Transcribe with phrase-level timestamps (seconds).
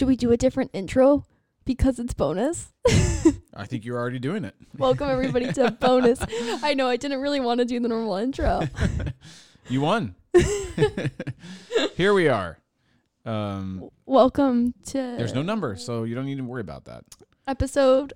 [0.00, 1.26] Should we do a different intro
[1.66, 2.72] because it's bonus?
[3.54, 4.54] I think you're already doing it.
[4.78, 6.18] Welcome everybody to bonus.
[6.62, 8.62] I know I didn't really want to do the normal intro.
[9.68, 10.14] You won.
[11.96, 12.58] Here we are.
[13.26, 17.04] Um, Welcome to there's no number, so you don't need to worry about that.
[17.46, 18.14] episode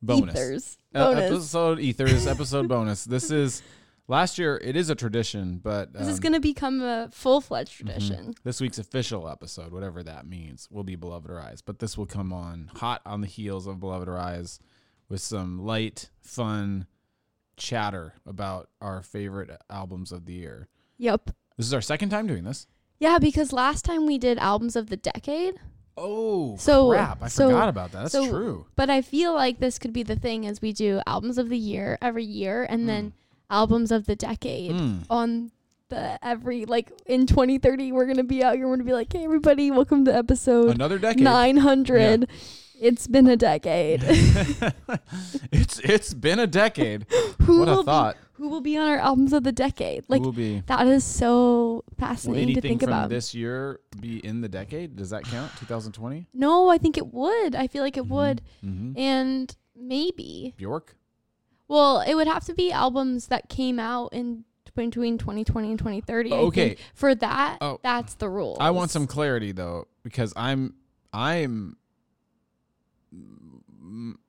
[0.00, 0.36] Bonus.
[0.36, 0.78] Ethers.
[0.94, 1.32] Uh, Bonus.
[1.32, 3.04] episode ethers, episode bonus.
[3.04, 3.64] This is
[4.08, 4.60] last year.
[4.62, 7.86] It is a tradition, but this is um, going to become a full-fledged mhm.
[7.86, 8.34] tradition.
[8.44, 11.62] This week's official episode, whatever that means, will be Beloved Rise.
[11.62, 14.58] But this will come on hot on the heels of Beloved Rise
[15.08, 16.86] with some light, fun
[17.56, 20.68] chatter about our favorite albums of the year.
[20.98, 21.30] Yep.
[21.56, 22.66] This is our second time doing this.
[22.98, 25.54] Yeah, because last time we did albums of the decade,
[25.98, 27.22] Oh, So- crap.
[27.22, 28.02] I so- forgot about that.
[28.02, 28.66] That's so- true.
[28.76, 31.56] but I feel like this could be the thing as we do albums of the
[31.56, 33.12] year every year and then Mm.
[33.50, 35.04] Albums of the decade Mm.
[35.08, 35.50] on
[35.88, 39.24] the every like in 2030 we're to be out here we're to be like, "Hey
[39.24, 41.22] everybody, welcome to episode Another decade.
[41.22, 42.28] 900.
[42.80, 44.02] It's been a decade."
[45.52, 47.06] it's it's been a decade.
[47.42, 48.14] who what will a thought.
[48.16, 50.04] be who will be on our albums of the decade?
[50.08, 50.22] Like
[50.66, 53.08] that is so fascinating to think from about.
[53.08, 54.96] this year be in the decade?
[54.96, 55.50] Does that count?
[55.60, 56.26] 2020?
[56.34, 57.54] No, I think it would.
[57.54, 58.42] I feel like it would.
[58.64, 58.98] Mm-hmm.
[58.98, 60.52] And maybe.
[60.56, 60.96] Bjork.
[61.68, 66.32] Well, it would have to be albums that came out in between 2020 and 2030.
[66.32, 66.76] Okay.
[66.94, 67.80] For that, Oh.
[67.82, 68.56] that's the rule.
[68.60, 70.74] I want some clarity though, because I'm
[71.12, 71.76] I'm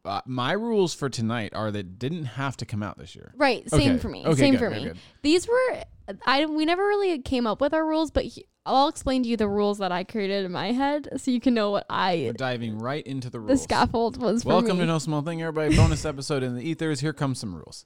[0.05, 3.33] uh, my rules for tonight are that didn't have to come out this year.
[3.35, 3.97] Right, same Okay.
[3.99, 4.23] for me.
[4.25, 4.83] Okay, same good, for good, me.
[4.89, 4.97] good.
[5.23, 5.83] These were
[6.25, 9.37] I we never really came up with our rules, but he, I'll explain to you
[9.37, 12.33] the rules that I created in my head so you can know what I We're
[12.33, 13.51] diving right into the rules.
[13.59, 14.83] the scaffold was Welcome me.
[14.83, 15.75] to No Small Thing, everybody.
[15.75, 16.99] Bonus episode in the ethers.
[16.99, 17.85] Here comes some rules.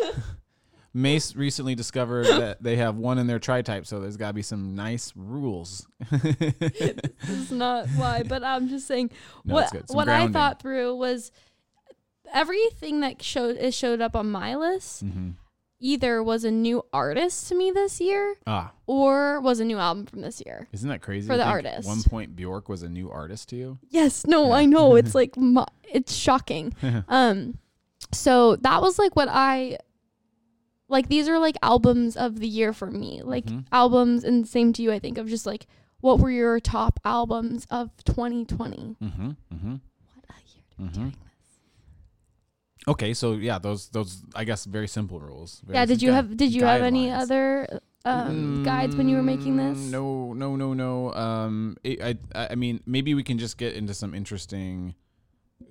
[0.92, 4.32] Mace recently discovered that they have one in their tri type, so there's got to
[4.32, 5.86] be some nice rules.
[6.10, 9.10] this is not why, but I'm just saying
[9.44, 9.72] No, what.
[9.88, 11.30] What I thought through was
[12.32, 15.34] everything that showed is showed up on my list Mhm.
[15.80, 20.06] Either was a new artist to me this year Ah, or was a new album
[20.06, 20.68] from this year.
[20.72, 21.26] isn't that crazy?
[21.26, 21.88] For the artist.
[21.88, 23.78] One point Bjork was a new artist to you.
[23.88, 24.54] Yes, no, Yeah.
[24.56, 25.34] I know it's like
[25.90, 26.74] it's shocking.
[27.08, 27.58] Um
[28.12, 29.78] so that was like what I
[30.88, 33.22] like these are like albums of the year for me.
[33.22, 33.64] Like Mhm.
[33.72, 35.66] albums and same to you I think of just like
[36.00, 38.96] what were your top albums of 2020?
[39.02, 39.30] Mm-hmm.
[39.52, 39.70] Mm-hmm.
[40.14, 40.92] What a year to be Mhm.
[40.94, 41.16] doing
[42.88, 45.60] Okay, so yeah, those those I guess very simple rules.
[45.66, 47.20] Very Yeah, did you gui- have did you have any guidelines.
[47.22, 49.78] other um, guides when you were making this?
[49.78, 51.12] Mm, No, no, no, no.
[51.12, 54.94] Um, I, I, I mean, maybe we can just get into some interesting,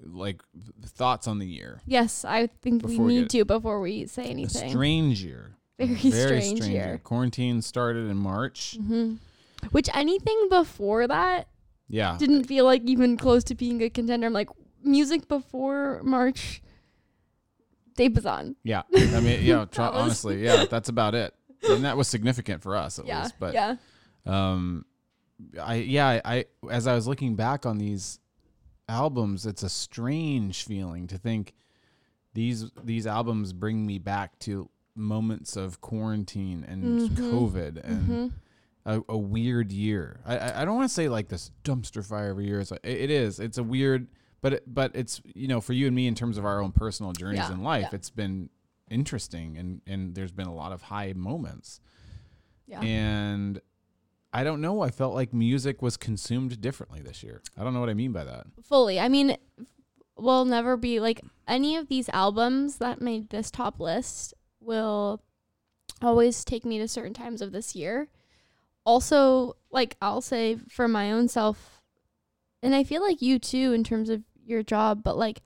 [0.05, 1.81] like, th- thoughts on the year.
[1.87, 4.69] Yes, I think Before we we need get- to before we say A anything.
[4.69, 5.55] strange year.
[5.79, 6.99] Very strange year.
[7.03, 8.77] Quarantine started in March.
[8.79, 9.15] hmm
[9.71, 11.47] Which anything before that
[11.87, 12.15] Yeah.
[12.19, 14.27] didn't feel like even close to being a contender.
[14.27, 14.49] I'm like
[14.83, 16.61] music before March.
[17.99, 18.55] Dave Bazan.
[18.63, 18.83] yeah.
[18.95, 19.65] I mean, yeah.
[19.71, 20.65] Try, That was- honestly, yeah.
[20.65, 21.33] That's about it.
[21.69, 23.35] And that was significant for us, at Yeah, least.
[23.39, 23.75] But yeah.
[24.25, 24.85] um
[25.61, 28.19] i yeah I, I as i was looking back on these
[28.89, 31.53] albums it's a strange feeling to think
[32.33, 37.31] these these albums bring me back to moments of quarantine and Mhm.
[37.31, 38.27] covid and hmm
[38.85, 42.45] a, a weird year i i, don't want to say like this dumpster fire every
[42.45, 44.07] year it's like, it is it's a weird
[44.41, 46.71] but it, but it's you know for you and me in terms of our own
[46.71, 47.95] personal journeys Yeah, in life yeah.
[47.95, 48.49] it's been
[48.89, 51.79] interesting and and there's been a lot of high moments
[52.67, 52.81] Yeah.
[52.81, 53.61] and
[54.31, 54.81] I don't know.
[54.81, 57.41] I felt like music was consumed differently this year.
[57.57, 58.45] I don't know what I mean by that.
[58.61, 58.99] Fully.
[58.99, 59.35] I mean,
[60.17, 65.23] will never be like any of these albums that made this top list will
[65.99, 68.07] always take me to certain times of this year.
[68.85, 71.81] Also, like I'll say for my own self,
[72.61, 75.41] and I feel like you too in terms of your job, but like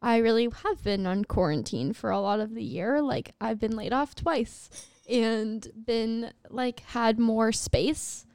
[0.00, 3.02] I really have been on quarantine for a lot of the year.
[3.02, 4.70] Like I've been laid off twice
[5.08, 8.26] and been like had more space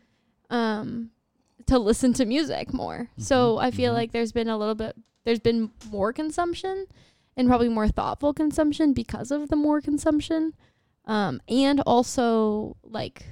[0.50, 1.12] um
[1.68, 3.10] to listen to music more.
[3.18, 3.96] So Mhm, I feel mhm.
[3.96, 6.86] like there's been a little bit there's been more consumption
[7.38, 10.54] and probably more thoughtful consumption because of the more consumption.
[11.06, 13.26] Um and also like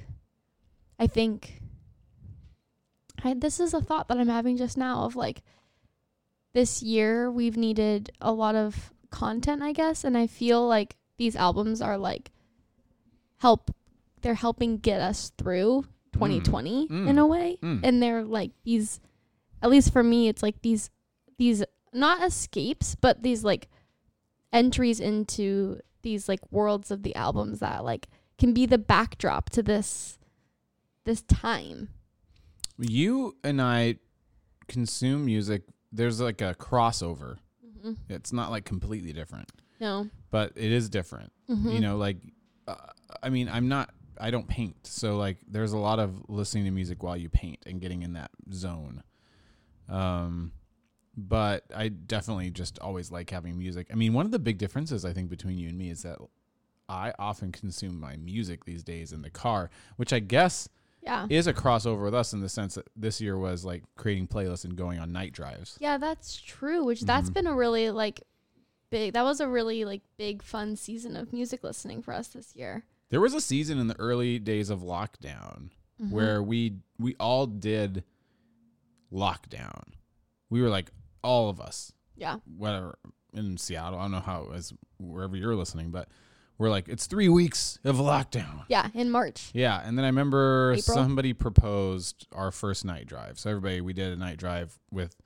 [0.98, 1.60] I think
[3.22, 5.42] I this is a thought that I'm having just now of like
[6.52, 11.36] this year we've needed a lot of content, I guess, and I feel like these
[11.36, 12.30] albums are like
[13.38, 13.70] help
[14.22, 17.08] they're helping get us through 2020 Mm.
[17.08, 17.58] in a way.
[17.62, 17.80] Mm.
[17.82, 19.00] And they're like these
[19.60, 20.90] at least for me it's like these
[21.38, 23.68] these not escapes, but these like
[24.52, 28.08] entries into these like worlds of the albums that like
[28.38, 30.18] can be the backdrop to this
[31.04, 31.88] this time.
[32.78, 33.96] You and I
[34.68, 37.38] consume music, there's like a crossover.
[37.80, 39.50] hmm It's not like completely different,
[39.80, 40.08] No.
[40.30, 41.32] but it is different.
[41.48, 42.18] hmm You know, like
[42.66, 42.74] uh,
[43.22, 43.90] I mean, I'm not
[44.20, 44.86] I don't paint.
[44.86, 48.12] So like there's a lot of listening to music while you paint and getting in
[48.14, 49.02] that zone.
[49.88, 50.52] Um
[51.14, 53.88] but I definitely just always like having music.
[53.92, 56.18] I mean, one of the big differences I think between you and me is that
[56.88, 60.68] I often consume my music these days in the car, which I guess
[61.02, 61.26] Yeah.
[61.28, 64.64] is a crossover with us in the sense that this year was like creating playlists
[64.64, 65.76] and going on night drives.
[65.80, 66.84] Yeah, that's true.
[66.84, 67.34] Which that's Mhm.
[67.34, 68.22] been a really like
[68.90, 69.12] big.
[69.14, 72.84] That was a really like big fun season of music listening for us this year.
[73.10, 75.70] There was a season in the early days of lockdown
[76.00, 76.10] Mhm.
[76.10, 78.04] where we we all did
[79.12, 79.82] lockdown.
[80.50, 80.90] We were like
[81.22, 82.98] all of us, yeah, whatever
[83.32, 83.98] in Seattle.
[83.98, 86.08] I don't know how it was wherever you're listening, but
[86.62, 88.64] we're like it's three weeks of lockdown.
[88.68, 89.50] yeah, in March.
[89.52, 90.94] Yeah, and then I remember April?
[90.96, 93.38] somebody proposed our first night drive.
[93.38, 95.16] So everybody, we did a night drive with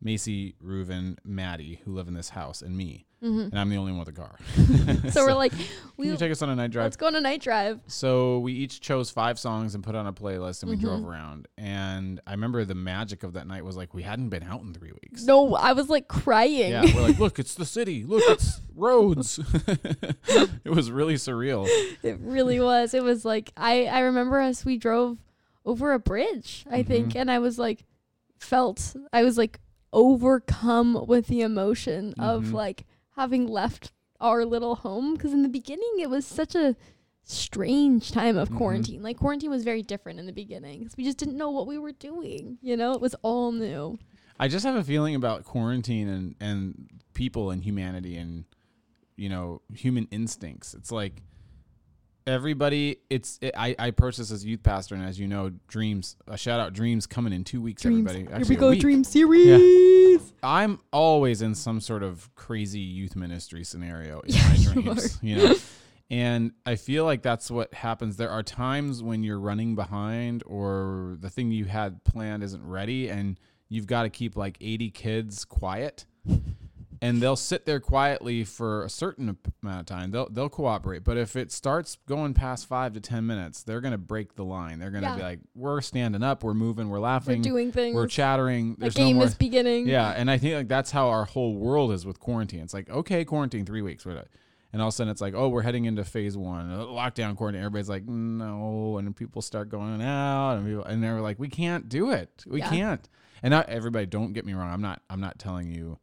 [0.00, 3.90] Macy, Reuven, Maddie, who live in this house, and me, hmm and I'm the only
[3.90, 4.38] one with a car.
[5.10, 5.66] So, we're like, Can
[5.96, 6.84] we you take us on a night drive?
[6.84, 7.80] let's go on a night drive.
[7.88, 11.06] So we each chose five songs and put on a playlist, and we drove Mhm.
[11.06, 11.48] around.
[11.58, 14.72] And I remember the magic of that night was like we hadn't been out in
[14.72, 15.24] three weeks.
[15.24, 16.70] No, I was like crying.
[16.70, 18.04] Yeah, we're like, look, it's the city.
[18.04, 19.40] Look, it's roads.
[19.66, 21.66] it was really surreal.
[22.04, 22.94] it really was.
[22.94, 24.64] It was like I I remember us.
[24.64, 25.18] We drove
[25.66, 27.20] over a bridge, I think, Mhm.
[27.22, 27.84] and I was like,
[28.38, 29.58] felt I was like
[29.92, 32.52] overcome with the emotion of Mhm.
[32.52, 32.86] like
[33.16, 36.76] having left our little home because in the beginning it was such a
[37.22, 38.56] strange time of Mhm.
[38.56, 39.02] quarantine.
[39.02, 41.78] Like quarantine was very different in the beginning 'cause we just didn't know what we
[41.78, 42.58] were doing.
[42.62, 43.98] You know, it was all new.
[44.40, 48.44] I just have a feeling about quarantine and and people and humanity and
[49.16, 50.74] you know human instincts.
[50.74, 51.22] It's like
[52.28, 52.98] everybody.
[53.10, 56.16] It's it, I I approach this as youth pastor, and as you know, dreams.
[56.28, 57.84] A shout out, dreams coming in two weeks.
[57.84, 60.20] Everybody, Here we go, dream series.
[60.42, 65.18] I'm always in some sort of crazy youth ministry scenario in Yeah, my you dreams,
[65.22, 65.54] you know.
[66.10, 68.16] And I feel like that's what happens.
[68.16, 73.10] There are times when you're running behind or the thing you had planned isn't ready
[73.10, 73.38] and
[73.68, 76.06] you've got to keep like 80 kids quiet.
[77.00, 80.10] And they'll sit there quietly for a certain amount of time.
[80.10, 83.92] They'll they'll cooperate, but if it starts going past 5 to 10 minutes, they're going
[83.92, 84.78] to break the line.
[84.80, 85.16] They're going to Yeah.
[85.16, 87.94] be like, "We're standing up, we're moving, we're laughing, We're doing things.
[87.94, 88.74] we're chattering.
[88.74, 89.86] the There's no game more is beginning.
[89.86, 92.60] yeah, and I think like that's how our whole world is with quarantine.
[92.60, 94.26] It's like okay, quarantine three weeks, we're done.
[94.72, 97.36] and all of a sudden it's like oh, we're heading into phase one, uh, lockdown,
[97.36, 97.60] quarantine.
[97.62, 101.88] Everybody's like no, and people start going out, and people, and they're like we can't
[101.88, 102.68] do it, we Yeah.
[102.68, 103.08] can't.
[103.42, 104.04] And not everybody.
[104.06, 104.68] Don't get me wrong.
[104.72, 105.00] I'm not.
[105.08, 105.98] I'm not telling you.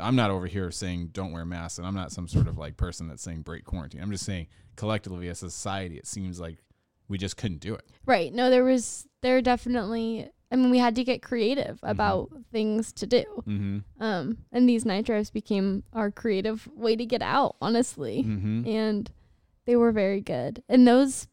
[0.00, 2.76] I'm not over here saying don't wear masks, and I'm not some sort of like
[2.76, 4.00] person that's saying break quarantine.
[4.02, 6.58] I'm just saying collectively as a society, it seems like
[7.08, 7.84] we just couldn't do it.
[8.06, 8.32] Right.
[8.32, 11.90] No, there was there definitely I mean we had to get creative Mm-hmm.
[11.90, 13.24] about things to do.
[13.46, 13.78] Mm-hmm.
[14.02, 18.24] Um and these night drives became our creative way to get out, honestly.
[18.26, 18.66] Mm-hmm.
[18.66, 19.10] And
[19.66, 20.62] they were very good.
[20.68, 21.28] And those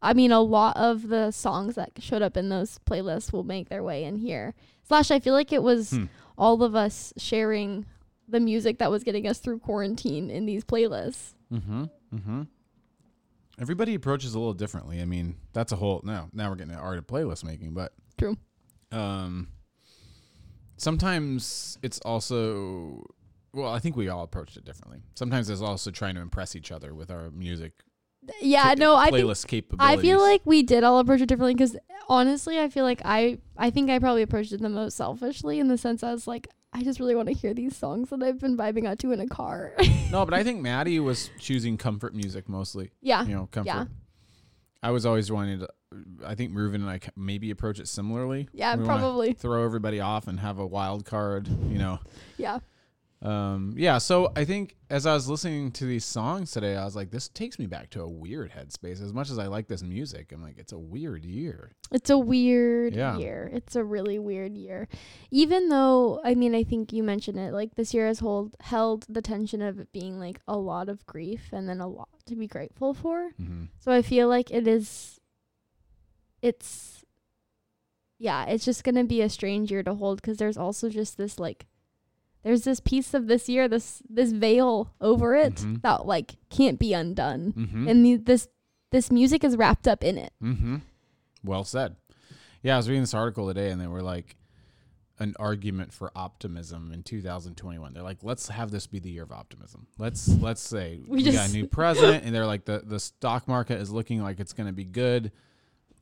[0.00, 3.68] I mean a lot of the songs that showed up in those playlists will make
[3.68, 4.54] their way in here.
[4.88, 6.04] Slash I feel like it was Hmm.
[6.36, 7.86] All of us sharing
[8.28, 11.34] the music that was getting us through quarantine in these playlists.
[11.52, 11.84] Mm-hmm.
[12.14, 12.42] Mm-hmm.
[13.60, 15.00] Everybody approaches a little differently.
[15.00, 16.28] I mean, that's a whole now.
[16.32, 18.36] Now we're getting to art of playlist making, but True.
[18.90, 19.48] Um,
[20.76, 23.04] sometimes it's also
[23.52, 23.72] well.
[23.72, 25.02] I think we all approached it differently.
[25.14, 27.72] Sometimes it's also trying to impress each other with our music.
[28.40, 29.98] Yeah, no, I think playlist capabilities.
[29.98, 31.76] I feel like we did all approach it differently because
[32.08, 35.68] honestly, I feel like I I think I probably approached it the most selfishly in
[35.68, 38.38] the sense I was like, I just really want to hear these songs that I've
[38.40, 39.74] been vibing out to in a car.
[40.10, 42.92] no, but I think Maddie was choosing comfort music mostly.
[43.00, 43.68] yeah, You know, comfort.
[43.68, 43.84] yeah.
[44.84, 45.68] I was always wanting to.
[46.26, 48.48] I think Reuven and I maybe approach it similarly.
[48.52, 51.46] yeah, We probably, throw everybody off and have a wild card.
[51.48, 51.98] You know.
[52.38, 52.58] yeah,
[53.22, 56.96] Um, yeah, so I think as I was listening to these songs today, I was
[56.96, 59.00] like, this takes me back to a weird headspace.
[59.00, 61.70] As much as I like this music, I'm like, it's a weird year.
[61.92, 63.16] it's a weird Yeah.
[63.18, 63.48] year.
[63.52, 64.88] It's a really weird year.
[65.30, 67.52] Even though, I mean, I think you mentioned it.
[67.52, 71.06] Like this year has hold held the tension of it being like a lot of
[71.06, 73.30] grief and then a lot to be grateful for.
[73.40, 73.66] Mm-hmm.
[73.78, 75.20] So I feel like it is
[76.40, 77.04] it's
[78.18, 81.16] yeah, it's just going to be a strange year to hold cuz there's also just
[81.18, 81.66] this like
[82.42, 85.82] there's this piece of this year this this veil over it Mhm.
[85.82, 87.52] that like can't be undone.
[87.56, 87.88] Mm-hmm.
[87.88, 88.48] And the, this
[88.90, 90.32] this music is wrapped up in it.
[90.42, 90.76] mm-hmm.
[91.44, 91.96] Well said.
[92.62, 94.36] Yeah, I was reading this article today, and they were like
[95.18, 97.92] an argument for optimism in 2021.
[97.92, 99.86] They're like, let's have this be the year of optimism.
[99.98, 103.48] Let's let's say We we, got a new president, and they're like the the stock
[103.48, 105.32] market is looking like it's going to be good.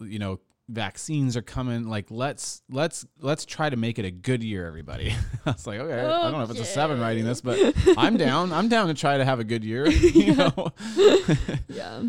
[0.00, 0.40] You know,
[0.70, 1.84] vaccines are coming.
[1.88, 5.12] Like let's let's let's try to make it a good year, everybody.
[5.46, 7.58] I was like, okay, I don't know if it's a seven writing this, but
[7.98, 8.52] I'm down.
[8.52, 9.86] I'm down to try to have a good year.
[9.90, 10.72] You know.
[11.68, 12.02] Yeah.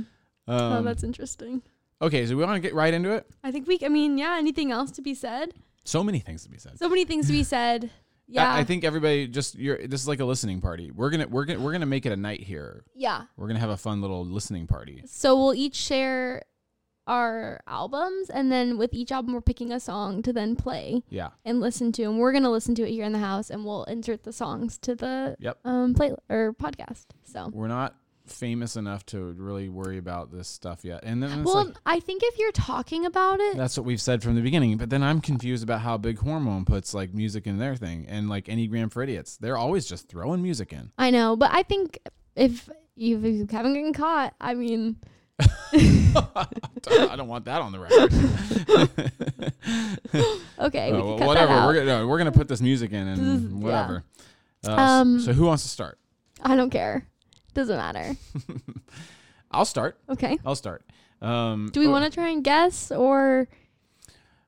[0.47, 1.61] oh, Um, that's interesting.
[2.01, 3.25] okay, so we want to get right into it.
[3.43, 3.79] I think we.
[3.83, 4.35] I mean, yeah.
[4.37, 5.53] Anything else to be said?
[5.83, 6.77] So many things to be said.
[6.77, 7.89] So many things to be said.
[8.27, 8.49] Yeah.
[8.53, 9.87] I, I think everybody just you're.
[9.87, 10.91] This is like a listening party.
[10.91, 12.83] We're gonna we're gonna we're gonna make it a night here.
[12.95, 13.23] yeah.
[13.35, 15.03] We're gonna have a fun little listening party.
[15.05, 16.43] So we'll each share
[17.07, 21.29] our albums, and then with each album, we're picking a song to then play Yeah.
[21.45, 23.83] and listen to, and we're gonna listen to it here in the house, and we'll
[23.85, 25.59] insert the songs to the Yep.
[25.65, 27.05] um play or podcast.
[27.23, 27.49] So.
[27.53, 27.95] We're not
[28.27, 31.01] famous enough to really worry about this stuff yet.
[31.03, 34.23] And then Well, like, I think if you're talking about it, that's what we've said
[34.23, 34.77] from the beginning.
[34.77, 38.29] But then I'm confused about how Big Hormone puts like music in their thing and
[38.29, 39.35] like Enneagram for Idiots.
[39.37, 40.91] They're always just throwing music in.
[40.97, 41.99] I know, but I think
[42.35, 44.97] if you, if you haven't gotten caught, I mean,
[45.73, 48.13] I don't want that on the record.
[50.59, 51.53] okay, can well, whatever.
[51.65, 53.65] We're gonna no, we're gonna put this music in is- and yeah.
[53.65, 54.03] whatever.
[54.67, 55.97] Uh, Um, so who wants to start?
[56.41, 57.05] I don't care.
[57.53, 58.15] Doesn't matter.
[59.51, 59.97] I'll start.
[60.09, 60.37] Okay.
[60.45, 60.83] I'll start.
[61.21, 63.47] Um, Do we want to try and guess or?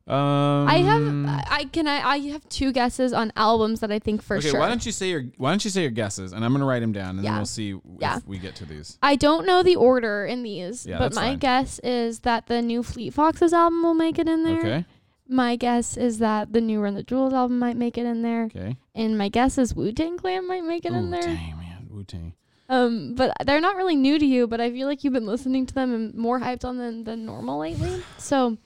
[0.05, 4.22] Um, I have I can I I have two guesses on albums that I think
[4.22, 4.60] for okay, sure.
[4.60, 6.81] why don't you say your Why don't you say your guesses, and I'm gonna write
[6.81, 8.17] them down, and then we'll see Yeah.
[8.17, 8.98] if we get to these.
[9.01, 11.39] I don't know the order in these, Yeah, but my fine.
[11.39, 14.60] guess is that the new Fleet Foxes album will make it in there.
[14.60, 14.86] Okay.
[15.29, 18.43] My guess is that the new Run the Jewels album might make it in there,
[18.53, 18.75] Okay.
[18.93, 21.22] and my guess is Wu Tang Clan might make it in there.
[21.22, 22.33] Dang man, Wu Tang.
[22.67, 25.65] Um, but they're not really new to you, but I feel like you've been listening
[25.67, 28.01] to them and more hyped on them than normal lately.
[28.17, 28.57] So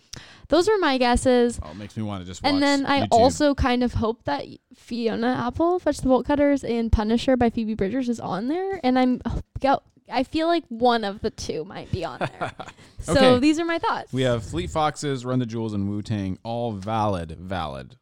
[0.50, 1.60] those are my guesses.
[1.62, 2.42] Oh, it makes me want to just.
[2.44, 3.08] Watch And then I YouTube.
[3.12, 7.74] also kind of hope that Fiona Apple, Fetch the Bolt Cutters, and Punisher by Phoebe
[7.74, 8.80] Bridgers is on there.
[8.84, 9.22] And I'm
[9.60, 12.52] go- I feel like one of the two might be on there.
[13.02, 13.40] so Okay.
[13.40, 14.14] these are my thoughts.
[14.14, 16.38] we have Fleet Foxes, Run the Jewels, and Wu Tang.
[16.44, 17.32] All valid.
[17.38, 17.98] Valid.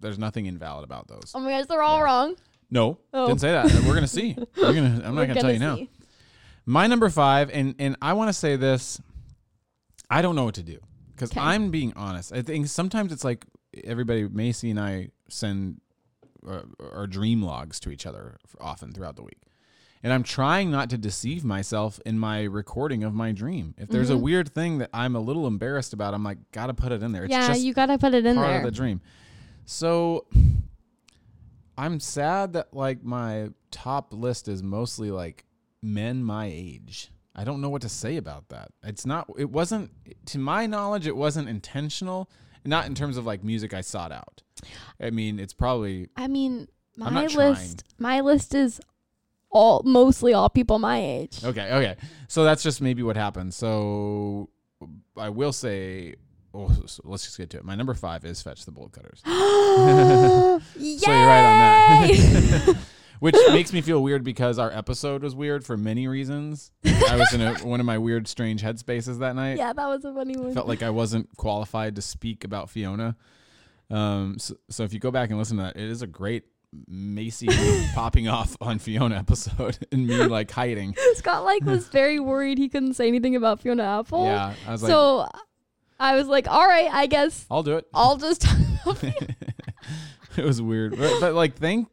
[0.00, 1.30] There's nothing invalid about those.
[1.34, 2.04] Oh my gosh, they're all Yeah.
[2.04, 2.34] wrong.
[2.70, 3.28] No, Oh.
[3.28, 3.66] didn't say that.
[3.86, 4.36] We're gonna see.
[4.56, 5.00] We're gonna.
[5.04, 5.78] I'm We're not gonna, tell you now.
[6.66, 9.00] My number five, and and I want to say this.
[10.10, 10.78] I don't know what to do
[11.14, 11.30] because.
[11.36, 12.32] I'm being honest.
[12.32, 13.46] I think sometimes it's like
[13.84, 15.80] everybody, Macy and I send
[16.46, 16.60] uh,
[16.92, 19.40] our dream logs to each other often throughout the week.
[20.02, 23.74] And I'm trying not to deceive myself in my recording of my dream.
[23.78, 24.20] If there's a Mhm.
[24.20, 27.24] weird thing that I'm a little embarrassed about, I'm like, gotta put it in there.
[27.24, 28.58] It's yeah, just you gotta put it in part there.
[28.58, 29.00] of the dream.
[29.64, 30.26] So
[31.76, 35.46] I'm sad that like my top list is mostly like
[35.82, 37.10] men my age.
[37.34, 38.68] I don't know what to say about that.
[38.82, 39.90] It's not it wasn't
[40.26, 42.30] to my knowledge it wasn't intentional,
[42.64, 44.42] not in terms of like music I sought out.
[45.00, 47.50] I mean, it's probably I mean, my not trying.
[47.50, 48.80] list, my list is
[49.50, 51.42] all mostly all people my age.
[51.44, 51.96] Okay, okay.
[52.28, 53.52] So that's just maybe what happened.
[53.52, 54.50] So
[55.16, 56.14] I will say
[56.54, 57.64] oh, so let's just get to it.
[57.64, 59.22] My number 5 is Fetch the Bolt Cutters.
[60.74, 62.76] So you're right on that.
[63.24, 66.70] Which makes me feel weird because our episode was weird for many reasons.
[66.84, 69.56] I was in a, one of my weird, strange headspaces that night.
[69.56, 70.52] yeah, that was a funny one.
[70.52, 73.16] Felt like I wasn't qualified to speak about Fiona.
[73.88, 76.44] Um, so, so if you go back and listen to that, it is a great
[76.86, 77.48] Macy
[77.94, 80.94] popping off on Fiona episode and me like hiding.
[81.14, 84.26] Scott like was very worried he couldn't say anything about Fiona Apple.
[84.26, 85.28] Yeah, I was like, so
[85.98, 87.86] I was like, all right, I guess I'll do it.
[87.94, 88.46] I'll just.
[90.36, 91.88] it was weird, but, but like thank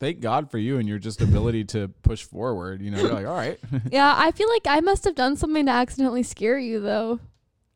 [0.00, 2.82] thank God for you and your just ability to push forward.
[2.82, 3.58] You know, you're like, all right.
[3.90, 7.20] yeah, I feel like I must have done something to accidentally scare you though.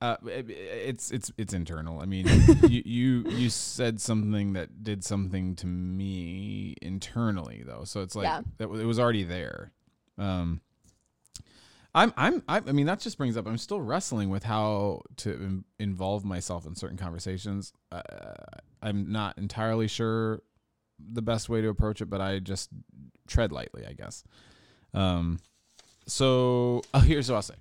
[0.00, 2.00] Uh, it- it's it's it's internal.
[2.00, 2.26] I mean,
[2.68, 8.24] you you you said something that did something to me internally though, so it's like
[8.24, 8.42] Yeah.
[8.58, 9.72] that it was already there.
[10.16, 10.60] Um,
[11.94, 15.64] I'm I'm I, mean that just brings up I'm still wrestling with how to in,
[15.80, 17.72] involve myself in certain conversations.
[17.90, 18.02] Uh,
[18.82, 20.42] I'm not entirely sure
[20.98, 22.70] the best way to approach it, but I just
[23.26, 24.24] tread lightly, I guess.
[24.94, 25.38] Um,
[26.06, 27.54] so oh, here's what I'll say.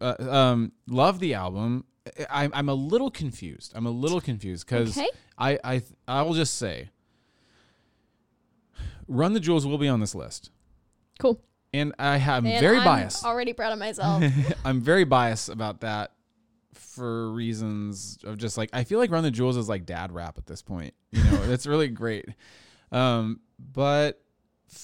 [0.00, 1.84] Uh, um, love the album.
[2.30, 3.72] I, I'm a little confused.
[3.74, 5.08] I'm a little confused because Okay.
[5.38, 6.90] I I I will just say,
[9.08, 10.50] Run the Jewels will be on this list,
[11.18, 11.40] Cool.
[11.72, 13.24] and I have And very I'm biased.
[13.24, 14.22] Already proud of myself.
[14.64, 16.12] I'm very biased about that
[16.74, 20.38] for reasons of just like I feel like Run the Jewels is like dad rap
[20.38, 20.94] at this point.
[21.10, 22.26] You know, it's really great.
[22.90, 24.22] Um, but
[24.70, 24.76] F-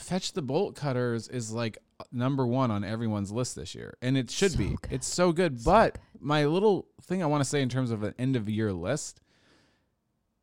[0.00, 1.78] Fetch the Bolt Cutters is like
[2.10, 4.68] number one on everyone's list this year, and it should So be.
[4.68, 4.92] good.
[4.92, 5.62] It's so good.
[5.64, 8.72] but my little thing I want to say in terms of an end of year
[8.72, 9.20] list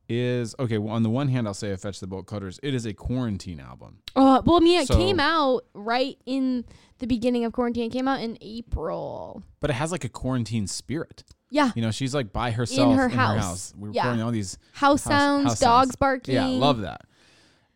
[0.09, 0.77] is okay.
[0.79, 2.59] Well, on the one hand, I'll say I Fetch the Bolt Cutters.
[2.63, 3.99] It is a quarantine album.
[4.15, 6.65] Oh, well, I mean, it So- came out right in
[6.97, 7.85] the beginning of quarantine.
[7.85, 9.43] It came out in April.
[9.59, 11.23] but it has like a quarantine spirit.
[11.51, 11.71] Yeah.
[11.75, 13.43] You know, she's like by herself in her her house.
[13.43, 13.73] house.
[13.77, 14.03] We're Yeah.
[14.03, 15.95] recording all these House, sounds, house dogs sounds.
[15.95, 16.35] barking.
[16.35, 17.01] Yeah, love that.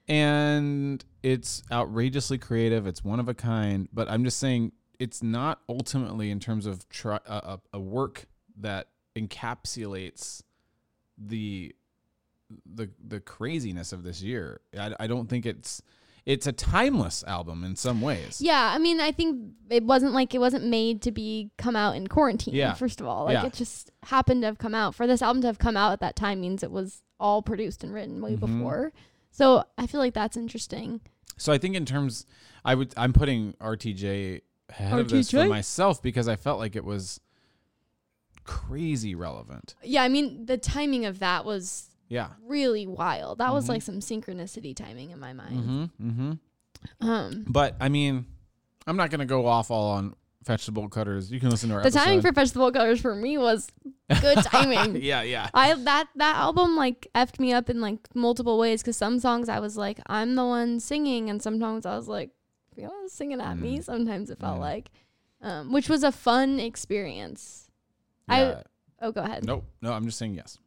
[0.08, 2.86] And it's outrageously creative.
[2.88, 3.88] It's one of a kind.
[3.94, 8.26] But I'm just saying, it's not ultimately in terms of try, a, a, a work
[8.58, 8.88] that
[9.18, 10.42] encapsulates
[11.18, 11.74] the
[12.66, 14.62] the the craziness of this year.
[14.78, 15.82] I, I don't think it's
[16.26, 18.40] it's a timeless album in some ways.
[18.42, 21.96] Yeah, I mean, I think it wasn't like it wasn't made to be come out
[21.96, 22.54] in quarantine.
[22.56, 22.74] Yeah.
[22.76, 23.46] First of all, like Yeah.
[23.48, 24.96] it just happened to have come out.
[24.96, 27.84] For this album to have come out at that time means it was all produced
[27.84, 28.40] and written way Mhm.
[28.40, 28.94] before.
[29.32, 31.02] So I feel like that's interesting.
[31.38, 32.26] So I think in terms,
[32.64, 36.86] I would I'm putting RTJ ahead of this for myself because I felt like it
[36.86, 37.20] was
[38.44, 39.76] crazy relevant.
[39.84, 42.30] Yeah, I mean, the timing of that was Yeah.
[42.46, 43.40] really wild.
[43.40, 43.70] That was Mhm.
[43.70, 45.58] like some synchronicity timing in my mind.
[46.00, 46.10] Mm-hmm.
[46.10, 47.08] Mm-hmm.
[47.10, 48.26] Um, But I mean,
[48.88, 51.32] I'm not gonna go off all on vegetable cutters.
[51.32, 53.70] You can listen to our the timing for Vegetable cutters for me was
[54.22, 55.02] good timing.
[55.02, 55.50] yeah, yeah.
[55.54, 59.48] I that that album like effed me up in like multiple ways because some songs
[59.50, 62.32] I was like I'm the one singing and sometimes I was like
[62.76, 63.78] Fiona's singing at me.
[63.80, 63.84] Mm.
[63.86, 64.62] Sometimes it felt Mm.
[64.62, 64.92] like,
[65.42, 67.70] um, which was a fun experience.
[68.28, 68.64] I
[69.02, 69.46] oh go ahead.
[69.46, 69.64] Nope.
[69.82, 70.58] No, I'm just saying yes.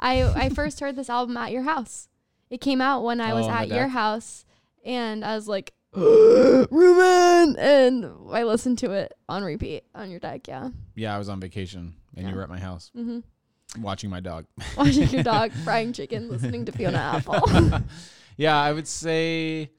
[0.00, 2.08] I I first heard this album at your house.
[2.50, 4.44] It came out when I was Oh, at your house,
[4.84, 10.46] and I was like, Reuven, and I listened to it on repeat on your deck.
[10.48, 10.70] Yeah.
[10.94, 13.82] Yeah, I was on vacation and you were at my house Mm-hmm.
[13.82, 14.46] watching my dog.
[14.76, 17.80] Watching your dog frying chicken, listening to Fiona Apple.
[18.36, 19.70] yeah, I would say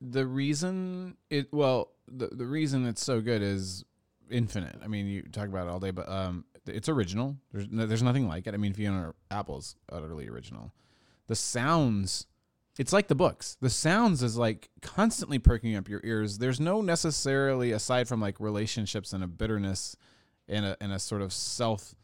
[0.00, 3.84] the reason it well the the reason it's so good is
[4.30, 4.76] infinite.
[4.82, 7.36] I mean, you talk about it all day, but um, it's original.
[7.52, 8.54] There's there's nothing like it.
[8.54, 10.72] I mean, Fiona Apple's utterly original.
[11.26, 12.26] The sounds,
[12.78, 13.56] it's like the books.
[13.60, 16.38] The sounds is like constantly perking up your ears.
[16.38, 19.96] There's no necessarily aside from like relationships and a bitterness
[20.48, 21.94] and a and a sort of self,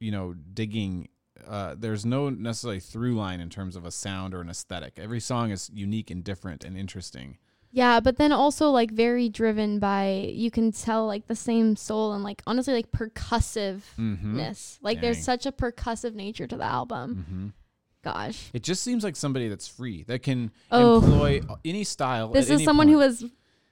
[0.00, 1.08] you know, digging
[1.46, 4.94] uh, there's no necessarily through line in terms of a sound or an aesthetic.
[4.98, 7.38] Every song is unique and different and interesting.
[7.76, 12.12] Yeah, but then also like very driven by you can tell like the same soul
[12.12, 13.82] and like honestly like percussiveness.
[13.98, 14.52] Mm-hmm.
[14.80, 17.26] Like there's such a percussive nature to the album.
[17.28, 17.46] Mm-hmm.
[18.04, 18.50] Gosh.
[18.52, 21.02] It just seems like somebody that's free that can Oh.
[21.02, 22.28] employ any style.
[22.28, 23.24] This is someone who was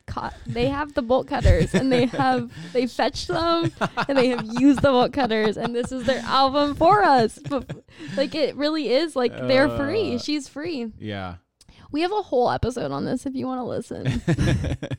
[0.09, 0.35] caught.
[0.49, 3.71] They have the bolt cutters and they have they fetched them
[4.09, 7.39] and they have used the bolt cutters and this is their album for us.
[7.39, 7.71] But
[8.17, 10.17] like it really is like they're free.
[10.17, 10.19] Uh.
[10.19, 10.91] She's free.
[10.99, 11.37] Yeah,
[11.93, 14.23] We have a whole episode on this if you want to listen.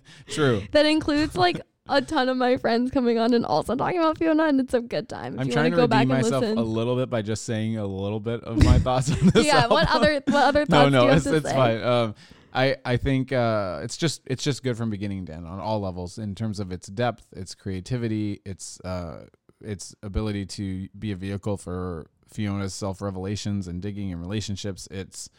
[0.27, 0.63] true.
[0.71, 4.45] that includes like a ton of my friends coming on and also talking about Fiona,
[4.45, 5.33] and it's a good time.
[5.35, 6.57] If I'm you trying to go back redeem and myself listen.
[6.57, 9.45] a little bit by just saying a little bit of my thoughts on this.
[9.45, 9.67] yeah.
[9.67, 11.83] What other what other no, thoughts do no, you have it's it's fine.
[11.83, 12.15] Um,
[12.53, 15.81] I I think uh, it's just it's just good from beginning to end on all
[15.81, 19.25] levels in terms of its depth, its creativity, its uh,
[19.61, 24.87] its ability to be a vehicle for Fiona's self revelations and digging and relationships.
[24.91, 25.29] It's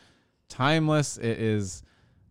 [0.49, 1.17] timeless.
[1.19, 1.83] It is.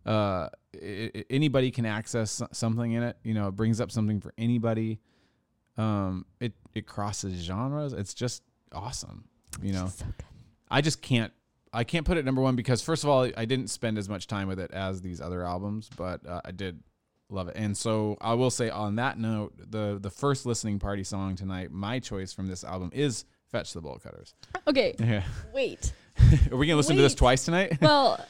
[0.06, 0.48] Uh,
[0.82, 3.16] i i anybody can access something in it.
[3.22, 5.00] You know, it brings up something for anybody.
[5.76, 7.92] Um, it it crosses genres.
[7.92, 9.24] It's just awesome.
[9.62, 9.88] You know.
[9.88, 10.04] So.
[10.70, 11.32] I just can't
[11.72, 14.26] I can't put it number one because first of all I didn't spend as much
[14.26, 16.80] time with it as these other albums, but uh, I did
[17.30, 17.56] love it.
[17.56, 21.70] And so I will say on that note, the the first listening party song tonight,
[21.72, 24.34] my choice from this album is "Fetch the Bolt Cutters."
[24.66, 25.24] Okay, Yeah.
[25.52, 25.92] wait.
[26.50, 27.78] Are we gonna listen to this twice tonight?
[27.80, 28.24] Well,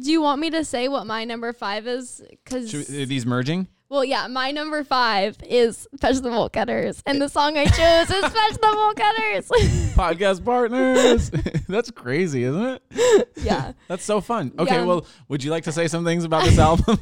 [0.00, 2.22] do you want me to say what my number five is?
[2.30, 3.68] Because Should we- are these merging?
[3.90, 8.10] well, yeah, my number five is "Fetch the Bolt Cutters," and the song I chose
[8.10, 9.48] is "Fetch the Bolt Cutters."
[9.96, 11.30] Podcast partners.
[11.68, 13.32] That's crazy, isn't it?
[13.42, 14.52] yeah, That's so fun.
[14.58, 14.84] Okay, Yeah.
[14.84, 16.98] well, would you like to say some things about this album?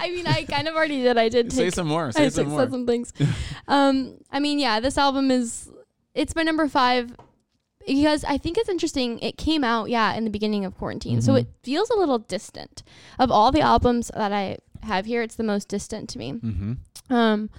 [0.00, 1.18] I mean, I kind of already did.
[1.18, 2.06] I did say take some more.
[2.06, 2.60] I Say took- some more.
[2.60, 3.12] said some things.
[3.68, 5.70] um, I mean, yeah, this album is
[6.14, 7.14] it's my number five
[7.88, 9.18] because I think it's interesting.
[9.20, 11.40] It came out, yeah, in the beginning of quarantine, so Mhm.
[11.40, 12.82] it feels a little distant.
[13.18, 16.32] Of all the albums that I have here, it's the most distant to me.
[16.32, 17.12] Mm-hmm.
[17.14, 17.50] Um,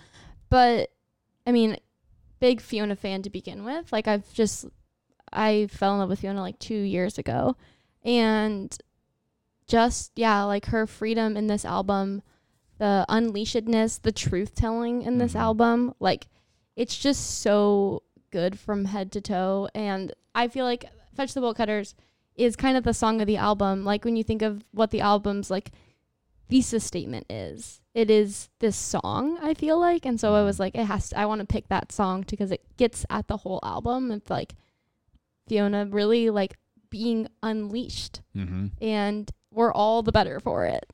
[0.50, 0.92] but
[1.46, 1.78] I mean,
[2.40, 3.92] big Fiona fan to begin with.
[3.92, 4.66] Like I've just
[5.34, 7.56] I fell in love with Fiona like two years ago,
[8.04, 8.76] and
[9.68, 12.22] just yeah, like her freedom in this album,
[12.78, 15.40] the unleashedness, the truth telling in this Mhm.
[15.40, 16.28] album, like
[16.76, 19.68] it's just so good from head to toe.
[19.76, 21.96] And I feel like Fetch the Bolt Cutters
[22.36, 23.84] is kind of the song of the album.
[23.84, 25.72] Like when you think of what the album's like
[26.50, 30.06] thesis statement is, it is this song, I feel like.
[30.06, 32.52] And so I was like, it has to, I want to pick that song because
[32.52, 34.12] it gets at the whole album.
[34.12, 34.54] It's like
[35.48, 36.58] Fiona really like
[36.90, 38.68] being unleashed Mm-hmm.
[38.82, 40.92] and we're all the better for it.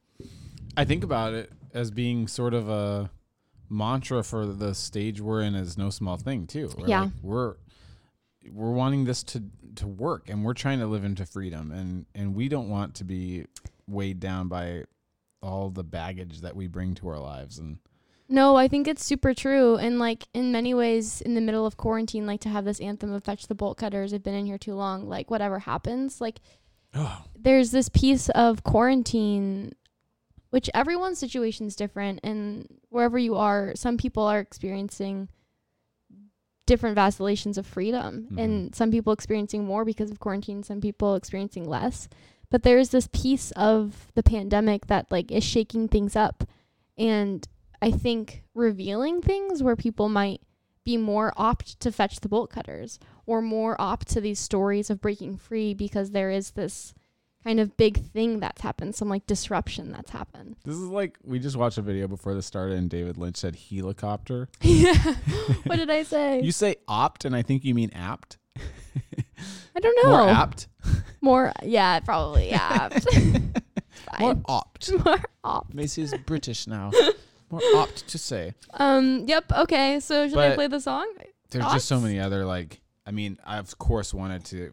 [0.78, 3.10] I think about it as being sort of a
[3.70, 6.72] mantra for the stage we're in is no small thing too.
[6.78, 7.02] We're Yeah.
[7.04, 7.56] like, we're
[8.52, 9.44] we're wanting this to
[9.76, 13.04] to work and we're trying to live into freedom and and we don't want to
[13.04, 13.46] be
[13.88, 14.84] weighed down by
[15.42, 17.78] all the baggage that we bring to our lives and
[18.28, 19.76] No, I think it's super true.
[19.76, 23.14] And like in many ways, in the middle of quarantine, like to have this anthem
[23.14, 26.40] of fetch the bolt cutters, I've been in here too long, like whatever happens, like
[26.96, 29.74] oh there's this piece of quarantine
[30.50, 35.28] which everyone's situation is different and wherever you are some people are experiencing
[36.66, 38.40] different vacillations of freedom Mhm.
[38.40, 42.08] and some people experiencing more because of quarantine some people experiencing less
[42.50, 46.44] but there's this piece of the pandemic that like is shaking things up
[46.98, 47.48] and
[47.82, 50.42] i think revealing things where people might
[50.84, 55.02] be more opt to fetch the bolt cutters or more opt to these stories of
[55.02, 56.94] breaking free because there is this
[57.46, 60.56] kind of big thing that's happened, some like disruption that's happened.
[60.66, 63.56] this is like we just watched a video before this started and David Lynch said
[63.56, 64.50] helicopter.
[64.62, 64.96] yeah.
[65.66, 66.42] what did I say?
[66.42, 68.38] You say opt and I think you mean apt.
[69.76, 70.18] I don't know.
[70.18, 70.68] More apt.
[71.22, 73.06] More, yeah, probably apt.
[74.20, 74.92] More opt.
[75.06, 75.74] More opt.
[75.74, 76.92] Macy is British now.
[77.50, 78.54] More opt to say.
[78.74, 79.26] Um.
[79.28, 79.52] Yep.
[79.52, 80.00] Okay.
[80.00, 81.12] So should I play the song?
[81.52, 82.82] There's just so many other like.
[83.06, 84.72] I mean, I of course wanted to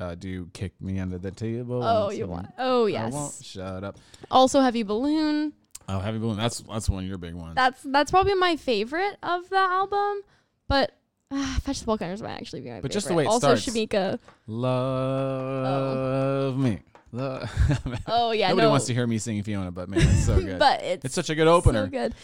[0.00, 2.48] uh, do you "Kick Me Under the Table." Oh, you want?
[2.58, 3.44] Oh, I won't yes.
[3.44, 3.98] shut up.
[4.30, 5.52] Also, Heavy Balloon.
[5.88, 6.36] Oh, Heavy Balloon.
[6.36, 7.54] That's that's one of your big ones.
[7.56, 10.22] That's that's probably my favorite of the album,
[10.68, 10.92] but.
[11.30, 12.92] Uh, Fetch the Bolt Cutters might actually be my But favorite.
[12.92, 13.66] just the way it also, starts.
[13.66, 14.18] Shameika.
[14.46, 16.80] Love me.
[17.12, 17.42] Lo-
[18.06, 18.70] Oh yeah, Nobody no.
[18.70, 20.58] wants to hear me sing Fiona, but man, it's so good.
[20.58, 21.86] but it's it's such a good opener.
[21.86, 22.14] So good.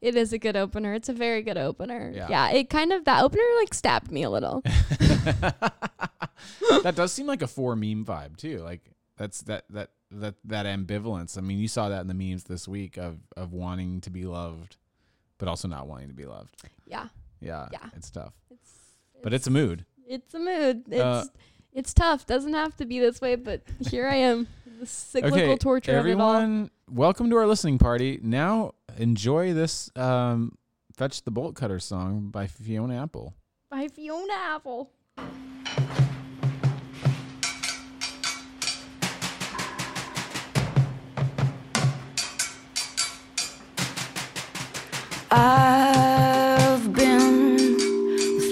[0.00, 0.94] It is a good opener.
[0.94, 2.12] It's a very good opener.
[2.14, 2.28] Yeah.
[2.30, 2.50] Yeah.
[2.52, 4.62] it kind of that opener like stabbed me a little.
[6.82, 8.58] that does seem like a four meme vibe too.
[8.58, 11.36] Like that's that that that that ambivalence.
[11.38, 14.24] I mean, you saw that in the memes this week of of wanting to be
[14.24, 14.76] loved,
[15.38, 16.54] but also not wanting to be loved.
[16.86, 17.08] Yeah.
[17.40, 17.88] Yeah, Yeah.
[17.94, 18.70] it's tough, It's
[19.22, 19.84] but it's a mood.
[20.06, 20.84] it's a mood.
[20.88, 21.24] It's Uh,
[21.72, 22.24] it's tough.
[22.26, 24.46] Doesn't have to be this way, but here I am.
[24.80, 26.34] The cyclical Okay, torture of it all.
[26.34, 28.18] everyone, welcome to our listening party.
[28.22, 30.58] Now enjoy this um,
[30.96, 33.34] "Fetch the Bolt Cutter" song by Fiona Apple.
[33.70, 34.90] By Fiona Apple.
[45.36, 47.58] I've been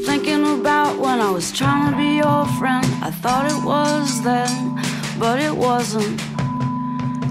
[0.05, 2.85] thinking about when I was trying to be your friend.
[3.01, 4.83] I thought it was then,
[5.17, 6.21] but it wasn't.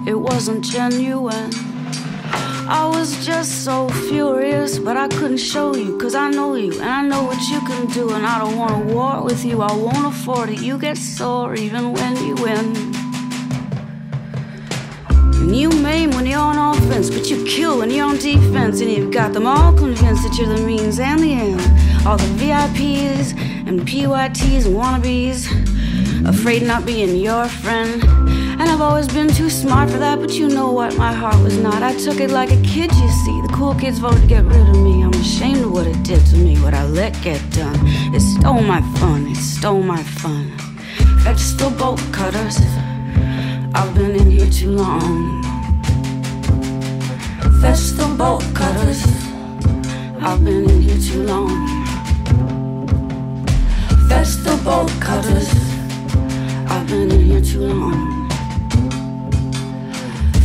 [0.08, 1.52] It wasn't genuine.
[2.70, 6.90] I was just so furious, but I couldn't show you, cause I know you, and
[6.90, 10.06] I know what you can do, and I don't wanna war with you, I won't
[10.06, 10.62] afford it.
[10.62, 13.01] You get sore even when you win.
[15.52, 18.80] And you maim when you're on offense, but you kill when you're on defense.
[18.80, 21.60] And you've got them all convinced that you're the means and the end.
[22.08, 23.38] All the VIPs
[23.68, 25.50] and PYTs and wannabes,
[26.26, 28.02] afraid not being your friend.
[28.02, 30.96] And I've always been too smart for that, but you know what?
[30.96, 31.84] My heart was not.
[31.84, 33.42] I took it like a kid, you see.
[33.42, 35.04] The cool kids voted to get rid of me.
[35.04, 37.78] I'm ashamed of what it did to me, what I let get done.
[38.16, 40.50] It stole my fun, it stole my fun.
[41.78, 42.58] Bolt cutters.
[43.74, 45.44] I've been in here too long.
[47.62, 49.04] Fetch the bolt cutters.
[50.22, 51.50] I've been in here too long.
[54.10, 55.50] Fetch the bolt cutters.
[56.70, 58.30] I've been in here too long.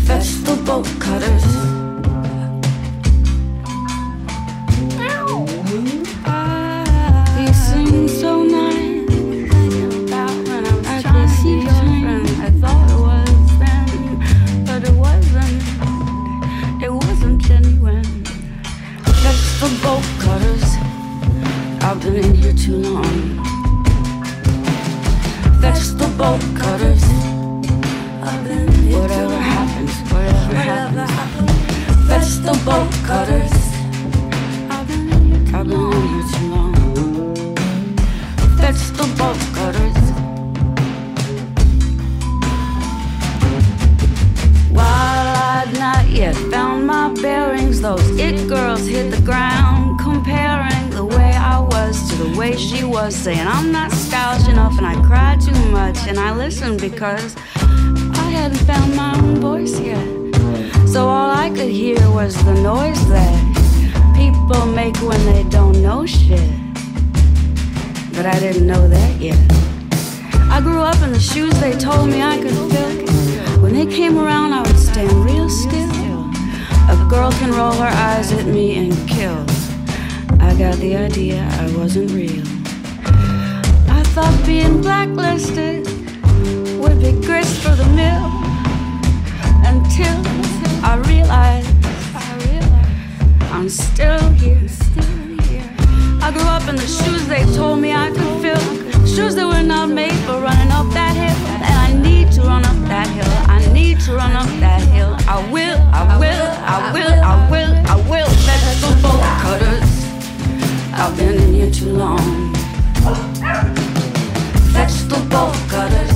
[0.07, 1.76] Fetch the bolt cutters.
[21.97, 23.37] I've been in here too long.
[25.63, 27.03] That's the bolt cutters.
[28.23, 32.07] I've been here whatever happens, whatever happens.
[32.07, 33.51] That's the bolt cutters.
[34.71, 36.75] I've been in here, I've been in here too long.
[38.59, 40.01] That's the bolt cutters.
[44.71, 50.35] While I'd not yet found my bearings, those it girls hit the ground, comparing the
[50.37, 50.66] way I
[51.87, 55.71] was to the way she was, saying I'm not stylish enough and I cry too
[55.71, 60.05] much, and I listened because I hadn't found my own voice yet.
[60.89, 63.37] So all I could hear was the noise that
[64.17, 66.51] people make when they don't know shit.
[68.15, 69.39] But I didn't know that yet.
[70.51, 73.63] I grew up in the shoes they told me I could fill.
[73.63, 76.31] When they came around, I would stand real still.
[76.95, 79.56] A girl can roll her eyes at me and kill.
[80.41, 82.43] I got the idea I wasn't real.
[83.89, 85.87] I thought being blacklisted
[86.81, 88.25] would be grist for the mill.
[89.65, 90.17] Until
[90.85, 91.77] I realized
[93.57, 94.69] I'm still here.
[96.21, 99.07] I grew up in the shoes they told me I could fill.
[99.07, 101.39] Shoes that were not made for running up that hill.
[101.65, 103.33] And I need to run up that hill.
[103.49, 105.17] I need to run up that hill.
[105.27, 108.29] I will, I will, I will, I will, I will.
[108.45, 109.96] Vegetable cutters.
[110.99, 112.55] I've been in here too long.
[114.73, 116.13] Vegetable cutters.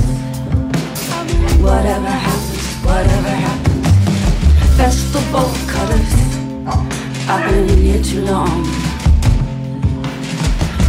[1.61, 3.87] Whatever happens, whatever happens.
[4.81, 6.13] Vegetable cutters.
[7.29, 8.65] I've been in here too long.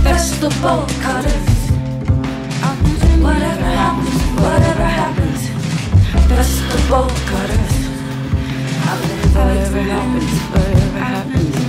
[0.07, 1.47] Vegetable cutters.
[3.19, 5.41] Whatever happens, whatever happens.
[6.31, 7.73] Vegetable cutters.
[9.35, 11.60] Whatever happens, whatever happens.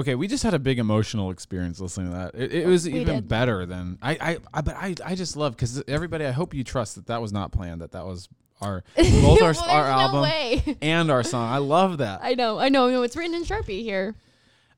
[0.00, 2.34] Okay, we just had a big emotional experience listening to that.
[2.34, 3.28] It, it was We even did.
[3.28, 4.12] better than I.
[4.12, 6.24] I, I but I, I just love because everybody.
[6.26, 7.80] I hope you trust that that was not planned.
[7.80, 8.28] That that was
[8.60, 10.22] our both our, Well, our album
[10.66, 11.50] No and our song.
[11.52, 12.20] I love that.
[12.22, 13.02] I know, I know, know.
[13.02, 14.14] It's written in Sharpie here.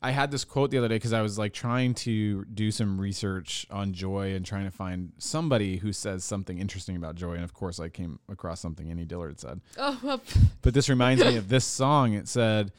[0.05, 3.01] I had this quote the other day because I was like trying to do some
[3.01, 7.35] research on joy and trying to find somebody who says something interesting about joy.
[7.35, 9.61] And of course, I came across something Annie Dillard said.
[9.79, 10.21] Oh, well,
[10.61, 12.15] But this reminds me of this song.
[12.15, 12.73] It said,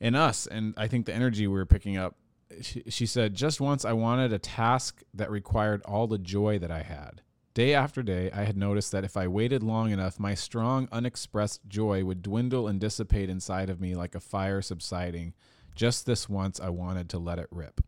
[0.00, 2.16] "In us," and I think the energy we were picking up.
[2.60, 6.70] She, she said, "Just once, I wanted a task that required all the joy that
[6.70, 7.22] I had.
[7.52, 11.68] Day after day, I had noticed that if I waited long enough, my strong, unexpressed
[11.68, 15.34] joy would dwindle and dissipate inside of me like a fire subsiding.
[15.74, 17.80] Just this once, I wanted to let it rip."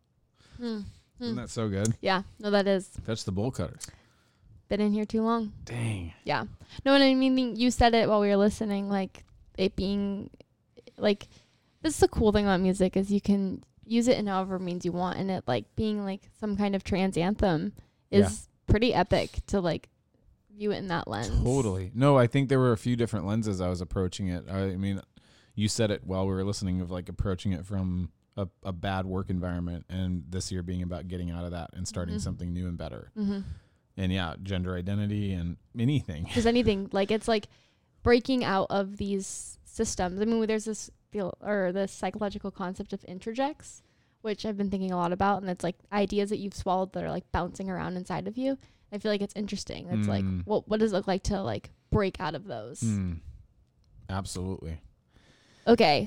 [0.59, 0.81] Hmm.
[1.21, 1.95] Isn't that so good?
[2.01, 3.87] yeah, no, that is Fetch the bolt cutters.
[4.69, 5.53] been in here too long.
[5.65, 6.13] Dang.
[6.25, 6.45] Yeah.
[6.85, 9.25] No, and I mean, you said it while we were listening, like
[9.57, 10.31] it being
[10.99, 11.29] like
[11.83, 14.85] this is the cool thing about music is you can use it in however means
[14.85, 17.73] you want, and it like being like some kind of trans anthem
[18.11, 19.89] is pretty epic to like
[20.57, 21.29] view it in that lens.
[21.43, 21.91] Totally.
[21.95, 24.45] No, I think there were a few different lenses I was approaching it.
[24.51, 25.01] I mean,
[25.55, 29.05] you said it while we were listening of like approaching it from a, a bad
[29.07, 32.21] work environment and this year being about getting out of that and starting Mhm.
[32.21, 33.11] something new and better.
[33.19, 33.41] Mm-hmm.
[33.97, 36.27] And yeah, gender identity and anything.
[36.33, 37.47] Just anything like it's like
[38.03, 40.21] breaking out of these systems.
[40.21, 43.83] I mean, there's this feel or the psychological concept of introjects,
[44.23, 47.05] which I've been thinking a lot about, and it's like ideas that you've swallowed that
[47.05, 48.59] are like bouncing around inside of you.
[48.93, 49.89] I feel like it's interesting.
[49.91, 50.43] It's like Mm.
[50.47, 52.81] what what does it look like to like break out of those?
[52.83, 53.21] Mm.
[54.11, 54.81] Absolutely.
[55.67, 56.07] Okay.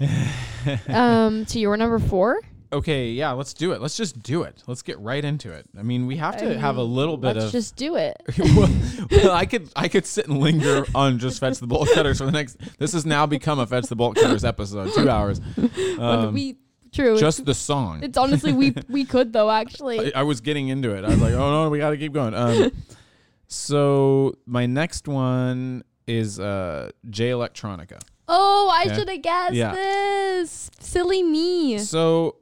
[0.89, 2.41] um, to your number four.
[2.75, 3.81] Okay, yeah, let's do it.
[3.81, 4.63] Let's just do it.
[4.67, 5.65] Let's get right into it.
[5.77, 8.21] I mean, we have to I have a little bit Let's of just do it.
[8.37, 8.69] well,
[9.11, 12.25] well, I could I could sit and linger on just fetch the bolt cutters for
[12.25, 12.57] the next.
[12.77, 15.39] This has now become a fetch the bolt cutters episode, two hours.
[15.99, 16.57] Um, we
[16.93, 17.15] true.
[17.15, 18.03] it's- just the song.
[18.03, 20.13] it's honestly we we could though actually.
[20.13, 21.05] I, I was getting into it.
[21.05, 22.33] I was like, oh no, we got to keep going.
[22.33, 22.71] Um,
[23.47, 27.99] so my next one is uh, Jay Electronica.
[28.27, 28.93] Oh, I Yeah.
[28.95, 29.73] should have guessed Yeah.
[29.73, 30.69] this.
[30.79, 31.77] Silly me.
[31.77, 32.37] So,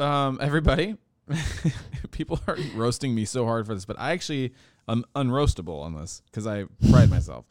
[0.00, 0.96] um, everybody,
[2.10, 4.52] people are roasting me so hard for this, but I actually
[4.88, 7.46] am unroastable on this because I pride myself.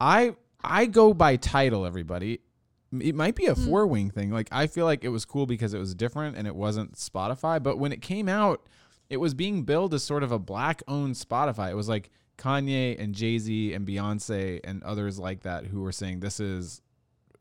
[0.00, 1.86] I I go by Tidal.
[1.86, 2.40] Everybody,
[3.00, 3.64] it might be a Hmm.
[3.64, 4.30] four wing thing.
[4.30, 7.62] Like I feel like it was cool because it was different and it wasn't Spotify.
[7.62, 8.66] But when it came out,
[9.08, 11.70] it was being billed as sort of a black owned Spotify.
[11.70, 15.92] It was like Kanye and Jay Z and Beyonce and others like that who were
[15.92, 16.82] saying this is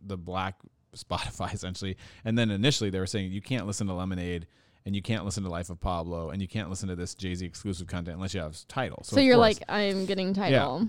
[0.02, 0.56] the black
[0.98, 1.98] Spotify essentially.
[2.26, 4.48] And then initially they were saying you can't listen to Lemonade
[4.86, 7.36] and you can't listen to Life of Pablo and you can't listen to this Jay
[7.36, 9.04] Z exclusive content unless you have Tidal.
[9.04, 10.88] So, of you're course- like, I'm getting Tidal.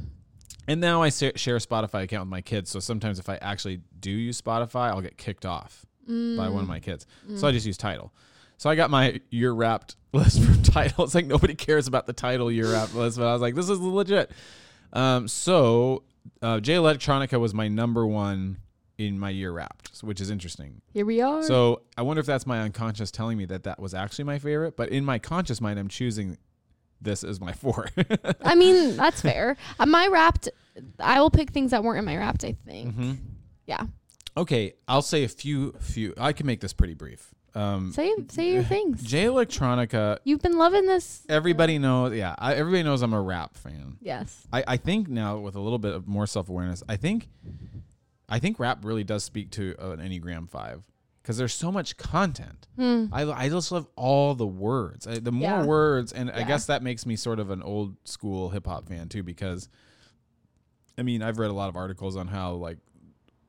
[0.68, 2.71] and now I share a Spotify account with my kids.
[2.71, 6.68] So sometimes if I actually do use Spotify, I'll get kicked off by one of
[6.68, 7.07] my kids.
[7.37, 8.12] So I just use Tidal.
[8.57, 11.05] So I got my year wrapped list from Tidal.
[11.05, 13.68] It's like nobody cares about the Tidal year wrapped list, but I was like, this
[13.68, 14.31] is legit.
[14.92, 16.03] Um, so
[16.40, 18.59] uh, Jay Electronica was my number one
[18.98, 20.82] in my year wrapped, which is interesting.
[20.92, 21.42] Here we are.
[21.44, 24.76] So I wonder if that's my unconscious telling me that that was actually my favorite.
[24.76, 26.37] But in my conscious mind, I'm choosing
[27.00, 27.88] this as my four.
[28.44, 29.56] I mean, that's fair.
[29.78, 30.48] Uh, my wrapped,
[30.98, 32.90] I will pick things that weren't in my wrapped, I think.
[32.94, 33.12] Mm-hmm.
[33.66, 33.87] Yeah.
[34.37, 36.14] Okay, I'll say a few few.
[36.18, 37.34] I can make this pretty brief.
[37.54, 39.02] Um, Say say your things.
[39.02, 40.18] Jay Electronica.
[40.24, 41.24] You've been loving this.
[41.28, 42.14] Everybody knows.
[42.14, 43.96] Yeah, I, everybody knows I'm a rap fan.
[44.00, 44.46] Yes.
[44.52, 47.28] I, I think now with a little bit of more self awareness, I think,
[48.29, 50.85] I think rap really does speak to an Enneagram Five
[51.23, 52.67] because there's so much content.
[52.79, 55.07] I I just love all the words.
[55.07, 55.61] I, the more Hmm.
[55.61, 55.67] Yeah.
[55.67, 59.09] words, and I guess that makes me sort of an old school hip hop fan
[59.09, 59.69] too because.
[60.97, 62.79] I mean, I've read a lot of articles on how like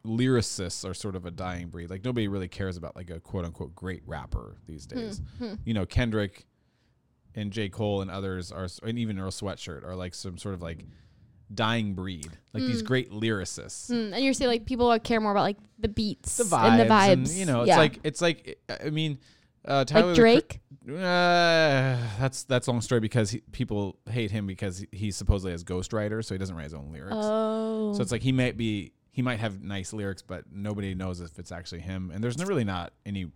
[0.05, 1.89] lyricists are sort of a dying breed.
[1.89, 4.97] Like nobody really cares about like a quote unquote great rapper these Hmm.
[4.99, 5.21] days.
[5.65, 6.45] You know, Kendrick
[7.35, 7.69] and J.
[7.69, 10.85] Cole and others are, and even Earl Sweatshirt are like some sort of like
[11.53, 13.89] dying breed, like these great lyricists.
[13.89, 16.79] Mm, and you're saying like people care more about like the beats The vibes, and
[16.79, 17.11] the vibes.
[17.13, 17.77] and, you know, it's yeah.
[17.77, 19.19] like it's like I mean,
[19.65, 20.59] uh, Tyler like the Drake.
[20.89, 25.51] uh, that's that's a long story because he, people hate him because he, he supposedly
[25.51, 27.15] has ghostwriter, so he doesn't write his own lyrics.
[27.15, 27.93] Oh.
[27.93, 31.37] So it's like he might be he might have nice lyrics, but nobody knows if
[31.39, 32.11] it's actually him.
[32.13, 33.31] And there's no, really not any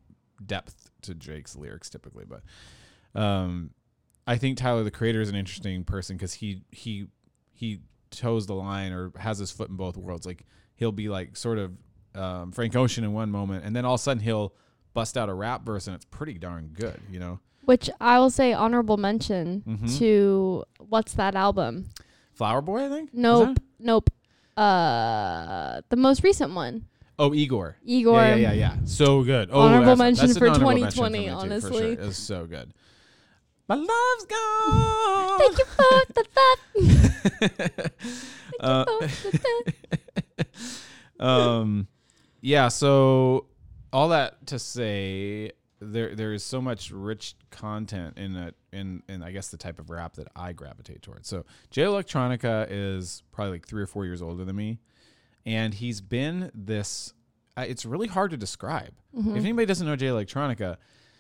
[0.46, 2.26] depth to Drake's lyrics typically.
[2.26, 2.42] But
[3.20, 3.72] um,
[4.26, 7.08] I think Tyler the Creator is an interesting person because he he
[7.52, 7.80] he
[8.18, 10.26] toes the line or has his foot in both worlds.
[10.26, 10.44] Like
[10.76, 11.72] he'll be like sort of
[12.16, 14.54] um, Frank Ocean in one moment, and then all of a sudden he'll
[14.94, 17.00] bust out a rap verse, and it's pretty darn good.
[17.10, 19.98] You know, Which I will say honorable mention Mhm.
[20.00, 21.90] to what's that album?
[22.34, 23.10] Flower Boy, I think.
[23.14, 23.58] Nope.
[23.80, 24.10] Nope.
[24.56, 26.86] Uh, the most recent one.
[27.20, 27.78] Oh, Igor.
[27.86, 28.20] Igor.
[28.22, 28.76] Yeah, yeah, yeah, yeah.
[28.86, 29.50] So good.
[29.52, 31.78] Oh, Honorable mention for 2020, me too, for honestly.
[31.78, 31.92] sure.
[31.94, 32.74] It was so good.
[33.68, 35.40] My love's gone.
[35.40, 36.26] Thank you for the
[37.40, 37.92] that.
[38.60, 38.86] Uh,
[41.24, 41.88] um,
[42.42, 42.68] yeah.
[42.68, 43.48] So
[43.92, 49.24] all that to say, there there is so much rich content in it, in in
[49.24, 51.28] I guess the type of rap that I gravitate towards.
[51.28, 54.80] So Jay Electronica is probably like three or four years older than me,
[55.46, 57.14] and he's been this.
[57.56, 58.94] Uh, it's really hard to describe.
[59.38, 60.78] If anybody doesn't know Jay Electronica,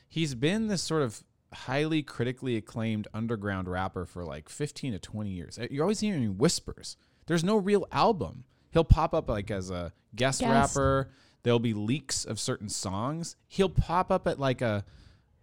[0.10, 1.24] he's been this sort of
[1.54, 5.58] highly critically acclaimed underground rapper for like 15 to 20 years.
[5.60, 6.98] Uh, You're always hearing whispers.
[7.28, 8.44] There's no real album.
[8.72, 10.76] He'll pop up like as a guest, Guest.
[10.76, 11.10] rapper.
[11.44, 13.36] There'll be leaks of certain songs.
[13.48, 14.84] He'll pop up at like a,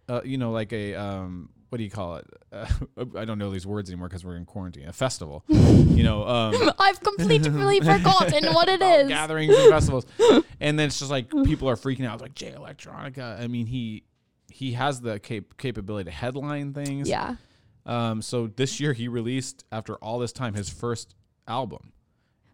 [0.09, 2.25] uh, you know, like a um, what do you call it?
[2.51, 2.65] Uh,
[3.15, 4.89] I don't know these words anymore because we're in quarantine.
[4.89, 6.27] A festival, you know.
[6.27, 9.07] Um, I've completely forgotten what it is.
[9.07, 10.05] gatherings and festivals,
[10.59, 13.39] and then it's just like people are freaking out, It's like Jay Electronica.
[13.39, 14.03] I mean, he
[14.51, 17.09] he has the cap- capability to headline things.
[17.09, 17.35] Yeah.
[17.85, 18.21] Um.
[18.21, 21.15] So this year he released after all this time his first
[21.47, 21.93] album.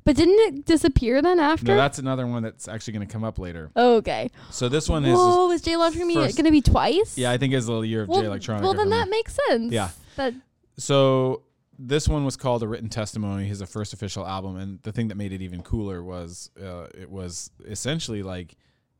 [0.07, 1.65] But didn't it disappear then after?
[1.65, 3.71] No, that's another one that's actually going to come up later.
[3.75, 4.29] okay.
[4.51, 5.17] So this one is.
[5.17, 7.17] Whoa, is Jay Electronica going to be twice?
[7.17, 8.61] Yeah, I think it's the year of well, Jay Electronica.
[8.61, 9.73] Well, then that makes sense.
[9.73, 9.89] Yeah.
[10.15, 10.33] That
[10.77, 11.43] So
[11.77, 13.47] this one was called a written testimony.
[13.47, 17.09] His first official album, and the thing that made it even cooler was uh, it
[17.09, 18.55] was essentially like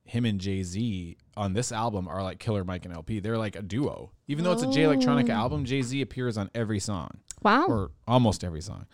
[0.08, 3.20] him and Jay Z on this album are like Killer Mike and El-P.
[3.20, 4.12] They're like a duo.
[4.28, 5.34] Even though it's a Jay Electronica Oh.
[5.34, 7.10] album, Jay Z appears on every song
[7.43, 7.65] wow.
[7.67, 8.86] or almost every song.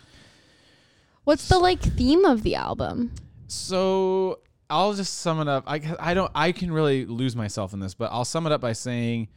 [1.23, 3.13] What's the like theme of the album?
[3.47, 5.63] So I'll just sum it up.
[5.67, 8.61] I, I don't I can really lose myself in this, but I'll sum it up
[8.61, 9.29] by saying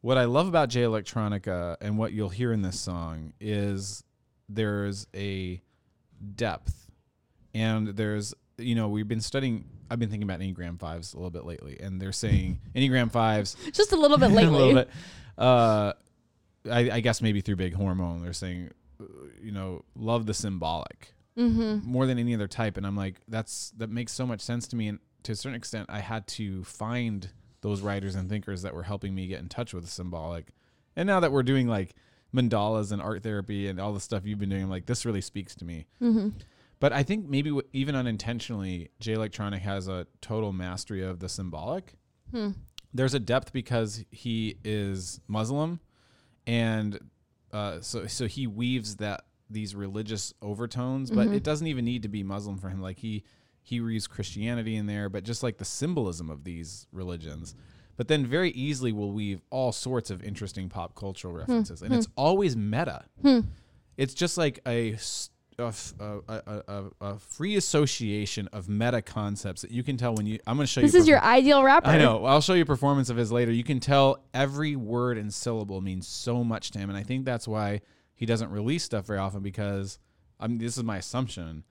[0.00, 4.02] what I love about Jay Electronica and what you'll hear in this song is
[4.48, 5.62] there's a
[6.34, 6.90] depth
[7.54, 11.30] and there's you know we've been studying I've been thinking about Enneagram fives a little
[11.30, 14.44] bit lately and they're saying Enneagram fives Just a little bit lately.
[14.54, 14.90] a little bit
[15.38, 15.92] uh
[16.70, 19.04] I, I guess maybe through big hormone they're saying uh,
[19.42, 21.90] you know love the symbolic Mm-hmm.
[21.90, 24.76] more than any other type and i'm like that's that makes so much sense to
[24.76, 27.30] me and to a certain extent i had to find
[27.62, 30.48] those writers and thinkers that were helping me get in touch with the symbolic
[30.94, 31.94] and now that we're doing like
[32.36, 35.22] mandalas and art therapy and all the stuff you've been doing i'm like this really
[35.22, 36.28] speaks to me Mm-hmm.
[36.82, 41.28] But i think maybe w- even unintentionally j electronic has a total mastery of the
[41.28, 41.94] symbolic
[42.32, 42.50] Hmm.
[42.94, 45.80] there's a depth because he is muslim
[46.46, 46.98] and
[47.52, 51.34] uh, so so he weaves that these religious overtones, but Mm-hmm.
[51.34, 52.80] it doesn't even need to be Muslim for him.
[52.80, 53.22] Like he
[53.62, 57.54] he reads Christianity in there, but just like the symbolism of these religions.
[57.98, 62.08] But then very easily will weave all sorts of interesting pop cultural references, and it's
[62.16, 63.04] always meta.
[63.98, 65.28] It's just like a s-
[65.58, 70.38] a, a- a- a- free association of meta concepts that you can tell when you.
[70.46, 70.98] I'm going to show This you.
[70.98, 71.88] This is your ideal rapper.
[71.88, 72.24] I know.
[72.24, 73.52] I'll show you a performance of his later.
[73.52, 77.24] You can tell every word and syllable means so much to him, and I think
[77.24, 77.80] that's why
[78.14, 79.98] he doesn't release stuff very often because
[80.38, 81.64] I mean, this is my assumption.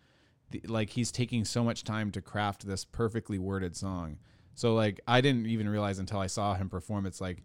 [0.52, 4.18] The, like he's taking so much time to craft this perfectly worded song.
[4.54, 7.06] So like I didn't even realize until I saw him perform.
[7.06, 7.42] It's like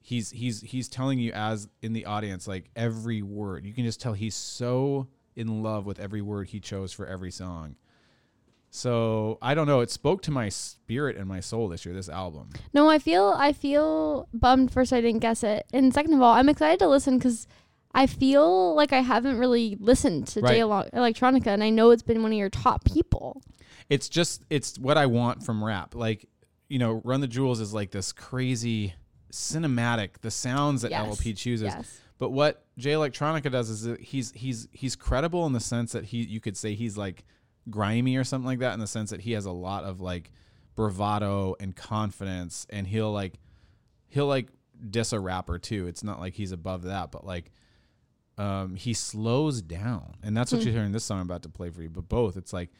[0.00, 3.64] he's he's he's telling you as in the audience like every word.
[3.64, 7.30] You can just tell he's so in love with every word he chose for every
[7.30, 7.76] song.
[8.70, 9.80] So I don't know.
[9.80, 11.94] It spoke to my spirit and my soul this year.
[11.94, 12.50] This album.
[12.72, 16.34] No, I feel I feel bummed first I didn't guess it, and second of all,
[16.34, 17.46] I'm excited to listen because
[17.94, 20.52] I feel like I haven't really listened to Right.
[20.54, 23.42] Jay Electronica, and I know it's been one of your top people.
[23.90, 25.94] It's just it's what I want from rap.
[25.94, 26.26] Like
[26.70, 28.94] you know, Run the Jewels is like this crazy
[29.30, 30.20] cinematic.
[30.22, 31.06] The sounds that Yes.
[31.08, 31.64] El-P chooses.
[31.74, 32.00] Yes.
[32.22, 36.18] But what Jay Electronica does is he's he's he's credible in the sense that he
[36.18, 37.24] you could say he's like
[37.68, 40.30] grimy or something like that in the sense that he has a lot of like
[40.76, 43.40] bravado and confidence and he'll like
[44.06, 44.50] he'll like
[44.88, 45.88] diss a rapper too.
[45.88, 47.50] It's not like he's above that, but like
[48.38, 50.14] um he slows down.
[50.22, 51.90] And that's what you're hearing this song I'm about to play for you.
[51.90, 52.70] But both, it's like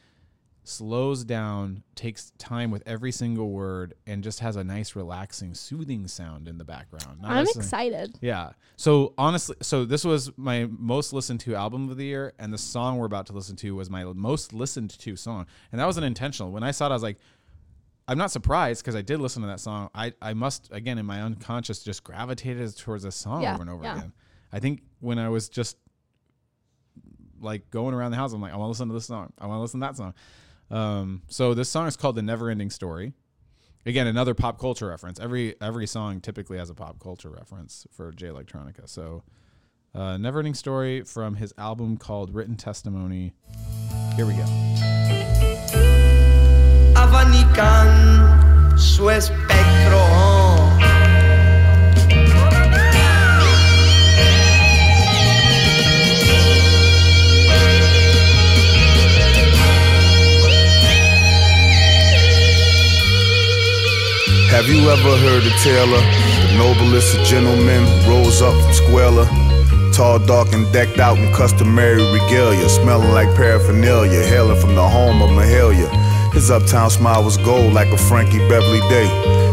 [0.63, 6.07] slows down, takes time with every single word, and just has a nice, relaxing, soothing
[6.07, 7.21] sound in the background.
[7.21, 8.17] Not I'm excited.
[8.21, 8.51] yeah.
[8.75, 12.57] So honestly, so this was my most listened to album of the year, and the
[12.57, 15.97] song we're about to listen to was my most listened to song, and that was
[15.97, 16.51] an intentional.
[16.51, 17.17] When I saw it, I was like,
[18.07, 19.89] I'm not surprised because I did listen to that song.
[19.95, 23.69] I I must again in my unconscious just gravitated towards this song Yeah, over and
[23.69, 23.97] over yeah.
[23.97, 24.13] again.
[24.51, 25.77] I think when I was just
[27.39, 29.33] like going around the house, I'm like, I want to listen to this song.
[29.37, 30.13] I want to listen to that song.
[30.73, 33.13] Um, so this song is called "The Never Ending Story."
[33.85, 35.19] Again, another pop culture reference.
[35.19, 38.89] Every every song typically has a pop culture reference for Jay Electronica.
[38.89, 39.23] So,
[39.93, 43.33] uh, "Never Ending Story" from his album called "Written Testimony."
[44.15, 44.45] Here we go.
[48.75, 50.32] su espectro.
[64.53, 66.03] Have you ever heard tale of
[66.45, 69.25] the noblest of gentlemen rose up from squalor?
[69.91, 75.23] Tall, dark, and decked out in customary regalia, smelling like paraphernalia, hailing from the home
[75.23, 75.89] of Mahalia.
[76.33, 79.07] His uptown smile was gold like a Frankie Beverly Day.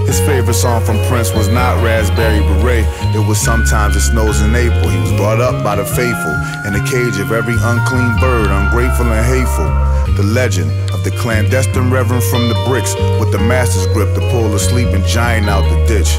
[0.07, 2.87] His favorite song from Prince was not Raspberry Beret.
[3.15, 4.89] It was Sometimes It Snows in April.
[4.89, 9.13] He was brought up by the faithful in the cage of every unclean bird, ungrateful
[9.13, 9.69] and hateful.
[10.17, 14.53] The legend of the clandestine reverend from the bricks with the master's grip to pull
[14.53, 16.19] a sleeping giant out the ditch.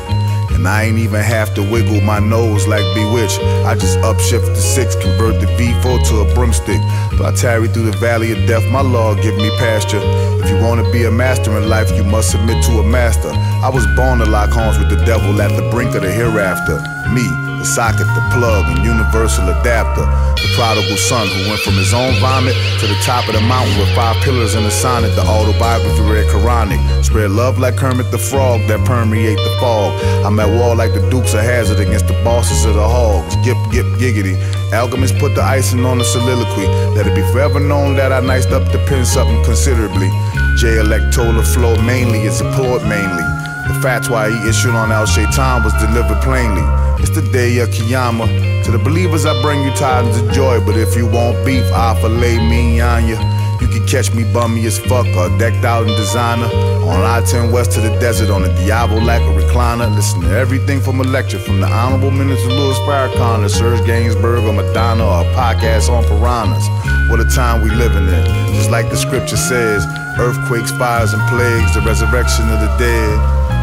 [0.62, 3.41] And I ain't even have to wiggle my nose like Bewitched.
[3.66, 6.80] I just upshift the six, convert the V4 to a broomstick.
[7.18, 10.01] But I tarry through the valley of death, my Lord give me pasture.
[10.38, 13.30] If you wanna be a master in life, you must submit to a master.
[13.34, 16.78] I was born to lock horns with the devil at the brink of the hereafter.
[17.09, 17.26] Me,
[17.62, 20.01] the socket, the plug, and universal adapter.
[20.41, 23.78] The prodigal son who went from his own vomit to the top of the mountain
[23.78, 25.14] with five pillars and a sonnet.
[25.14, 26.82] The autobiography read Quranic.
[27.05, 29.93] Spread love like Kermit the Frog that permeate the fog.
[30.26, 33.36] I'm at war like the Dukes of Hazzard against the bosses of the hogs.
[33.45, 34.36] Gip, gip, giggity.
[34.74, 36.66] Alchemists put the icing on the soliloquy.
[36.97, 40.09] Let it be forever known that I niced up the pen something considerably.
[40.57, 43.51] J Electola flow mainly is a poet mainly.
[43.82, 46.62] The fatwa he issued on Al Shaitan was delivered plainly.
[47.02, 48.30] It's the day of Kiyama.
[48.66, 50.64] To the believers, I bring you tidings of joy.
[50.64, 53.18] But if you want beef, I'll fillet me on ya.
[53.60, 56.46] You can catch me bummy as fuck or decked out in designer.
[56.86, 59.90] On I 10 west to the desert on the Diablo like a recliner.
[59.96, 64.46] Listen to everything from a lecture from the Honorable Minister Louis Farrakhan to Serge Gainsbourg
[64.46, 66.70] or Madonna or a podcast on piranhas.
[67.10, 68.54] What a time we living in.
[68.54, 69.88] Just like the scripture says
[70.20, 73.61] earthquakes, fires, and plagues, the resurrection of the dead.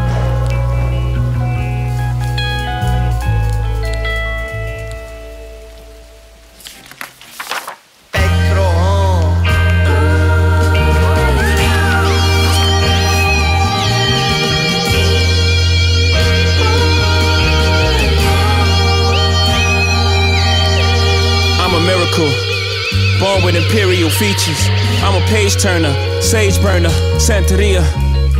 [23.51, 24.61] With imperial features.
[25.01, 27.81] I'm a page turner, sage burner, Santeria,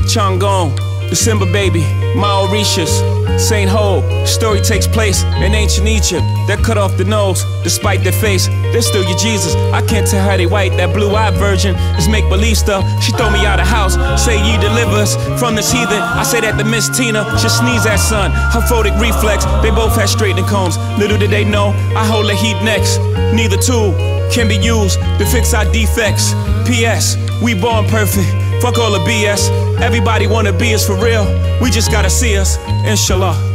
[0.05, 0.77] Changong,
[1.09, 1.81] December baby,
[2.15, 3.01] Mauritius,
[3.41, 4.03] Saint Ho.
[4.25, 6.21] Story takes place in ancient Egypt.
[6.47, 9.55] They cut off the nose, despite their face, they're still your Jesus.
[9.73, 10.77] I can't tell how they white.
[10.77, 12.83] That blue-eyed virgin is make believe stuff.
[13.01, 16.01] She throw me out of house, say ye deliver us from this heathen.
[16.01, 18.29] I say that to Miss Tina, she sneeze at son.
[18.29, 20.77] Her photic reflex, they both had straightening combs.
[20.99, 22.99] Little did they know, I hold the heat next.
[23.33, 26.33] Neither tool can be used to fix our defects.
[26.67, 27.17] P.S.
[27.41, 28.29] We born perfect.
[28.61, 29.49] Fuck all the BS.
[29.79, 31.25] Everybody wanna be us for real.
[31.61, 32.57] We just gotta see us.
[32.85, 33.48] Inshallah.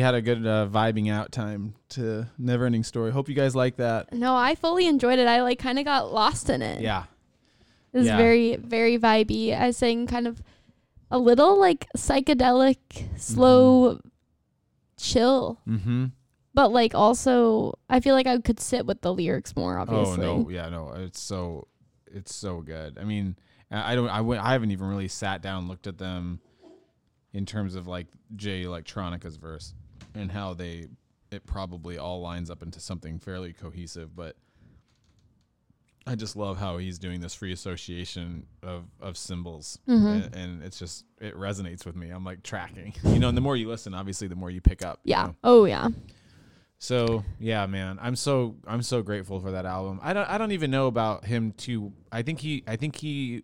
[0.00, 3.12] We had a good uh, vibing out time to Never Ending Story.
[3.12, 4.14] Hope you guys like that.
[4.14, 5.28] No, I fully enjoyed it.
[5.28, 6.80] I like kind of got lost in it.
[6.80, 7.04] Yeah.
[7.92, 8.16] It was Yeah.
[8.16, 9.52] very, very vibey.
[9.54, 10.42] I sang kind of
[11.10, 12.78] a little like psychedelic,
[13.20, 14.00] slow,
[14.96, 16.06] chill, Mm-hmm.
[16.54, 19.78] but like also, I feel like I could sit with the lyrics more.
[19.78, 21.68] Obviously, Oh no, yeah, no, it's so
[22.10, 22.96] it's so good.
[22.98, 23.36] I mean,
[23.70, 26.40] I don't, I went, I haven't even really sat down looked at them
[27.34, 29.74] in terms of like Jay Electronica's verse
[30.14, 30.86] and how they
[31.30, 34.36] it probably all lines up into something fairly cohesive, but.
[36.06, 40.06] I just love how he's doing this free association of, of symbols, mm-hmm.
[40.06, 42.08] and, and it's just it resonates with me.
[42.08, 43.28] I'm like tracking, you know.
[43.28, 45.00] And the more you listen, obviously, the more you pick up.
[45.04, 45.26] you yeah.
[45.26, 45.36] know?
[45.44, 45.88] Oh yeah.
[46.78, 50.00] So yeah, man, I'm so I'm so grateful for that album.
[50.02, 51.92] I don't I don't even know about him too.
[52.10, 53.42] I think he I think he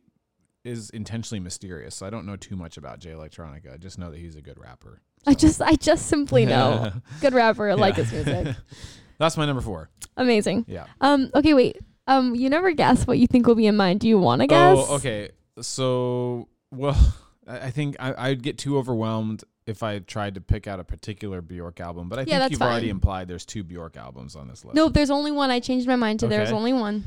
[0.64, 1.94] is intentionally mysterious.
[1.94, 3.74] So I don't know too much about Jay Electronica.
[3.74, 5.02] I just know that he's a good rapper.
[5.26, 6.92] I just, I just simply know.
[7.20, 7.68] Good rapper.
[7.70, 8.54] I like his music.
[9.18, 9.88] That's my number four.
[10.16, 10.64] Amazing.
[10.68, 10.86] Yeah.
[11.00, 11.30] Um.
[11.34, 11.54] Okay.
[11.54, 11.78] Wait.
[12.06, 12.34] Um.
[12.34, 13.98] You never guess what you think will be in mine.
[13.98, 14.76] Do you want to guess?
[14.78, 15.30] Oh, okay.
[15.60, 16.96] So well,
[17.46, 20.84] I I think I, I'd get too overwhelmed if I tried to pick out a
[20.84, 22.08] particular Bjork album.
[22.08, 22.90] But I Yeah, think that's you've already fine.
[22.90, 24.76] implied there's two Bjork albums on this list.
[24.76, 25.50] No, There's only one.
[25.50, 26.56] I changed my mind to there's Okay.
[26.56, 27.04] only one.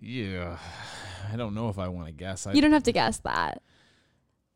[0.00, 0.58] Yeah.
[1.32, 2.46] I don't know if I want to guess.
[2.46, 3.62] I, You don't have to guess that.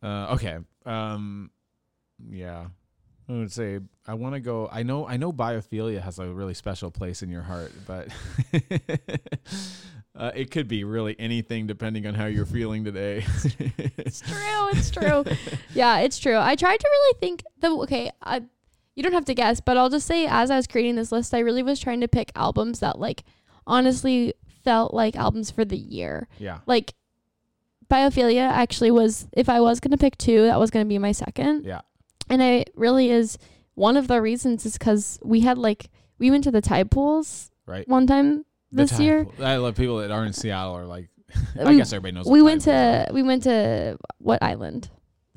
[0.03, 0.59] Uh, okay.
[0.87, 1.51] Um,
[2.31, 2.67] yeah.
[3.33, 4.69] I would say I want to go.
[4.71, 5.07] I know.
[5.07, 5.33] I know.
[5.33, 8.09] Biophilia has a really special place in your heart, but
[10.15, 13.25] uh, it could be really anything depending on how you're feeling today.
[13.79, 14.69] It's true.
[14.73, 15.25] It's true.
[15.75, 16.37] yeah, it's true.
[16.37, 18.11] I tried to really think the okay.
[18.23, 18.43] I,
[18.95, 21.33] you don't have to guess, but I'll just say as I was creating this list,
[21.33, 23.25] I really was trying to pick albums that like
[23.67, 26.29] honestly felt like albums for the year.
[26.39, 26.59] yeah.
[26.67, 26.95] Like
[27.89, 31.65] Biophilia actually was if I was gonna pick two, that was gonna be my second.
[31.65, 31.81] Yeah.
[32.33, 33.37] And it really is
[33.75, 37.51] one of the reasons is because we had like we went to the tide pools
[37.67, 37.87] Right.
[37.87, 39.25] one time this Tide year.
[39.27, 39.45] Pool.
[39.45, 41.09] I love people that are in Seattle are like.
[41.61, 42.27] I We- guess everybody knows.
[42.27, 44.89] we went to we went to what island?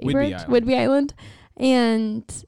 [0.01, 0.51] Whidbey Island.
[0.65, 1.13] Whidbey Island,
[1.57, 2.45] and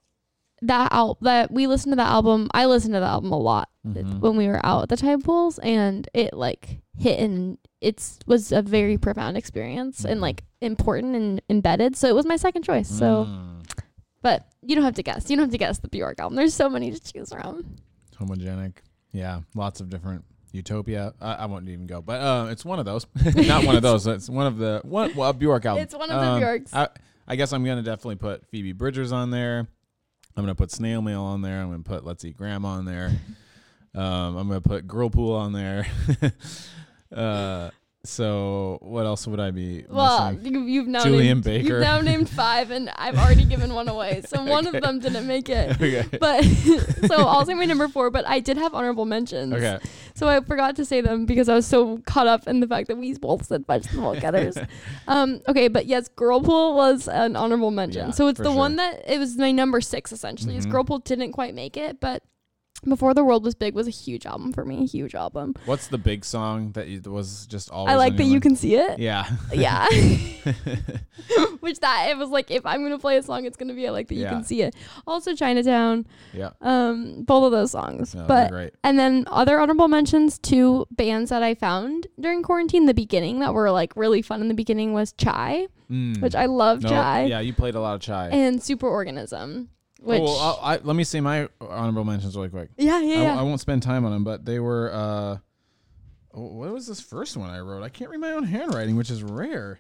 [0.62, 2.50] that al- that we listened to the album.
[2.54, 4.20] I listened to the album a lot Mhm.
[4.20, 8.52] when we were out at the tide pools, and it like hit and it's was
[8.52, 10.22] a very profound experience and Mhm.
[10.24, 11.96] like important and embedded.
[11.96, 12.90] So it was my second choice.
[12.90, 13.77] So, Mm.
[14.22, 15.30] But you don't have to guess.
[15.30, 16.36] You don't have to guess the Bjork album.
[16.36, 17.78] There's so many to choose from.
[18.20, 18.74] homogenic.
[19.12, 21.14] Yeah, lots of different utopia.
[21.22, 23.06] I, I won't even go, but uh, it's one of those.
[23.36, 24.06] Not one of those.
[24.08, 25.16] It's one of the one.
[25.16, 25.84] Well, a Bjork album.
[25.84, 26.74] It's one of the Um, Bjorks.
[26.74, 26.88] I,
[27.28, 29.60] I guess I'm gonna definitely put Phoebe Bridgers on there.
[30.36, 31.62] I'm gonna put Snail Mail on there.
[31.62, 33.12] I'm gonna put Let's Eat Grandma on there.
[33.96, 35.88] Um, I'm gonna put Girlpool on there.
[37.12, 37.72] uh,
[38.08, 39.86] so what else would I be?
[39.90, 40.54] Well, missing?
[40.54, 41.68] you, you've now Julien named, Baker.
[41.68, 44.22] You've now named five, and I've already given one away.
[44.26, 44.78] So one Okay.
[44.78, 45.72] of them didn't make it.
[45.82, 46.06] okay.
[46.20, 46.44] But
[47.08, 49.54] so I'll say my number four, but I did have honorable mentions.
[49.54, 49.80] Okay.
[50.16, 52.88] so I forgot to say them because I was so caught up in the fact
[52.88, 54.58] that we both said vegetable getters.
[55.08, 58.08] um, okay, but yes, Girlpool was an honorable mention.
[58.08, 60.56] Yeah, so it's the one that it was my number six essentially.
[60.56, 60.72] Is Mhm.
[60.72, 62.24] Girlpool didn't quite make it, but
[62.88, 64.84] Before the World Was Big was a huge album for me.
[64.84, 65.56] A huge album.
[65.66, 67.92] What's the big song that you, was just always?
[67.94, 69.00] I like that you can see it.
[69.00, 69.28] Yeah.
[69.52, 69.88] Yeah.
[71.60, 73.92] Which that it was like if I'm gonna play a song, it's gonna be I
[73.92, 74.30] like that you Yeah.
[74.30, 74.76] can see it.
[75.06, 76.06] Also Chinatown.
[76.34, 76.52] yeah.
[76.62, 78.14] Um, both of those songs.
[78.16, 78.74] No, but great.
[78.84, 82.86] and then other honorable mentions to bands that I found during quarantine.
[82.86, 86.22] The beginning that were like really fun in the beginning was Chai, Mm.
[86.22, 88.28] which I love No, Chai, Yeah, you played a lot of chai.
[88.28, 89.68] and Superorganism.
[90.08, 92.70] Which oh, well, I'll- I, let me say my honorable mentions really quick.
[92.78, 93.40] yeah yeah I, yeah.
[93.40, 94.92] I won't spend time on them, but they were.
[94.94, 95.38] uh
[96.34, 97.84] oh, What was this first one I wrote?
[97.84, 99.80] I can't read my own handwriting, which is rare.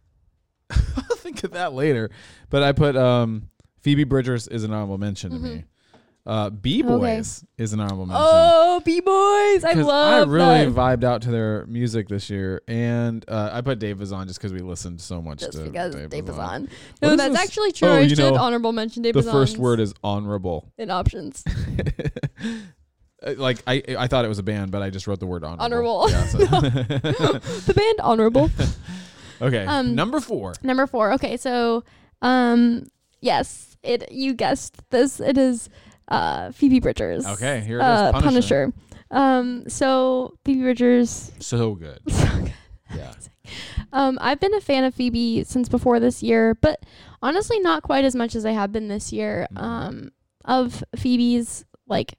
[0.70, 2.10] I'll think of that later.
[2.50, 3.48] But I put um
[3.80, 5.64] Phoebe Bridgers is an honorable mention to me.
[6.26, 8.24] Uh, B Boys is an honorable mention.
[8.26, 9.62] Oh, B boys!
[9.62, 10.30] I love it.
[10.30, 10.74] I really that.
[10.74, 14.50] vibed out to their music this year, and uh, I put Dave on just because
[14.54, 16.70] we listened so much Just to because Dave, Dave on.
[17.02, 17.88] No, that's actually true.
[17.88, 20.72] Oh, I should know, honorable mention Dave The first word is honorable.
[20.78, 21.44] in options.
[23.24, 25.44] Uh, like I, I thought it was a band, but I just wrote the word
[25.44, 26.00] honorable.
[26.00, 26.10] Honorable.
[26.10, 26.38] Yeah, so-
[27.38, 28.50] the band honorable.
[29.40, 30.52] okay, Um, number four.
[30.62, 31.12] Number four.
[31.12, 31.84] Okay, so
[32.20, 32.86] um
[33.22, 35.20] yes, it you guessed this.
[35.20, 35.70] It is
[36.08, 37.26] uh Phoebe Bridgers.
[37.26, 37.86] Okay, here it is.
[37.86, 38.72] uh, Punisher.
[39.10, 42.00] Um so Phoebe Bridgers So good.
[42.08, 42.52] so good.
[42.94, 43.12] Yeah.
[43.92, 46.82] Um I've been a fan of Phoebe since before this year, but
[47.22, 49.46] honestly not quite as much as I have been this year.
[49.54, 49.60] Mhm.
[49.62, 50.12] Um
[50.44, 52.14] of Phoebe's like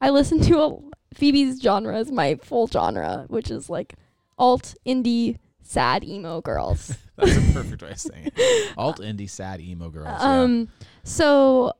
[0.00, 0.78] I listen to a
[1.14, 3.94] Phoebe's genre is my full genre, which is like
[4.38, 6.94] alt indie sad emo girls.
[7.16, 8.74] That's a perfect way of saying it.
[8.76, 10.06] Alt indie sad emo girls.
[10.20, 10.42] yeah.
[10.42, 10.68] Um,
[11.02, 11.72] so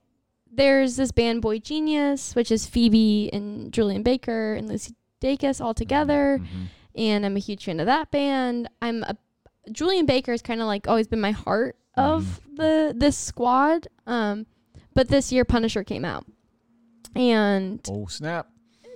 [0.57, 5.74] there's this band Boy Genius, which is Phoebe and Julien Baker and Lucy Dacus all
[5.74, 6.66] together, Mhm.
[6.94, 8.68] and I'm a huge fan of that band.
[8.82, 9.16] I'm a
[9.72, 13.88] Julien Baker has kind of like always been my heart of the this squad.
[14.07, 14.46] Um,
[14.94, 16.24] but this year Punisher came out,
[17.14, 18.48] and Oh snap!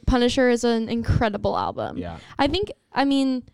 [0.07, 1.99] Punisher is an incredible album.
[1.99, 2.19] Yeah.
[2.39, 3.45] I think I mean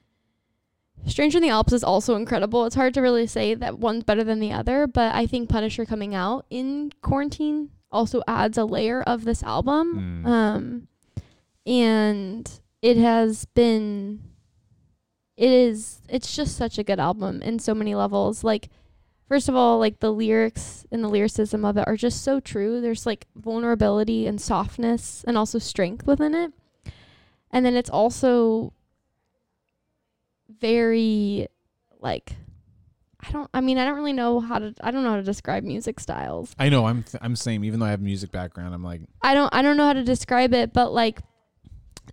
[1.07, 2.64] Stranger in the Alps is also incredible.
[2.66, 5.84] It's hard to really say that one's better than the other, but I think Punisher
[5.84, 10.24] coming out in quarantine also adds a layer of this album.
[10.24, 10.28] Mm.
[10.28, 10.89] Um
[11.66, 14.20] and it has been
[15.37, 18.45] it is it's just such a good album in so many levels.
[18.45, 18.68] Like
[19.28, 22.80] first of all, like the lyrics and the lyricism of it are just so true.
[22.80, 26.53] There's like vulnerability and softness and also strength within it.
[27.51, 28.72] And then it's also
[30.49, 31.49] very
[32.01, 32.37] like
[33.20, 35.22] I don't I mean I don't really know how to I don't know how to
[35.22, 36.54] describe music styles.
[36.58, 36.86] I know.
[36.86, 37.64] I'm th- I'm same.
[37.64, 40.04] Even though I have music background, I'm like I don't I don't know how to
[40.04, 41.20] describe it, but like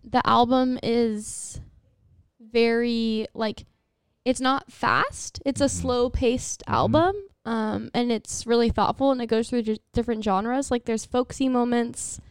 [0.04, 1.60] the album is
[2.40, 3.66] very like
[4.26, 5.42] it's not fast.
[5.46, 5.70] It's a Mhm.
[5.70, 6.74] slow paced Mhm.
[6.74, 7.16] album.
[7.46, 10.72] Um and it's really thoughtful and it goes through di- different genres.
[10.72, 12.22] Like there's folksy moments.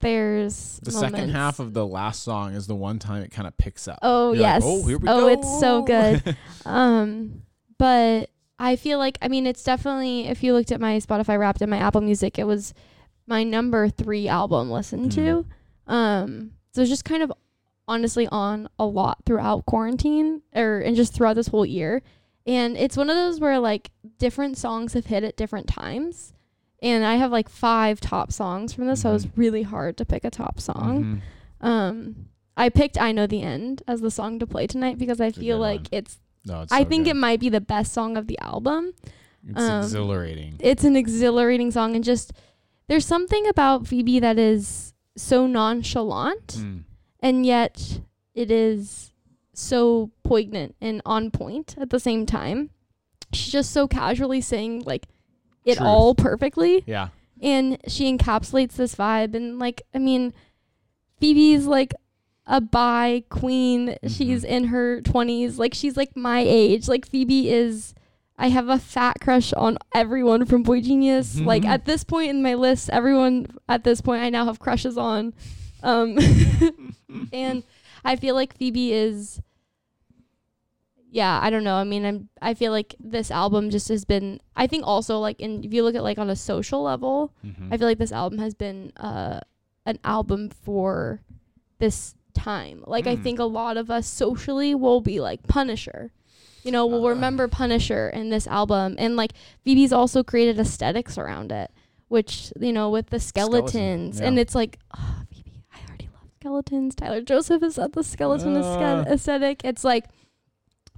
[0.00, 3.56] There's the second half of the last song is the one time it kind of
[3.56, 3.98] picks up.
[4.02, 4.62] Oh You're like, yes.
[4.64, 5.28] oh, here we oh, go.
[5.28, 6.36] it's so good.
[6.64, 7.42] um
[7.82, 8.30] but
[8.60, 11.70] I feel like I mean it's definitely if you looked at my Spotify Wrapped and
[11.70, 12.74] my Apple Music, it was
[13.26, 15.44] my number three album listened to.
[15.88, 17.32] Um so it's just kind of
[17.88, 22.02] honestly on a lot throughout quarantine or and just throughout this whole year.
[22.46, 26.32] And it's one of those where like different songs have hit at different times.
[26.82, 30.04] And I have like five top songs from this, so it was really hard to
[30.04, 31.20] pick a top song.
[31.62, 31.66] Mhm.
[31.68, 32.26] Um,
[32.56, 35.38] I picked "I Know the End" as the song to play tonight because I It's
[35.38, 35.88] feel like one.
[35.92, 36.18] it's.
[36.44, 37.10] No, I so think good.
[37.12, 38.92] it might be the best song of the album.
[39.48, 40.56] It's um, exhilarating.
[40.60, 42.32] It's an exhilarating song, and just
[42.88, 46.84] there's something about Phoebe that is so nonchalant, Mm.
[47.20, 48.00] and yet
[48.34, 49.12] it is
[49.54, 52.70] so poignant and on point at the same time.
[53.32, 55.06] She's just so casually saying like
[55.64, 55.86] it Truth.
[55.86, 57.08] all perfectly Yeah.
[57.40, 60.32] and she encapsulates this vibe and like i mean
[61.20, 61.94] phoebe's like
[62.46, 64.48] a bi queen she's Mhm.
[64.48, 67.94] in her 20s like she's like my age like phoebe is
[68.36, 71.68] i have a fat crush on everyone from boy genius like Mhm.
[71.68, 75.32] at this point in my list everyone at this point i now have crushes on
[75.84, 76.18] um
[77.32, 77.62] and
[78.04, 79.40] i feel like phoebe is
[81.10, 84.40] yeah i don't know i mean i'm i feel like this album just has been
[84.56, 87.72] i think also like in if you look at like on a social level Mhm.
[87.72, 89.40] I feel like this album has been uh,
[89.86, 91.20] an album for
[91.78, 92.82] this time.
[92.86, 93.22] Like I Mm.
[93.22, 96.12] think a lot of us socially will be like Punisher.
[96.64, 97.10] You know, we'll Uh.
[97.10, 99.32] remember Punisher in this album, and like
[99.64, 101.70] Phoebe's also created aesthetics around it,
[102.08, 103.68] which you know with the Skeleton,
[104.12, 104.42] skeletons, and yeah.
[104.42, 106.94] it's like, oh, Phoebe, I already love skeletons.
[106.94, 109.04] Tyler Joseph is at the skeleton Uh.
[109.08, 109.62] aesthetic.
[109.64, 110.06] It's like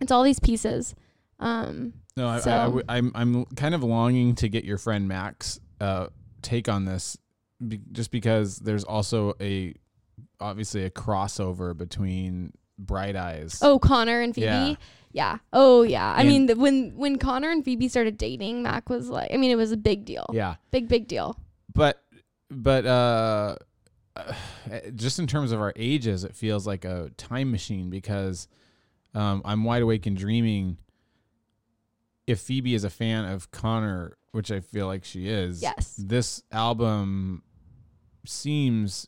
[0.01, 0.95] it's all these pieces.
[1.41, 4.79] Um, No, I, I, I So- w- I'm I'm kind of longing to get your
[4.79, 6.09] friend Max uh,
[6.43, 7.17] take on this,
[7.67, 9.75] be, just because there's also a
[10.41, 13.59] obviously a crossover between Bright Eyes.
[13.63, 14.47] oh, Conor and Phoebe.
[14.47, 14.75] Yeah.
[15.13, 15.39] Yeah.
[15.53, 16.13] Oh, yeah.
[16.13, 19.37] I And- mean, the, when when Conor and Phoebe started dating, Mac was like, I
[19.37, 20.27] mean, it was a big deal.
[20.33, 21.39] yeah, Big big deal.
[21.73, 22.03] but
[22.51, 23.57] but uh,
[24.97, 28.49] just in terms of our ages, it feels like a time machine because
[29.15, 30.79] um, I'm wide awake and dreaming.
[32.27, 35.95] If Phoebe is a fan of Conor, which I feel like she is, Yes.
[35.97, 37.43] this album
[38.27, 39.07] seems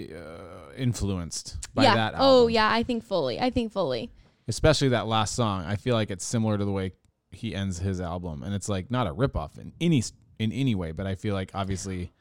[0.00, 1.94] uh, influenced by yeah.
[1.94, 2.20] that album.
[2.22, 2.70] Oh, yeah.
[2.70, 3.38] I think fully.
[3.40, 4.10] I think fully.
[4.48, 5.64] especially that last song.
[5.64, 6.92] I feel like it's similar to the way
[7.30, 10.02] he ends his album, and it's like not a ripoff in any
[10.38, 12.12] in any way, but I feel like obviously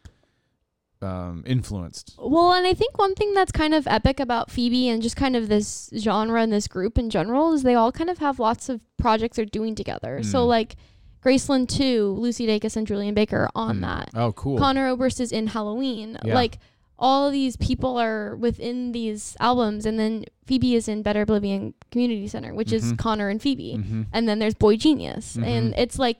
[1.01, 2.15] um, influenced.
[2.17, 5.35] Well, and I think one thing that's kind of epic about Phoebe and just kind
[5.35, 8.69] of this genre and this group in general is they all kind of have lots
[8.69, 10.23] of projects they're doing together.
[10.23, 10.47] So Mm.
[10.47, 10.75] like
[11.21, 13.81] Graceland Too, Lucy Dacus and Julien Baker are on Mm.
[13.81, 14.09] that.
[14.13, 14.57] Oh, cool.
[14.57, 16.17] Conor Oberst is in Halloween.
[16.23, 16.35] Yeah.
[16.35, 16.59] Like
[17.05, 21.73] all of these people are within these albums and then Phoebe is in Better Oblivion
[21.91, 22.97] Community Center, which is Mhm.
[22.97, 23.75] Conor and Phoebe.
[23.75, 25.35] hmm And then there's Boy Genius.
[25.35, 26.19] And it's like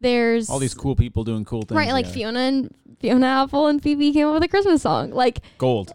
[0.00, 1.76] there's All these cool people doing cool things.
[1.76, 2.14] Right, like together.
[2.32, 5.10] Fiona and Fiona Apple and Phoebe came up with a Christmas song.
[5.10, 5.92] Like gold.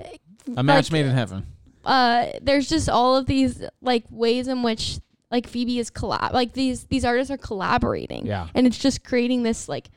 [0.55, 1.45] A match like, made in heaven.
[1.86, 4.99] uh there's just all of these like ways in which
[5.32, 8.28] like Phoebe is collab like these these artists are collaborating.
[8.28, 8.47] Yeah.
[8.53, 9.89] And it's just creating this like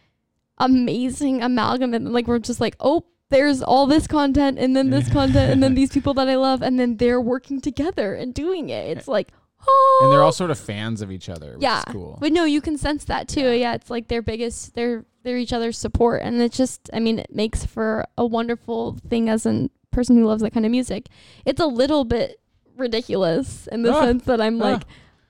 [0.58, 5.10] amazing amalgam and like we're just like, oh, there's all this content and then this
[5.10, 8.68] content and then these people that I love and then they're working together and doing
[8.70, 8.96] it.
[8.96, 9.32] It's like
[9.66, 11.78] oh And they're all sort of fans of each other, which yeah.
[11.80, 12.18] is cool.
[12.20, 13.50] But no, you can sense that too.
[13.52, 13.74] Yeah.
[13.74, 17.34] it's like their biggest they're they're each other's support and it's just I mean, it
[17.34, 21.08] makes for a wonderful thing as a person who loves that kind of music.
[21.44, 22.40] It's a little bit
[22.76, 24.64] ridiculous in the Ah, sense that I'm ah.
[24.72, 24.82] like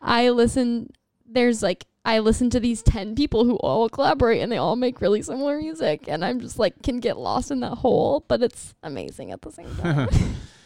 [0.03, 0.91] I listen
[1.29, 5.01] there's like I listen to these 10 people who all collaborate and they all make
[5.01, 8.75] really similar music and I'm just like can get lost in that hole, but it's
[8.85, 10.09] amazing at the same time.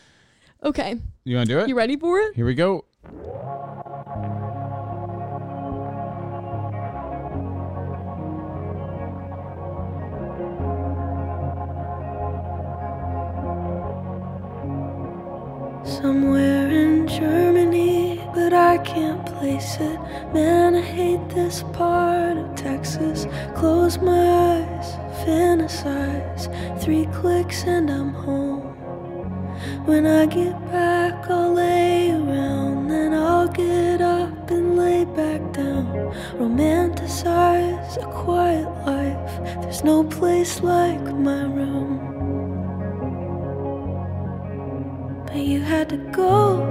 [0.62, 1.68] okay, you want to do it?
[1.68, 2.36] you ready for it?
[2.36, 2.84] Here we go.
[15.84, 19.98] Somewhere in Germany, but I can't place it.
[20.32, 23.26] Man, I hate this part of Texas.
[23.56, 24.92] Close my eyes,
[25.24, 26.48] fantasize.
[26.82, 28.60] Three clicks and I'm home.
[29.86, 32.88] When I get back, I'll lay around.
[32.88, 36.12] Then I'll get up and lay back down.
[36.38, 39.62] Romanticize a quiet life.
[39.62, 42.09] There's no place like my room.
[45.32, 46.64] But you had to go.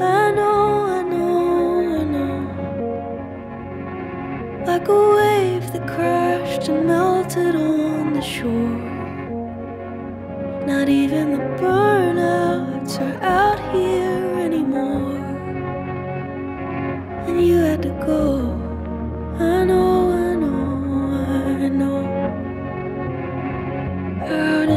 [0.00, 2.38] I know, I know, I know.
[4.66, 8.80] Like a wave that crashed and melted on the shore.
[10.66, 15.18] Not even the burnouts are out here anymore.
[17.28, 18.54] And you had to go.
[19.38, 20.56] I know, I know,
[21.62, 21.98] I know.
[24.24, 24.68] Out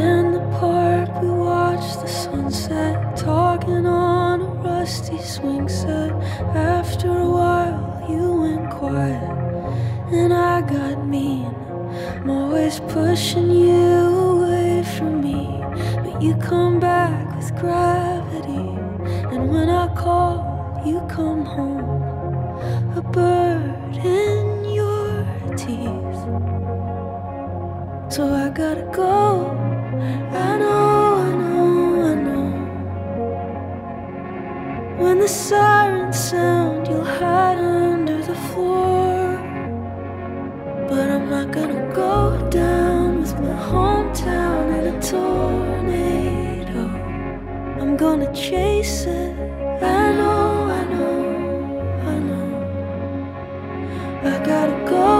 [2.10, 6.10] sunset, talking on a rusty swing set.
[6.54, 9.22] After a while, you went quiet,
[10.12, 11.54] and I got mean.
[12.20, 13.98] I'm always pushing you
[14.34, 15.64] away from me,
[16.02, 18.68] but you come back with gravity.
[19.32, 22.02] And when I call, you come home,
[22.96, 25.24] a bird in your
[25.56, 26.18] teeth.
[28.12, 29.56] So I gotta go.
[30.32, 30.89] I know,
[35.20, 39.36] the sirens sound, you'll hide under the floor.
[40.88, 46.84] But I'm not gonna go down with my hometown in a tornado.
[47.80, 49.36] I'm gonna chase it.
[49.82, 51.18] I know, I know,
[52.12, 52.48] I know.
[54.24, 55.19] I gotta go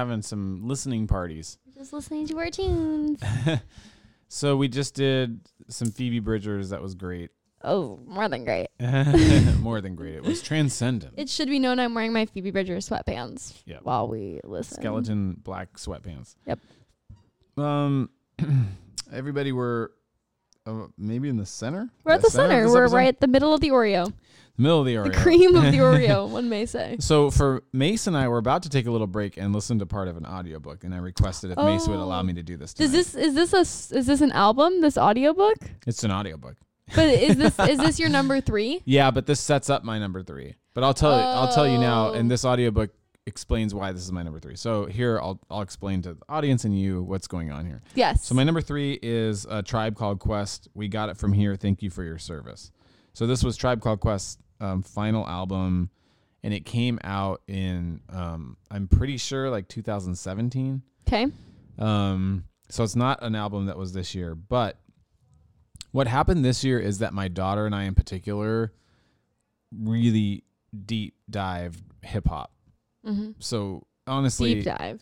[0.00, 1.58] having some listening parties.
[1.76, 3.20] Just listening to our tunes.
[4.32, 6.70] So we just did some Phoebe Bridgers.
[6.70, 7.30] That was great.
[7.64, 8.68] oh, more than great.
[9.60, 10.14] More than great.
[10.14, 11.14] It was transcendent.
[11.16, 13.80] It should be known I'm wearing my Phoebe Bridgers sweatpants Yep.
[13.82, 14.80] while we listen.
[14.80, 16.36] Skeleton black sweatpants.
[16.46, 16.60] Yep.
[17.56, 18.08] Um,
[19.12, 19.90] everybody were
[20.64, 21.90] uh, maybe in the center.
[22.04, 22.58] We're at the center.
[22.58, 22.96] of this We're episode?
[22.96, 24.12] right at the middle of the Oreo.
[24.60, 26.96] Middle of the The cream of the Oreo, one may say.
[27.00, 29.86] So for Mace and I, we're about to take a little break and listen to
[29.86, 32.22] part of an audiobook, and I requested if Mace would allow Oh.
[32.22, 32.74] me to do this.
[32.74, 33.60] Does this is this a
[33.96, 34.80] is this an album?
[34.80, 35.56] This audiobook?
[35.86, 36.56] It's an audiobook.
[36.94, 38.82] But is this is this your number three?
[38.84, 40.54] Yeah, but this sets up my number three.
[40.74, 42.12] But I'll tell you, I'll tell you now, Oh.
[42.14, 42.50] and this oh.
[42.50, 42.90] audiobook
[43.26, 44.56] explains why this is my number three.
[44.56, 47.82] So here, I'll I'll explain to the audience and you what's going on here.
[47.94, 48.24] Yes.
[48.26, 50.68] So my number three is a tribe called Quest.
[50.74, 51.54] We got it from here.
[51.54, 52.72] Thank you for your service.
[53.12, 55.90] So this was Tribe Called Quest um, final album,
[56.42, 60.82] and it came out in um, I'm pretty sure like 2017.
[61.08, 61.26] okay.
[61.78, 64.78] Um, so it's not an album that was this year, but
[65.92, 68.72] what happened this year is that my daughter and I, in particular,
[69.76, 70.44] really
[70.86, 72.52] deep dived hip hop.
[73.04, 73.32] Mm-hmm.
[73.38, 75.00] So honestly, Deep dive.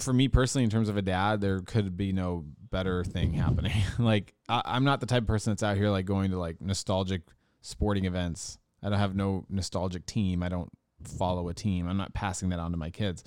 [0.00, 3.72] for me personally, in terms of a dad, there could be no better thing happening.
[3.98, 6.60] like I, I'm not the type of person that's out here like going to like
[6.60, 7.22] nostalgic
[7.66, 8.58] sporting events.
[8.82, 10.42] I don't have no nostalgic team.
[10.42, 10.70] I don't
[11.02, 11.88] follow a team.
[11.88, 13.24] I'm not passing that on to my kids.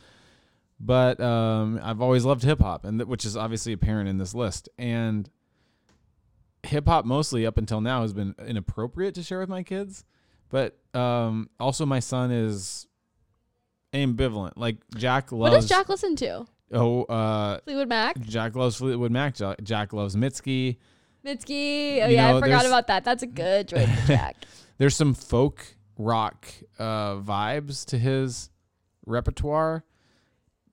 [0.80, 4.34] But um, I've always loved hip hop, and th- which is obviously apparent in this
[4.34, 4.70] list.
[4.78, 5.30] And
[6.64, 10.06] hip hop, mostly up until now, has been inappropriate to share with my kids.
[10.50, 12.88] But um, also, my son is
[13.94, 14.54] ambivalent.
[14.56, 15.52] Like Jack loves.
[15.52, 16.46] What does Jack listen to?
[16.72, 18.20] Oh, uh, Fleetwood Mac?
[18.22, 19.38] Jack loves Fleetwood Mac.
[19.40, 20.78] Ja- Jack loves Mitski.
[21.26, 22.02] Mitski.
[22.02, 23.04] Oh You yeah, know, I forgot about that.
[23.04, 24.38] That's a good choice for Jack.
[24.78, 26.48] there's some folk rock
[26.78, 28.50] uh, vibes to his
[29.06, 29.84] repertoire,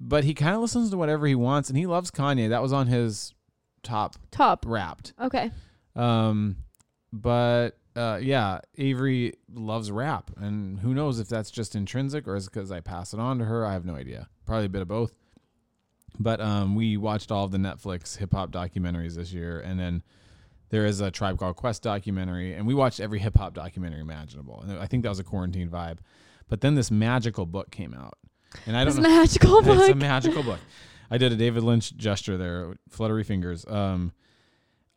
[0.01, 2.49] but he kind of listens to whatever he wants, and he loves Kanye.
[2.51, 3.35] That was on his
[3.83, 4.65] top Top.
[4.67, 5.13] Wrapped.
[5.21, 5.51] Okay.
[5.95, 6.57] Um,
[7.13, 12.47] but uh, yeah, Avery loves rap, and who knows if that's just intrinsic or is
[12.47, 13.65] because I pass it on to her.
[13.65, 14.29] I have no idea.
[14.45, 15.13] Probably a bit of both.
[16.19, 20.03] But um, we watched all of the Netflix hip hop documentaries this year, and then
[20.71, 24.61] there is a Tribe Called Quest documentary, and we watched every hip hop documentary imaginable.
[24.63, 25.99] And I think that was a quarantine vibe.
[26.49, 28.19] But then this magical book came out,
[28.67, 29.09] and I don't This know.
[29.09, 30.61] magical It's a magical book.
[31.11, 33.65] I did a David Lynch gesture there, fluttery fingers.
[33.67, 34.13] Um,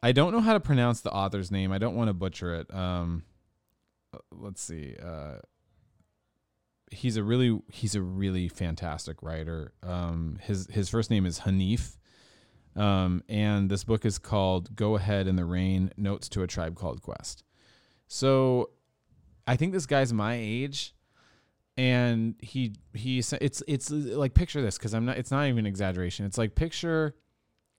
[0.02, 1.72] I don't know how to pronounce the author's name.
[1.72, 2.74] I don't want to butcher it.
[2.74, 3.24] Um,
[4.14, 4.96] uh, let's see.
[5.04, 5.36] Uh,
[6.92, 9.74] he's a really he's a really fantastic writer.
[9.84, 11.98] Um, his his first name is Hanif.
[12.76, 16.76] Um, and this book is called "Go Ahead in the Rain: Notes to a Tribe
[16.76, 17.44] Called Quest."
[18.08, 18.72] So,
[19.48, 20.94] I think this guy's my age,
[21.78, 26.26] and he he it's it's like picture this because I'm not it's not even exaggeration.
[26.26, 27.16] It's like picture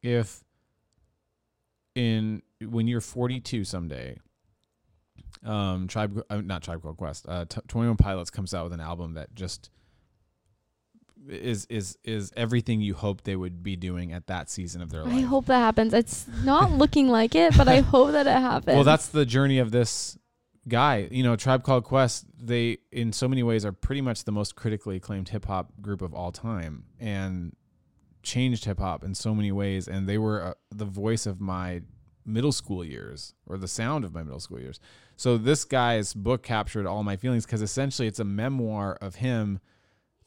[0.02, 0.42] if
[1.94, 4.18] in when you're 42 someday,
[5.44, 9.14] um, tribe uh, not tribe called Quest, uh, 21 Pilots comes out with an album
[9.14, 9.70] that just
[11.28, 15.04] is is is everything you hoped they would be doing at that season of their
[15.04, 15.14] life.
[15.14, 15.92] I hope that happens.
[15.92, 18.74] It's not looking like it, but I hope that it happens.
[18.74, 20.18] Well, that's the journey of this
[20.68, 21.08] guy.
[21.10, 22.26] You know, Tribe Called Quest.
[22.38, 26.02] They, in so many ways, are pretty much the most critically acclaimed hip hop group
[26.02, 27.54] of all time, and
[28.22, 29.88] changed hip hop in so many ways.
[29.88, 31.82] And they were uh, the voice of my
[32.24, 34.80] middle school years, or the sound of my middle school years.
[35.16, 39.60] So this guy's book captured all my feelings because essentially it's a memoir of him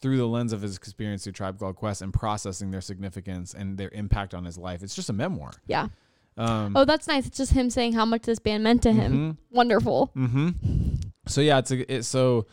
[0.04, 3.78] through the lens of his experience through Tribe Called Quest and processing their significance and
[3.80, 4.84] their impact on his life.
[4.84, 5.51] It's just a memoir.
[5.66, 5.88] yeah.
[6.38, 7.26] Um, Oh, that's nice.
[7.28, 9.38] It's just him saying how much this band meant to him.
[9.51, 10.12] Wonderful.
[10.16, 10.49] Mm-hmm.
[11.28, 12.47] So yeah, it's a it's so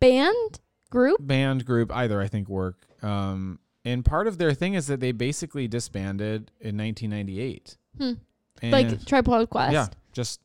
[0.00, 0.60] Band
[0.90, 1.18] group.
[1.26, 2.86] band group either I think work.
[3.02, 7.76] Um, and part of their thing is that they basically disbanded in 1998.
[7.98, 8.12] Hmm.
[8.62, 9.72] Like Tribe Called Quest.
[9.72, 10.40] yeah, just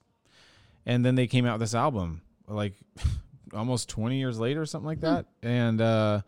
[0.85, 2.73] and then they came out with this album like
[3.53, 5.25] almost 20 years later or something like that.
[5.43, 6.21] And uh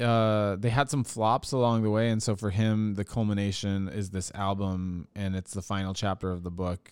[0.00, 4.10] uh they had some flops along the way and so for him the culmination is
[4.10, 6.90] this album and it's the final chapter of the book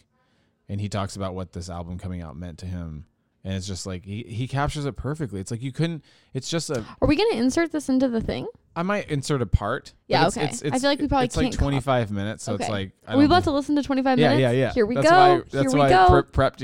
[0.69, 3.05] and he talks about what this album coming out meant to him
[3.43, 6.71] and it's just like he, he captures it perfectly it's like you couldn't it's just
[6.71, 8.47] a Are we gonna insert this into the thing?
[8.77, 10.47] i might insert a part Yeah, it's, okay.
[10.47, 12.93] it's, I feel like we probably it's like can't cop- 25 minutes so it's like
[13.05, 13.51] I Are we about know.
[13.51, 14.41] to listen to 25 minutes?
[14.41, 14.73] Yeah, yeah, yeah.
[14.75, 15.17] Here we that's go.
[15.17, 16.05] Why, Here that's we why go.
[16.07, 16.61] I pre- prepped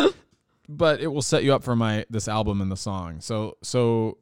[0.00, 0.12] you.
[0.68, 3.20] but it will set you up for my this album and the song.
[3.20, 4.18] So so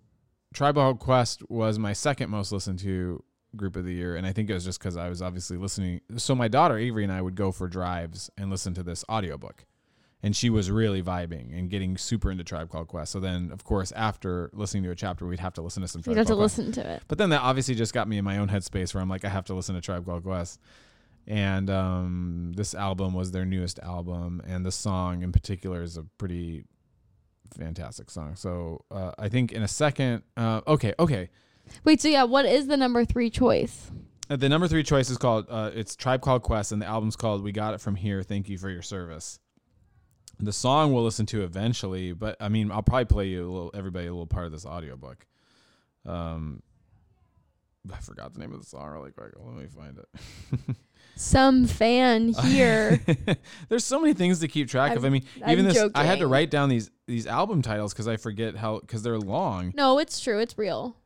[0.55, 3.22] Tribal Quest was my second most listened to
[3.57, 6.01] group of the year, and I think it was just because I was obviously listening.
[6.16, 9.64] So my daughter Avery and I would go for drives and listen to this audiobook.
[10.22, 13.11] And she was really vibing and getting super into Tribe Called Quest.
[13.11, 16.01] So then, of course, after listening to a chapter, we'd have to listen to some
[16.01, 16.59] you Tribe have to Quest.
[16.59, 17.03] listen to it.
[17.09, 19.30] But then that obviously just got me in my own headspace where I'm like, I
[19.30, 20.61] have to listen to Tribe Called Quest.
[21.26, 26.02] And um, this album was their newest album, and the song in particular is a
[26.18, 26.64] pretty
[27.56, 28.34] fantastic song.
[28.36, 31.28] So uh, I think in a second, uh, okay, okay.
[31.84, 33.90] Wait, so yeah, what is the number three choice?
[34.28, 37.16] Uh, The number three choice is called uh, it's Tribe Called Quest, and the album's
[37.16, 39.38] called "We Got It From Here." Thank you for your service.
[40.40, 43.70] The song we'll listen to eventually, but I mean, I'll probably play you a little,
[43.74, 45.26] everybody a little part of this audiobook.
[46.06, 46.62] Um,
[47.92, 49.32] I forgot the name of the song really quick.
[49.36, 50.76] Let me find it.
[51.20, 52.98] Some fan here.
[53.68, 55.04] There's so many things to keep track of.
[55.04, 58.08] I mean, I'm even this, I had to write down these these album titles because
[58.08, 59.72] I forget how because they're long.
[59.76, 60.38] no, it's true.
[60.40, 60.96] It's real.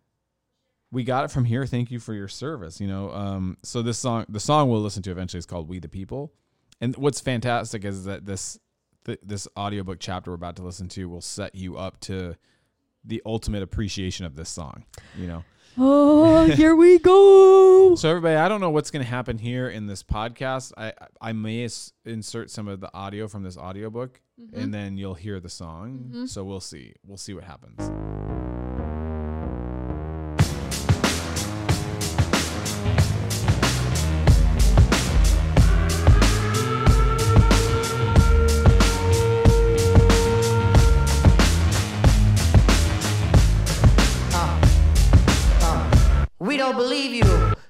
[0.92, 1.66] we got it from here.
[1.66, 2.80] Thank you for your service.
[2.80, 5.80] You know, um, so this song, the song we'll listen to eventually is called "We
[5.80, 6.32] the People,"
[6.80, 8.56] and what's fantastic is that this
[9.06, 12.36] th- this audiobook chapter we're about to listen to will set you up to
[13.04, 14.84] the ultimate appreciation of this song.
[15.18, 15.44] You know,
[15.77, 17.95] Oh, here we go.
[17.97, 20.72] so everybody, I don't know what's going to happen here in this podcast.
[20.77, 24.59] I I may s- insert some of the audio from this audiobook, mm-hmm.
[24.59, 26.11] and then you'll hear the song.
[26.11, 26.27] Mm-hmm.
[26.27, 26.95] So we'll see.
[27.05, 28.34] We'll see what happens.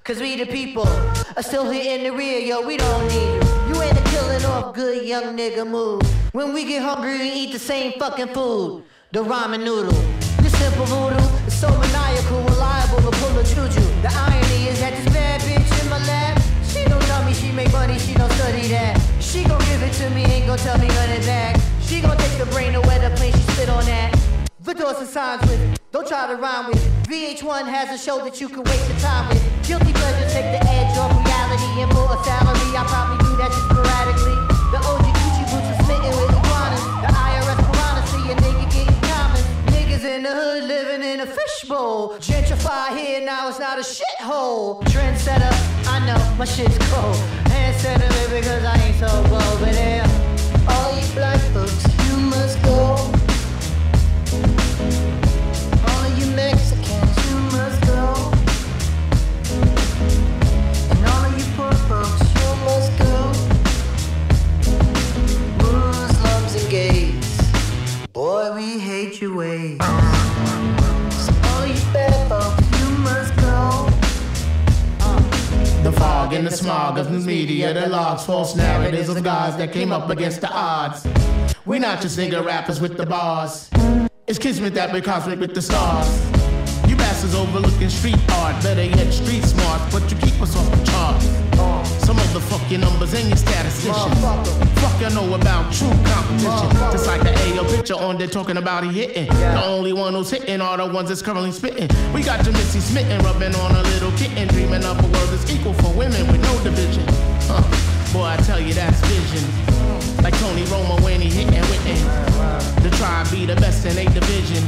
[0.05, 0.87] Cause we the people
[1.35, 3.73] are still here in the rear, yo, we don't need you.
[3.73, 6.03] You ain't a killing off good young nigga move.
[6.31, 8.83] When we get hungry, we eat the same fucking food.
[9.11, 9.99] The ramen noodle.
[10.43, 13.81] This simple voodoo is so maniacal, reliable to pull a juju.
[14.03, 17.51] The irony is that this bad bitch in my lap, she don't know me, she
[17.51, 19.01] make money, she don't study that.
[19.19, 21.59] She gon' give it to me, ain't gon' tell me of that.
[21.81, 24.15] She gon' take the brain where the plane she spit on that.
[24.59, 26.83] The doors and signs with, don't try to rhyme with.
[27.07, 29.39] VH1 has a show that you can waste your time with.
[29.63, 32.67] Guilty pleasure take the edge off reality and for a salary.
[32.75, 34.35] I probably do that just sporadically.
[34.75, 36.83] The OG Gucci boots are smitten with iguanas.
[36.99, 39.41] The IRS piranha see a nigga getting common.
[39.71, 42.19] Niggas in the hood living in a fishbowl.
[42.19, 44.83] Gentrify here now it's not a shithole.
[44.91, 45.55] Trendsetter,
[45.87, 47.15] I know my shit's cold.
[47.55, 50.03] Hand setter because I ain't so bold, but yeah.
[50.67, 51.64] All you black folks,
[69.35, 69.77] ways.
[69.79, 73.89] So all you bad folks, you must go.
[75.83, 79.71] The fog and the smog of the media that logs false narratives of guys that
[79.73, 81.05] came up against the odds.
[81.65, 83.69] We're not just nigga rappers with the bars.
[84.27, 86.07] It's kismet that we cosmic with the stars.
[86.89, 90.83] You bastards overlooking street art, better yet street smart, but you keep us off the
[90.85, 91.74] charts.
[92.05, 94.19] Some of the numbers and your statisticians.
[94.79, 96.69] Fuck you know about true competition.
[96.91, 99.27] Just like the AO picture on there talking about he hitting.
[99.27, 101.89] The only one who's hitting are the ones that's currently spitting.
[102.13, 105.49] We got your Missy smitten, rubbing on a little kitten, dreaming of a world that's
[105.51, 107.05] equal for women with no division.
[107.47, 107.63] Huh.
[108.13, 109.74] Boy, I tell you that's vision.
[110.25, 114.63] Like Tony Romo when he hitting with The tribe be the best in a division.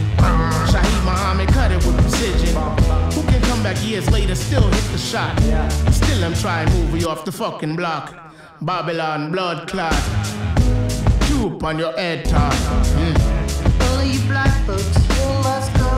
[0.70, 2.56] Shaheed Muhammad cut it with precision.
[3.16, 5.36] Who can come back years later, still hit the shot?
[5.92, 8.14] Still I'm trying to move you off the fucking block.
[8.62, 10.00] Babylon blood clot.
[11.22, 12.54] Tube on your head top.
[12.54, 13.18] Mm.
[13.82, 15.90] All of you black folks, you must go.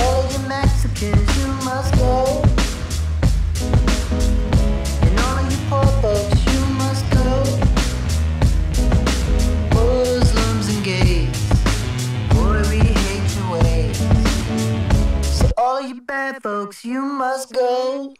[0.00, 2.45] All of you Mexicans, you must go.
[15.86, 18.14] You bad folks, you must go.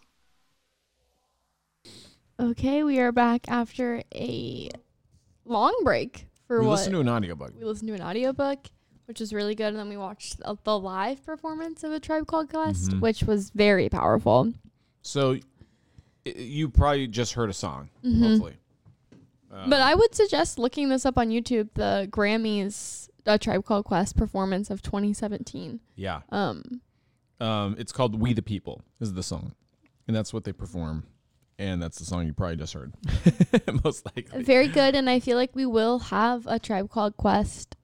[2.38, 4.68] Okay, we are back after a
[5.44, 7.52] long break for what We what listened to an audiobook.
[7.58, 8.66] we listened to an audiobook,
[9.06, 12.26] which was really good, and then we watched the- the live performance of a Tribe
[12.26, 13.00] Called Quest, Mhm.
[13.00, 14.52] which was very powerful.
[15.02, 15.38] So
[16.24, 18.20] you probably just heard a song, Mhm.
[18.30, 18.56] hopefully.
[19.50, 21.70] Uh, but I would suggest looking this up on YouTube.
[21.74, 25.80] The Grammys, a Tribe Called Quest performance of 2017.
[25.94, 26.20] yeah.
[26.30, 26.82] Um,
[27.40, 29.52] Um, it's called "We the People" is the song,
[30.06, 31.04] and that's what they perform,
[31.58, 32.94] and that's the song you probably just heard,
[33.84, 34.42] most likely.
[34.42, 37.76] very good, and I feel like we will have a Tribe Called Quest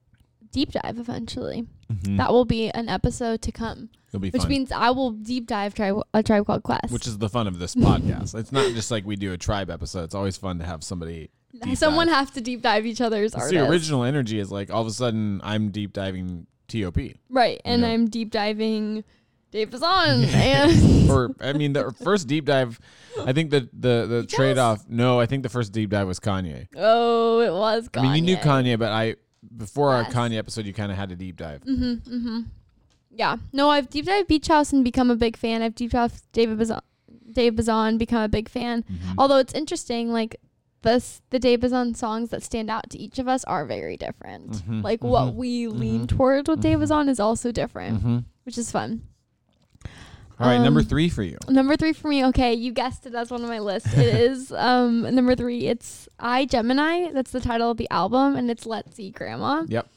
[0.51, 1.65] deep dive eventually.
[1.91, 2.17] Mhm.
[2.17, 3.89] That will be an episode to come.
[4.09, 4.49] It'll be which fun.
[4.49, 6.91] means I will deep dive tri- a Tribe Called Quest.
[6.91, 8.35] Which is the fun of this podcast.
[8.35, 10.03] it's not just like we do a tribe episode.
[10.05, 11.29] It's always fun to have somebody.
[11.63, 12.15] deep Someone dive.
[12.15, 13.53] have to deep dive each other's artists.
[13.53, 17.15] the original energy is like all of a sudden I'm deep diving T.O.P.
[17.29, 17.89] Right, and know?
[17.89, 19.03] I'm deep diving
[19.53, 22.79] Dave Bazan and or I mean, the first deep dive.
[23.23, 24.83] I think the the the trade off.
[24.89, 26.67] No, I think the first deep dive was Kanye.
[26.75, 27.87] oh, it was.
[27.87, 27.99] Kanye.
[27.99, 29.15] I mean, you knew Kanye, but I
[29.55, 30.07] before Yes.
[30.07, 31.61] our Kanye episode, you kind of had a deep dive.
[31.63, 32.15] Mm-hmm.
[32.15, 32.39] Mm-hmm.
[33.11, 33.35] Yeah.
[33.51, 35.61] No, I've deep dived Beach House and become a big fan.
[35.61, 36.81] I've deep dived David Bazan,
[37.31, 38.83] Dave Bazan, become a big fan.
[38.83, 39.19] Mm-hmm.
[39.19, 40.37] Although it's interesting, like
[40.81, 44.51] this, the Dave Bazan songs that stand out to each of us are very different.
[44.53, 48.57] Mhm, Like what mhm, we lean mhm, towards with Dave Bazan is also different, which
[48.57, 49.03] is fun.
[50.43, 51.37] All right, number Um, three for you.
[51.49, 52.25] Number three for me.
[52.25, 53.93] Okay, you guessed it as one of my lists.
[53.93, 55.67] It is um number three.
[55.67, 57.11] It's I Gemini.
[57.11, 59.63] That's the title of the album, and it's Let's Eat Grandma.
[59.67, 59.87] Yep.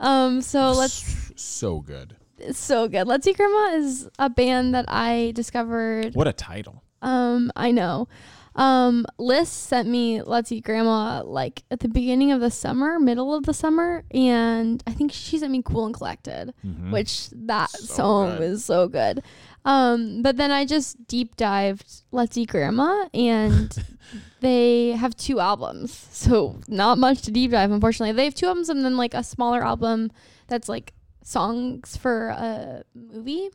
[0.00, 0.40] Um.
[0.40, 1.32] So let's.
[1.36, 2.16] So good.
[2.38, 3.06] It's so good.
[3.08, 6.14] Let's Eat Grandma is a band that I discovered.
[6.14, 6.82] What a title.
[7.02, 7.50] Um.
[7.56, 8.08] I know.
[8.54, 9.06] Um.
[9.18, 13.44] Liz sent me Let's See Grandma like at the beginning of the summer, middle of
[13.44, 16.90] the summer, and I think she sent me Cool and Collected, Mhm.
[16.92, 18.42] which that So song good.
[18.42, 19.22] is so good.
[19.68, 23.70] Um, but then I just deep dived Let's Eat Grandma, and
[24.40, 27.70] they have two albums, so not much to deep dive.
[27.70, 30.10] Unfortunately, they have two albums and then like a smaller album
[30.46, 33.50] that's like songs for a movie,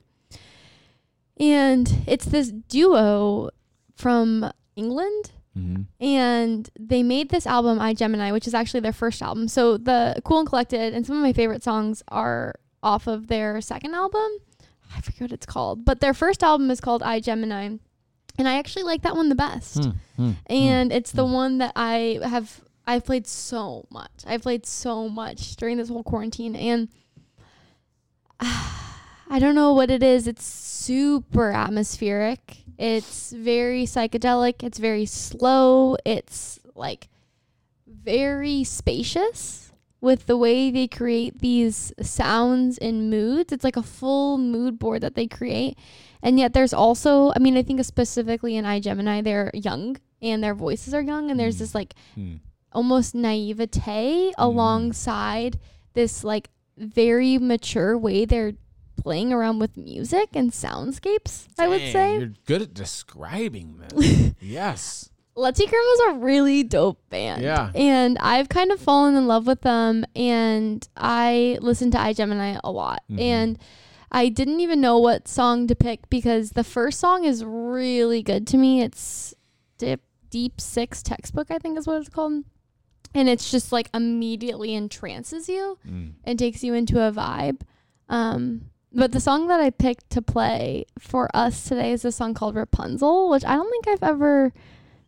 [1.40, 3.49] and it's this duo
[3.95, 5.85] from England Mhm.
[5.99, 10.15] and they made this album i gemini which is actually their first album so the
[10.26, 14.27] cool and collected and some of my favorite songs are off of their second album
[14.95, 17.69] i forget what it's called but their first album is called i gemini
[18.37, 21.73] and i actually like that one the best Hmm, hmm, and it's the one that
[21.75, 26.89] i have i've played so much i've played so much during this whole quarantine and
[29.29, 30.27] I don't know what it is.
[30.27, 32.57] It's super atmospheric.
[32.77, 34.61] It's very psychedelic.
[34.61, 35.97] It's very slow.
[36.05, 37.07] It's like
[37.87, 39.71] very spacious
[40.03, 43.53] with the way they create these sounds and moods.
[43.53, 45.77] It's like a full mood board that they create.
[46.21, 50.53] And yet there's also, I mean, I think specifically in iGemini, they're young and their
[50.55, 51.31] voices are young.
[51.31, 52.35] And there's this like Hmm.
[52.73, 55.57] almost naivete alongside
[55.93, 58.53] this like very mature way they're
[59.01, 62.17] playing around with music and soundscapes, I would say.
[62.19, 64.34] You're good at describing this.
[64.41, 65.09] yes.
[65.35, 67.41] Let's Grandma's a really dope band.
[67.41, 67.72] Yeah.
[67.73, 72.72] And I've kind of fallen in love with them and I listen to iGemini a
[72.72, 73.01] lot.
[73.10, 73.19] Mhm.
[73.19, 73.60] And
[74.11, 78.45] I didn't even know what song to pick because the first song is really good
[78.47, 78.81] to me.
[78.81, 79.34] It's
[79.80, 82.43] Deep, Deep Six Textbook, I think is what it's called.
[83.15, 86.14] And it's just like immediately entrances you Mm.
[86.23, 87.61] and takes you into a vibe.
[88.07, 92.35] Um, but the song that I picked to play for us today is a song
[92.35, 94.53] called Rapunzel, which I don't think I've ever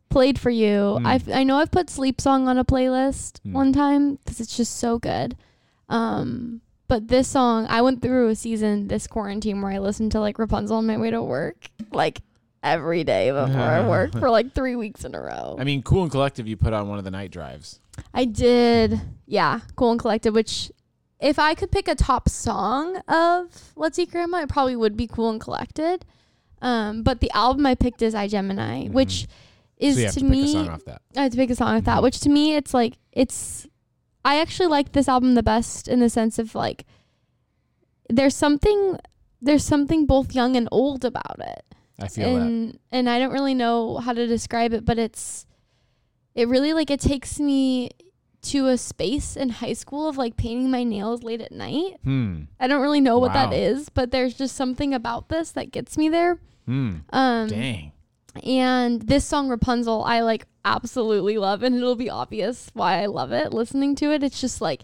[0.09, 0.97] played for you.
[0.99, 1.05] Hmm.
[1.05, 3.53] I've I know I've put Sleep Song on a playlist Hmm.
[3.53, 5.35] one time because it's just so good.
[5.89, 10.19] Um, but this song, I went through a season this quarantine where I listened to
[10.19, 12.21] like Rapunzel on my way to work, like
[12.63, 15.55] every day before I work for like three weeks in a row.
[15.59, 17.79] I mean, Cool and Collective, you put on one of the night drives.
[18.13, 20.71] I did, yeah, Cool and Collective, Which,
[21.19, 25.07] if I could pick a top song of Let's Eat Grandma, it probably would be
[25.07, 26.05] Cool and Collected.
[26.61, 29.27] Um, but the album I picked is iGemini, which
[29.77, 30.41] is so have to, to, me.
[30.41, 31.01] pick a song off that.
[31.17, 33.67] I had to pick a song with that, which to me, it's like it's.
[34.23, 36.85] I actually like this album the best in the sense of like,
[38.09, 38.97] there's something,
[39.41, 41.63] there's something both young and old about it
[42.01, 42.41] I feel that.
[42.41, 45.45] and and I don't really know how to describe it, but it's
[46.33, 47.91] it really like it takes me
[48.41, 51.97] to a space in high school of like painting my nails late at night.
[52.03, 52.41] Hmm.
[52.59, 53.55] I don't really know what that Wow.
[53.55, 56.39] is, but there's just something about this that gets me there.
[56.65, 56.95] Hmm.
[57.11, 57.91] Um Dang.
[58.43, 63.31] And this song Rapunzel I like absolutely love and it'll be obvious why I love
[63.31, 64.23] it listening to it.
[64.23, 64.83] It's just like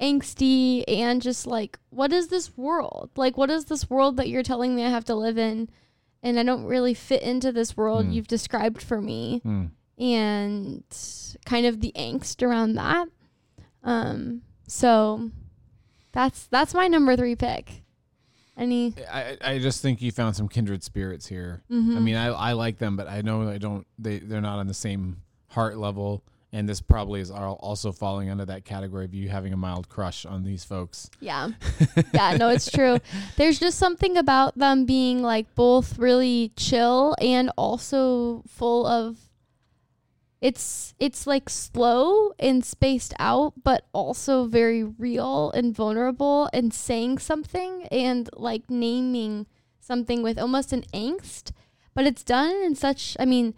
[0.00, 3.10] angsty and just like what is this world?
[3.16, 5.68] Like what is this world that you're telling me I have to live in
[6.22, 8.12] and I don't really fit into this world Hmm.
[8.12, 9.66] you've described for me Hmm.
[9.98, 10.84] and
[11.44, 13.08] kind of the angst around that.
[13.82, 15.30] Um so
[16.12, 17.82] that's that's my number 3 pick.
[18.58, 21.62] Any I, I just think you found some kindred spirits here.
[21.70, 21.96] Mhm.
[21.96, 23.86] I mean, I, I like them, but I know I don't.
[23.98, 28.44] They they're not on the same heart level, and this probably is also falling under
[28.46, 31.08] that category of you having a mild crush on these folks.
[31.20, 31.50] Yeah.
[32.14, 32.98] yeah, no, it's true.
[33.36, 39.18] There's just something about them being like both really chill and also full of
[40.40, 47.18] it's it's like slow and spaced out but also very real and vulnerable and saying
[47.18, 49.46] something and like naming
[49.80, 51.50] something with almost an angst
[51.94, 53.54] but it's done in such I mean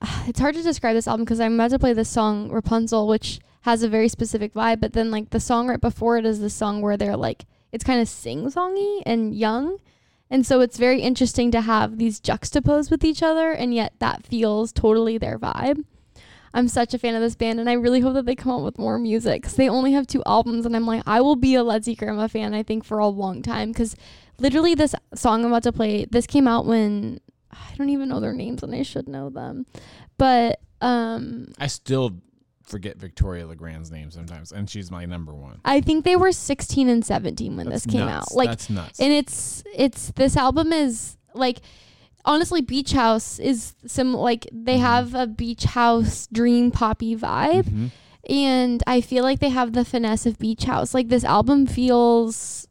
[0.26, 3.40] it's hard to describe this album because I'm about to play this song Rapunzel, which
[3.62, 4.80] has a very specific vibe.
[4.80, 7.84] But then like the song right before it is the song where they're like it's
[7.84, 9.78] kind of sing songy and young,
[10.30, 14.26] and so it's very interesting to have these juxtaposed with each other, and yet that
[14.26, 15.84] feels totally their vibe.
[16.54, 18.64] I'm such a fan of this band, and I really hope that they come out
[18.64, 19.42] with more music.
[19.42, 21.98] 'cause they only have two albums, and I'm like, I will be a Let's Eat
[21.98, 22.54] Grandma fan.
[22.54, 23.94] I think for a long time, because
[24.38, 27.20] literally this song I'm about to play, this came out when
[27.52, 29.66] I don't even know their names, and I should know them,
[30.16, 32.16] but um, I still
[32.68, 35.60] forget Victoria Legrand's name sometimes, and she's my number one.
[35.64, 38.32] I think they were 16 and 17 when That's this came nuts.
[38.32, 38.36] out.
[38.36, 39.00] Like, That's nuts.
[39.00, 41.58] and it's it's this album is like
[42.24, 44.82] honestly beach house is some like they Mm-hmm.
[44.82, 47.90] have a beach house dream poppy vibe Mhm.
[48.28, 52.66] and i feel like they have the finesse of beach house like this album feels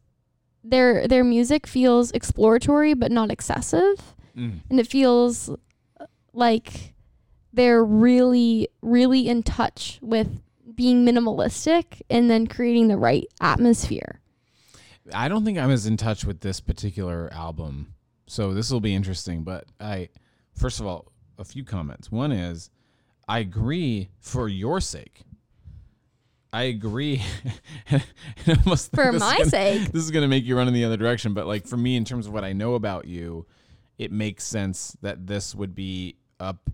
[0.64, 4.60] their their music feels exploratory but not excessive Mm.
[4.70, 6.94] and it feels uh, like
[7.58, 10.42] they're really really in touch with
[10.76, 14.22] being minimalistic and then creating the right atmosphere
[15.14, 17.94] I don't think I'm as in touch with this particular album,
[18.28, 19.44] so this will be interesting.
[19.44, 20.10] But I,
[20.54, 22.12] first of all, a few comments.
[22.12, 22.70] One is,
[23.26, 25.22] I agree for your sake.
[26.52, 27.24] I agree.
[28.66, 29.92] Almost- For my gonna- sake.
[29.94, 31.34] this is going to make you run in the other direction.
[31.34, 33.46] But like for me, in terms of what I know about you,
[33.98, 36.70] it makes sense that this would be up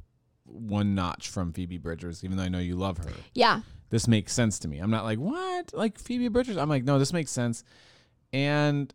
[0.54, 3.62] one notch from Phoebe Bridgers, even though I know you love her yeah
[3.94, 4.80] this makes sense to me.
[4.80, 5.72] I'm not like, what?
[5.72, 6.58] Like Phoebe Bridgers?
[6.58, 7.64] I'm like, no, this makes sense.
[8.34, 8.92] And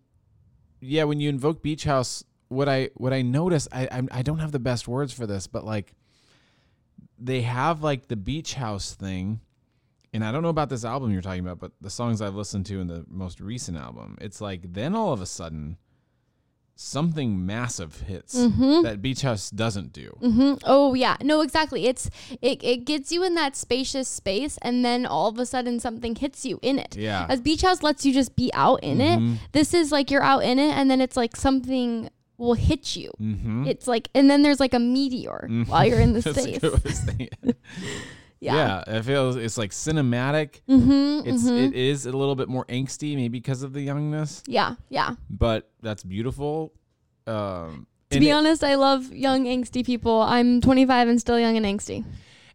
[0.81, 4.41] yeah, when you invoke Beach House, what I what I notice, I I'm, I don't
[4.41, 5.95] have the best words for this, but like
[7.17, 9.41] they have like the Beach House thing,
[10.13, 12.67] and I don't know about this album you're talking about, but the songs I've listened
[12.67, 15.77] to in the most recent album, it's like then all of a sudden
[16.81, 18.85] something massive hits Mhm.
[18.85, 20.17] that Beach House doesn't do.
[20.21, 21.87] hmm Oh yeah, no, exactly.
[21.87, 22.09] It's
[22.41, 26.15] it it gets you in that spacious space, and then all of a sudden something
[26.15, 26.97] hits you in it.
[26.97, 27.27] Yeah.
[27.29, 29.35] As Beach House lets you just be out in Mhm.
[29.35, 29.41] it.
[29.53, 33.11] This is like you're out in it, and then it's like something will hit you.
[33.21, 33.67] Mhm.
[33.67, 35.67] It's like, and then there's like a meteor Mhm.
[35.67, 36.63] while you're in the space.
[38.40, 38.85] good way to say it.
[38.89, 38.98] Yeah.
[38.98, 40.60] it feels it's like cinematic.
[40.69, 41.69] Mhm, It's mhm.
[41.69, 45.15] it is a little bit more angsty, maybe because of the youngness, Yeah, yeah.
[45.31, 46.73] but that's beautiful.
[47.27, 50.23] Um, To be it- honest, I love young angsty people.
[50.23, 52.05] I'm 25 and still young and angsty.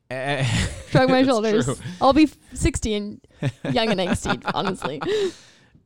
[0.10, 0.44] eh,
[0.90, 1.66] Shrug my shoulders.
[1.66, 1.76] true.
[2.02, 3.22] I'll be 60 and
[3.72, 5.00] young and angsty, honestly.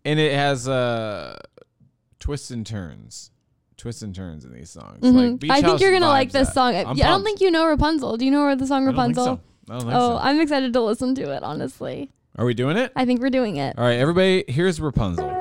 [0.06, 1.38] and it has uh
[2.20, 3.32] twists and turns,
[3.78, 5.00] twists and turns in these songs.
[5.02, 5.14] Mhm.
[5.32, 6.54] Like Beach I think you're gonna like this that.
[6.54, 6.76] song.
[6.76, 8.18] I, yeah, I don't think you know Rapunzel.
[8.18, 9.40] Do you know where the song I Rapunzel?
[9.68, 9.74] So.
[9.74, 10.18] I don't think oh, so.
[10.18, 11.44] I'm excited to listen to it.
[11.44, 12.92] Honestly, Are we doing it?
[12.96, 13.78] I think we're doing it.
[13.78, 14.44] All right, everybody.
[14.48, 15.37] Here's Rapunzel.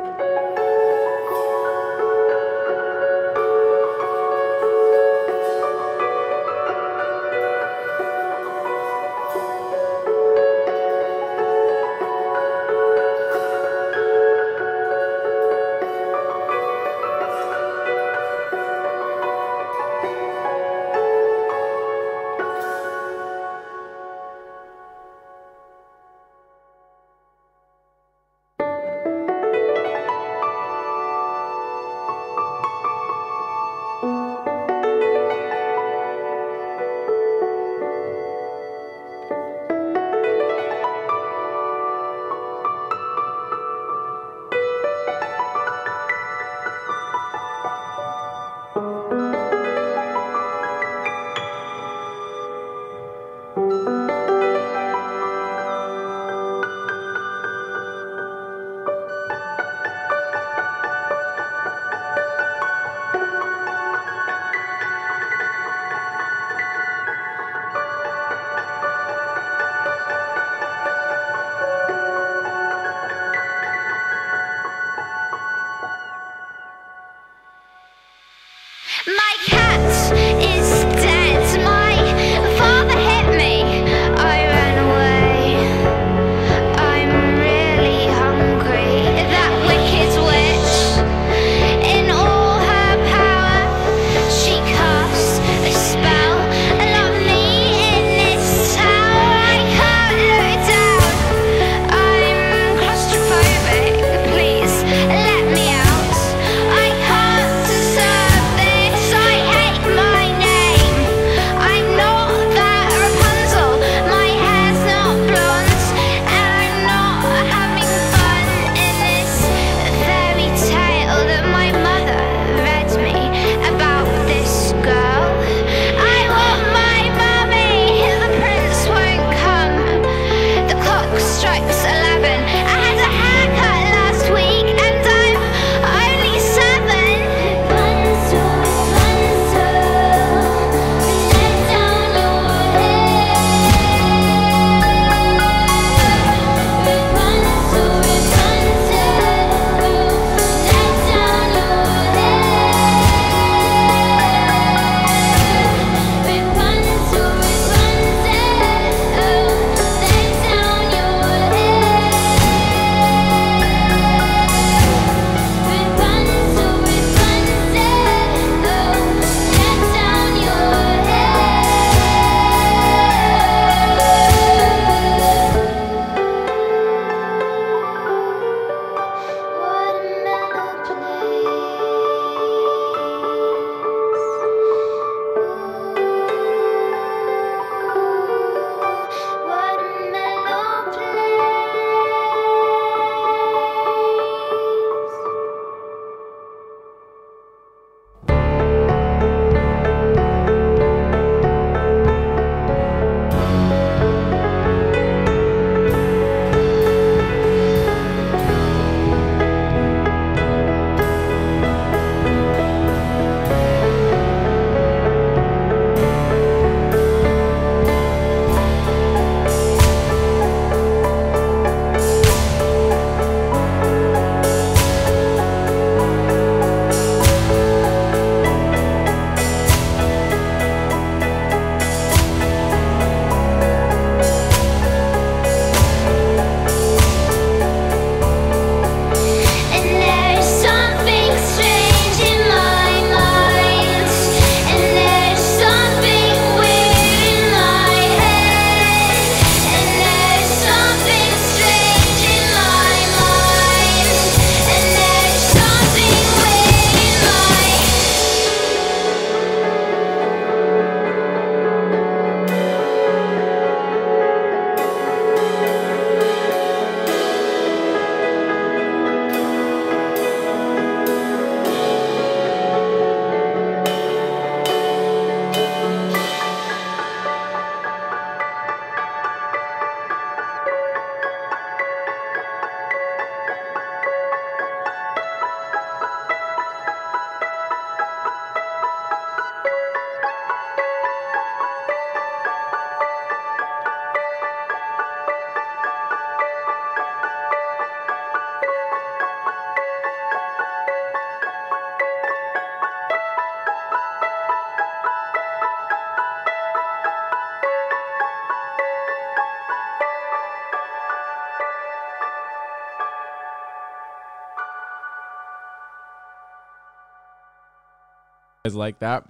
[318.87, 319.25] Like that?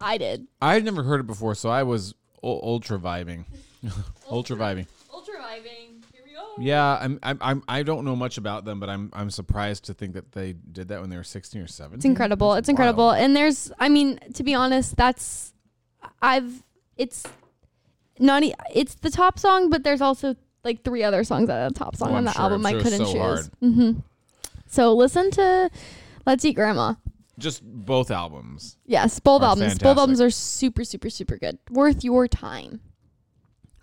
[0.00, 0.46] I did.
[0.60, 3.44] I had never heard it before, so I was u- ultra vibing.
[4.30, 4.86] ultra vibing.
[5.12, 6.02] Ultra vibing.
[6.12, 6.42] Here we go.
[6.58, 9.94] Yeah, I'm, I'm, I'm, I don't know much about them, but I'm, I'm surprised to
[9.94, 11.98] think that they did that when they were 16 or 17.
[11.98, 12.54] It's incredible.
[12.54, 13.10] It's incredible.
[13.10, 15.52] And there's, I mean, to be honest, that's,
[16.22, 16.62] I've,
[16.96, 17.24] it's
[18.18, 18.42] not,
[18.74, 20.34] it's the top song, but there's also
[20.64, 22.42] like three other songs that are the top song Oh, on I'm the sure.
[22.42, 23.20] album I'm I sure it's couldn't so choose.
[23.20, 23.50] hard.
[23.60, 23.90] hmm
[24.66, 25.70] So listen to
[26.26, 26.94] Let's Eat Grandma.
[27.38, 28.76] Just both albums.
[28.84, 29.72] Yes, both Are albums.
[29.74, 29.98] Both fantastic.
[29.98, 31.58] albums are super, super, super good.
[31.70, 32.80] Worth your time.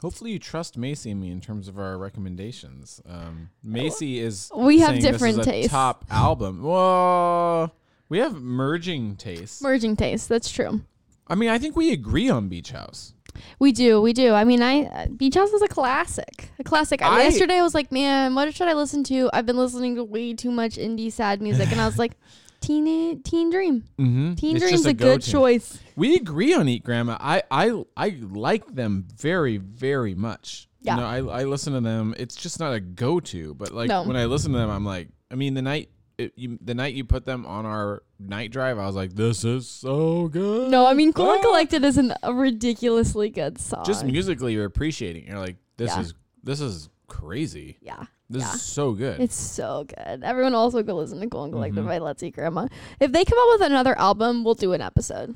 [0.01, 3.01] Hopefully, you trust Macy and me in terms of our recommendations.
[3.05, 5.71] Um, Macy is We have saying this different is a tastes.
[5.71, 6.61] Top album.
[6.63, 7.71] Whoa,
[8.07, 9.61] we have merging tastes.
[9.61, 10.30] Merging taste.
[10.30, 10.81] That's true.
[11.27, 13.13] I mean, I think we agree on Beach House.
[13.59, 14.34] We do, we do.
[14.34, 17.01] I mean, I uh, Beach House is a classic, a classic.
[17.01, 19.30] I- Yesterday, I was like, man, what should I listen to?
[19.34, 22.13] I've been listening to way too much indie sad music, and I was like,
[22.61, 23.84] Teen Teen Dream.
[23.98, 24.34] Mm-hmm.
[24.36, 25.80] Teen Dream's a, good choice.
[25.95, 27.18] We agree on Eat Grandma.
[27.19, 30.68] I I I like them very very much.
[30.81, 30.95] Yeah.
[30.95, 32.15] You know, I I listen to them.
[32.18, 34.03] It's just not a go to, but like No.
[34.03, 36.95] when I listen to them, I'm like, I mean, the night it, you, the night
[36.95, 40.69] you put them on our night drive, I was like, this is so good.
[40.69, 41.44] No, I mean, Cool and Ah.
[41.44, 43.86] Collected is an, a ridiculously good song.
[43.86, 45.23] Just musically, you're appreciating.
[45.23, 45.30] it.
[45.30, 46.02] You're like, this Yeah.
[46.02, 46.14] is
[46.44, 47.77] this is crazy.
[47.81, 48.03] Yeah.
[48.30, 48.53] This yeah.
[48.53, 49.19] is so good.
[49.19, 50.23] It's so good.
[50.23, 51.88] Everyone also go listen to Cool and Collected Mhm.
[51.88, 52.68] by Let's Eat Grandma.
[52.99, 55.35] If they come up with another album, we'll do an episode.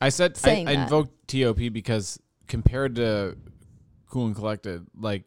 [0.00, 2.18] I said I, I invoked TOP because
[2.48, 3.36] compared to
[4.08, 5.24] Cool and Collected, like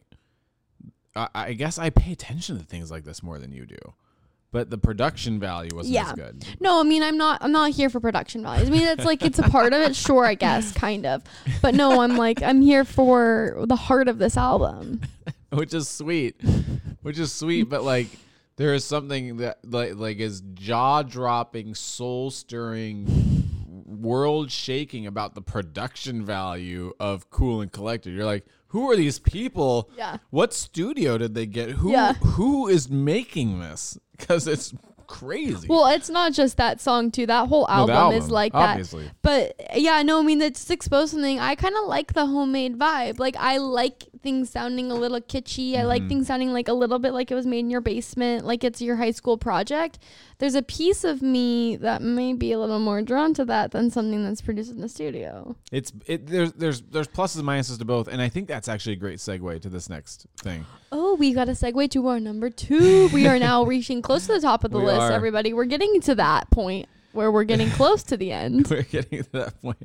[1.16, 3.78] I, I guess I pay attention to things like this more than you do,
[4.52, 6.08] but the production value wasn't Yeah.
[6.08, 6.44] as good.
[6.60, 8.68] No, I mean I'm not I'm not here for production values.
[8.70, 11.22] I mean it's like it's a part of it, sure, I guess, kind of.
[11.62, 15.02] But no, I'm like I'm here for the heart of this album.
[15.52, 16.42] which is sweet,
[17.04, 17.70] which is sweet.
[17.70, 18.08] But like,
[18.56, 23.44] there is something that like like is jaw dropping, soul stirring,
[23.86, 28.14] world shaking about the production value of Cool and Collected.
[28.14, 29.90] You're like, who are these people?
[29.98, 30.18] Yeah.
[30.32, 31.70] What studio did they get?
[31.72, 32.14] Who Yeah.
[32.14, 33.98] who is making this?
[34.18, 34.74] Because it's
[35.06, 35.68] crazy.
[35.68, 37.26] Well, it's not just that song too.
[37.28, 39.04] That whole No, album, is album, like obviously.
[39.04, 39.16] that.
[39.22, 41.40] But yeah, no, I mean it's exposed something.
[41.40, 43.20] I kind of like the homemade vibe.
[43.20, 45.76] Like I like things sounding a little kitschy.
[45.78, 46.08] I like Mhm.
[46.08, 48.82] things sounding like a little bit like it was made in your basement, like it's
[48.82, 50.00] your high school project.
[50.40, 53.92] There's a piece of me that may be a little more drawn to that than
[53.92, 55.56] something that's produced in the studio.
[55.72, 58.94] It's it there's there's there's pluses and minuses to both, and I think that's actually
[58.94, 60.66] a great segue to this next thing.
[60.92, 63.10] Oh, we got a segue to our number two.
[63.14, 65.12] We are now reaching close to the top of the We list, are.
[65.12, 65.54] everybody.
[65.54, 68.68] We're getting to that point where we're getting close to the end.
[68.70, 69.78] We're getting to that point.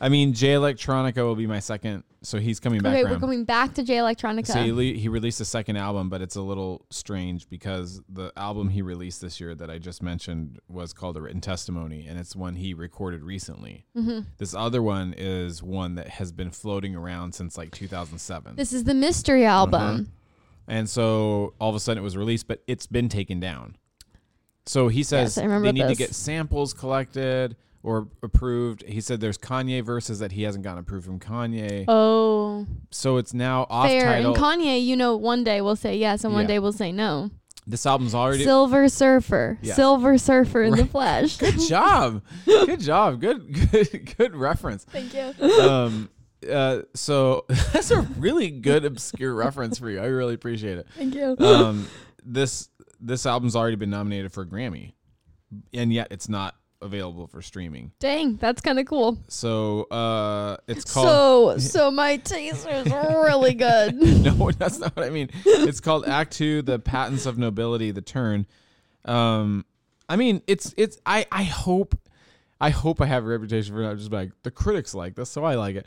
[0.00, 3.12] I mean, Jay Electronica will be my second, so he's coming back Okay, around.
[3.12, 4.46] we're going back to Jay Electronica.
[4.46, 8.32] So he, le- he released a second album, but it's a little strange because the
[8.36, 12.18] album he released this year that I just mentioned was called A Written Testimony, and
[12.18, 13.86] it's one he recorded recently.
[13.96, 14.26] Mhm.
[14.36, 18.56] This other one is one that has been floating around since like 2007.
[18.56, 19.80] This is the mystery album.
[19.82, 20.02] Uh-huh.
[20.70, 23.76] And so all of a sudden it was released, but it's been taken down.
[24.68, 25.90] So he says Yes, they need this.
[25.92, 28.82] to get samples collected or approved.
[28.86, 31.84] He said there's Kanye verses that he hasn't gotten approved from Kanye.
[31.88, 34.04] Oh, So it's now off fair.
[34.04, 34.34] title.
[34.34, 36.48] And Kanye, you know, one day will say yes and one Yeah.
[36.48, 37.30] day will say no.
[37.66, 39.58] this album's already Silver Surfer.
[39.60, 39.74] Yeah.
[39.74, 40.90] Silver Surfer in the Right.
[40.90, 41.36] flesh.
[41.38, 42.22] Good job.
[42.46, 43.20] Good job.
[43.20, 44.84] Good good good reference.
[44.84, 45.34] Thank you.
[45.60, 46.08] Um
[46.50, 50.00] uh so that's a really good obscure reference for you.
[50.00, 50.86] I really appreciate it.
[50.96, 51.36] Thank you.
[51.38, 51.86] Um
[52.24, 52.68] this
[53.00, 54.94] this album's already been nominated for a Grammy.
[55.72, 57.92] And yet it's not available for streaming.
[57.98, 59.18] Dang, that's kind of cool.
[59.28, 63.94] So uh it's called So, so my taste is really good.
[64.22, 65.30] no, that's not what I mean.
[65.44, 68.46] It's called Act Two: The Patents of Nobility, The Turn.
[69.04, 69.64] Um,
[70.08, 70.98] I mean, it's it's.
[71.04, 71.98] I I hope,
[72.60, 75.44] I hope I have a reputation for not just like the critics like this, so
[75.44, 75.86] I like it.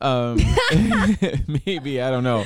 [0.00, 0.38] Um,
[1.66, 2.44] maybe I don't know.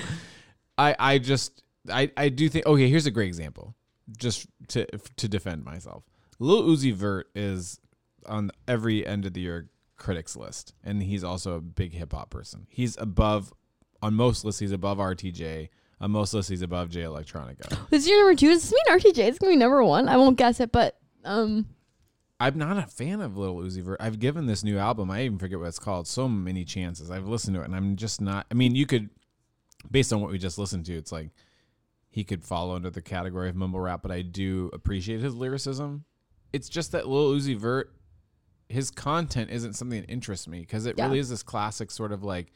[0.77, 2.67] I I just I I do think.
[2.67, 3.75] Okay, here's a great example,
[4.17, 6.05] just to to defend myself.
[6.39, 7.81] Lil Uzi Vert is
[8.27, 12.31] on every end of the year critics list, and he's also a big hip hop
[12.31, 12.67] person.
[12.69, 13.53] He's above
[14.03, 14.61] on most lists.
[14.61, 15.69] He's above RTJ.
[16.01, 17.89] On most lists, he's above Jay Electronica.
[17.89, 18.49] This is your number two.
[18.49, 20.09] Does this mean RTJ is going to be number one?
[20.09, 21.67] I won't guess it, but um,
[22.41, 24.01] I'm not a fan of Lil Uzi Vert.
[24.01, 27.11] I've given this new album, I even forget what it's called, so many chances.
[27.11, 28.47] I've listened to it, and I'm just not.
[28.51, 29.09] I mean, you could,
[29.91, 31.31] based on what we just listened to, it's like
[32.15, 36.05] he could fall under the category of mumble rap, but I do appreciate his lyricism.
[36.53, 37.93] It's just that Lil Uzi Vert,
[38.69, 41.07] his content isn't something that interests me because it Yeah.
[41.07, 42.53] really is this classic sort of like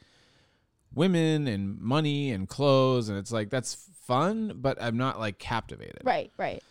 [0.93, 6.01] women and money and clothes, and it's like that's fun, but I'm not like captivated
[6.05, 6.63] right, right.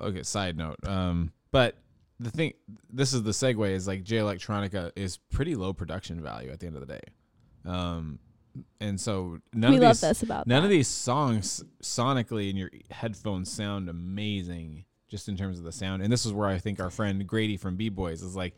[0.00, 1.76] okay side note um but
[2.18, 2.54] the thing,
[2.92, 6.66] this is the segue is like Jay Electronica is pretty low production value at the
[6.66, 7.00] end of the day.
[7.66, 8.18] Um,
[8.80, 10.66] and so none We of love these, this about none that.
[10.66, 16.02] of these songs sonically in your headphones sound amazing just in terms of the sound.
[16.02, 18.56] And this is where I think our friend Grady from B Boys is like,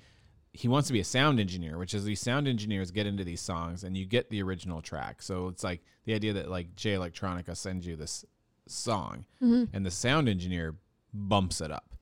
[0.54, 3.40] he wants to be a sound engineer, which is these sound engineers get into these
[3.40, 5.20] songs and you get the original track.
[5.22, 8.24] So it's like the idea that like Jay Electronica sends you this
[8.66, 9.68] song Mhm.
[9.72, 10.74] and the sound engineer
[11.12, 11.94] bumps it up.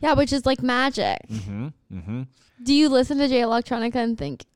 [0.00, 1.18] Yeah, which is like magic.
[1.30, 1.68] Mm-hmm.
[1.92, 2.22] Mm-hmm.
[2.64, 4.46] Do you listen to Jay Electronica and think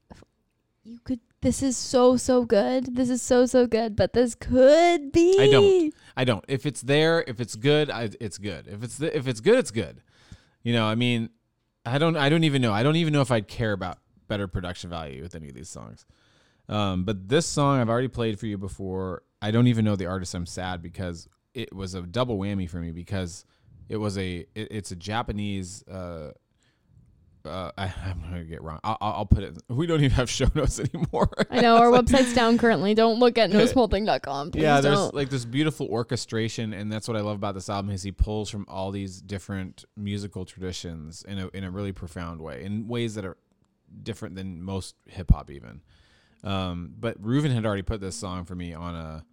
[0.82, 1.20] you could?
[1.42, 2.96] This is so so good.
[2.96, 5.36] This is so so good, but this could be.
[5.38, 5.94] I don't.
[6.16, 6.44] I don't.
[6.48, 8.66] If it's there, if it's good, I, it's good.
[8.66, 10.02] If it's the, if it's good, it's good.
[10.62, 11.30] You know, I mean,
[11.84, 12.16] I don't.
[12.16, 12.72] I don't even know.
[12.72, 13.98] I don't even know if I'd care about
[14.28, 16.06] better production value with any of these songs.
[16.68, 19.22] Um, but this song I've already played for you before.
[19.40, 20.34] I don't even know the artist.
[20.34, 23.44] I'm sad because it was a double whammy for me because
[23.88, 24.46] it was a.
[24.54, 25.86] It, it's a Japanese.
[25.86, 26.32] Uh,
[27.46, 28.80] uh, I, I'm gonna get wrong.
[28.84, 29.56] I'll, I'll put it.
[29.68, 31.30] We don't even have show notes anymore.
[31.50, 32.94] I know our website's down currently.
[32.94, 33.50] Don't look at.
[33.50, 35.14] Please yeah, there's don't.
[35.14, 38.50] like this beautiful orchestration, and that's what I love about this album is he pulls
[38.50, 43.14] from all these different musical traditions in a in a really profound way, in ways
[43.14, 43.36] that are
[44.02, 45.80] different than most hip hop even.
[46.44, 49.24] Um, but Reuven had already put this song for me on a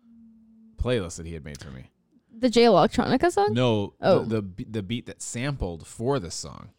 [0.82, 1.90] playlist that he had made for me.
[2.36, 3.54] the Jay Electronica song.
[3.54, 4.20] No, Oh.
[4.24, 6.70] the, the the beat that sampled for this song.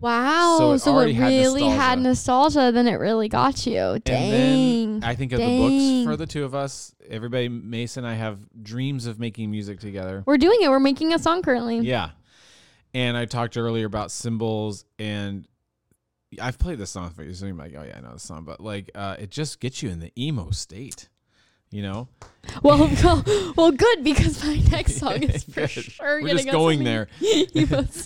[0.00, 0.56] Wow.
[0.58, 1.82] So So it it, had really nostalgia.
[1.82, 2.72] had nostalgia.
[2.72, 3.98] Then it really got you.
[4.04, 5.02] Dang.
[5.02, 6.94] I think of the books for the two of us.
[7.08, 10.22] Everybody, Mason, and I have dreams of making music together.
[10.26, 10.68] We're doing it.
[10.70, 11.78] We're making a song currently.
[11.80, 12.10] Yeah.
[12.94, 15.46] And I talked earlier about symbols and
[16.40, 18.44] I've played this song for you, so you're like, oh yeah, I know this song,
[18.44, 21.08] but like uh, it just gets you in the emo state.
[21.70, 22.08] You know?
[22.62, 25.70] Well, well, well, good because my next song is for Good.
[25.70, 26.22] sure.
[26.22, 27.66] We're just going in the there.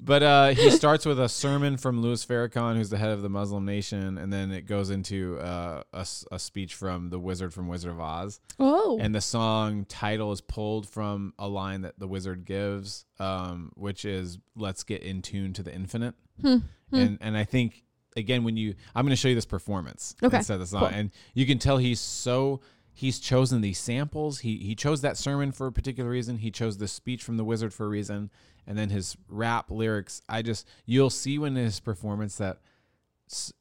[0.00, 3.28] But uh, he starts with a sermon from Louis Farrakhan, who's the head of the
[3.28, 7.66] Muslim nation, and then it goes into uh, a, a speech from the wizard from
[7.66, 8.40] Wizard of Oz.
[8.60, 8.98] Oh.
[9.00, 14.04] And the song title is pulled from a line that the wizard gives, um, which
[14.04, 16.58] is "Let's get in tune to the infinite." Hmm.
[16.90, 16.94] Hmm.
[16.96, 17.82] And and I think
[18.16, 20.36] again when you, I'm going to show you this performance Okay.
[20.38, 20.88] instead of the song, Cool.
[20.90, 22.60] and you can tell he's so
[22.98, 24.40] he's chosen these samples.
[24.40, 26.38] He he chose that sermon for a particular reason.
[26.38, 28.30] He chose the speech from the wizard for a reason,
[28.66, 30.20] and then his rap lyrics.
[30.28, 32.58] I just you'll see when his performance that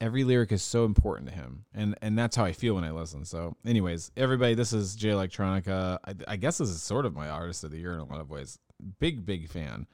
[0.01, 2.91] every lyric is so important to him, and and that's how I feel when I
[2.91, 3.26] listen.
[3.26, 5.99] So, anyways, everybody, this is Jay Electronica.
[6.05, 8.19] I, I guess this is sort of my artist of the year in a lot
[8.19, 8.57] of ways.
[8.99, 9.85] Big big fan.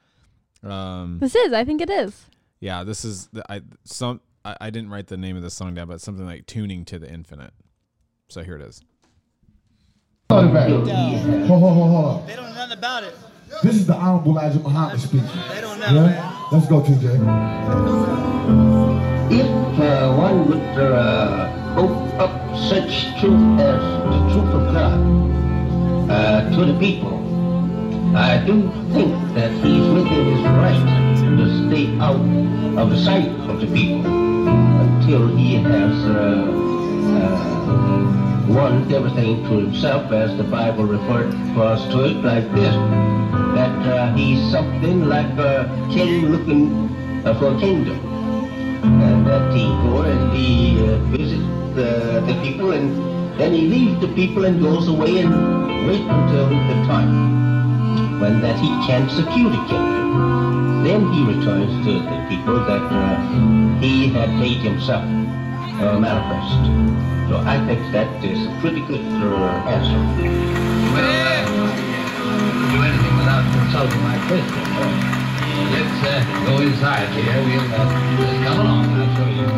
[0.62, 1.52] Um, This is.
[1.52, 2.26] I think it is.
[2.60, 5.74] yeah, this is the, I some I, I didn't write the name of the song
[5.74, 7.52] down, but something like tuning to the infinite.
[8.30, 8.80] So here it is.
[10.30, 10.68] Hold it back.
[10.68, 12.26] Hold, on.
[12.26, 13.14] They don't know nothing about it.
[13.62, 15.28] This is the Honorable Elijah Muhammad speaking.
[15.50, 16.06] They don't know, Yeah?
[16.06, 16.32] man.
[16.50, 17.04] Let's go, TJ.
[19.30, 26.50] If uh, one would uh, open up such truth as the truth of God uh,
[26.56, 27.14] to the people,
[28.16, 32.16] I do think that he's within his right to stay out
[32.78, 35.92] of the sight of the people until he has
[38.50, 42.74] uh, everything to himself, as the Bible referred us to it like this,
[43.54, 46.88] that uh, he's something like a king looking
[47.24, 47.98] uh, for a kingdom
[48.84, 51.40] and that he go and he uh, visit
[51.74, 52.92] the, the people and
[53.38, 55.32] then he leaves the people and goes away and
[55.86, 60.84] wait until the time when that he can secure the kingdom.
[60.84, 65.04] Then he returns to the people that uh, he had made himself
[65.80, 66.60] uh, manifest.
[67.28, 70.00] So I think that is a pretty good uh, answer.
[70.92, 71.84] Well, uh,
[72.70, 74.62] do anything without consulting my question.
[75.72, 77.34] Let's uh, go inside here.
[77.48, 78.84] We'll uh, come along.
[78.92, 79.48] I'll show you.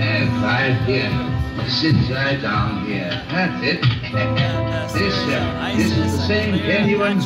[0.00, 1.30] Inside here.
[1.68, 3.22] Sit right down here.
[3.30, 3.80] That's it.
[4.92, 7.18] this, uh, this is the same genuine,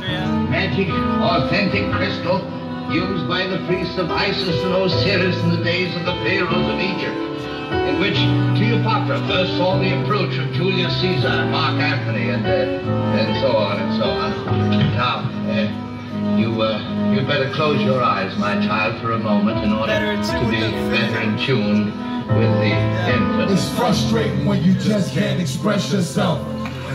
[0.50, 2.40] magic, authentic crystal
[2.92, 6.78] used by the priests of Isis and Osiris in the days of the pharaohs of
[6.78, 7.33] Egypt,
[7.88, 8.16] in which
[8.56, 13.80] Cleopatra first saw the approach of Julius Caesar, Mark Antony, and uh, and so on
[13.80, 14.70] and so on.
[14.94, 19.72] Now, uh, you uh, you better close your eyes, my child, for a moment, in
[19.72, 20.60] order to be
[20.90, 21.86] better in tune
[22.28, 22.72] with the
[23.12, 23.50] infinite.
[23.50, 26.40] It's frustrating when you just can't express yourself.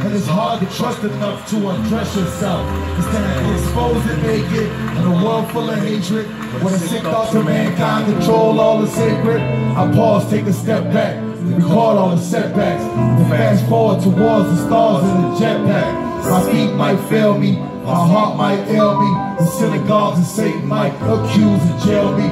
[0.01, 2.65] And it's hard to trust enough to undress yourself.
[2.95, 4.63] Instead of exposed and naked
[4.97, 6.25] in a world full of hatred,
[6.63, 10.85] when a sick thoughts of mankind control all the sacred, I pause, take a step
[10.93, 16.09] back, record all the setbacks, and fast forward towards the stars in the jetpack.
[16.29, 20.93] My feet might fail me, my heart might ail me, the synagogues and Satan might
[20.95, 22.29] accuse and jail me.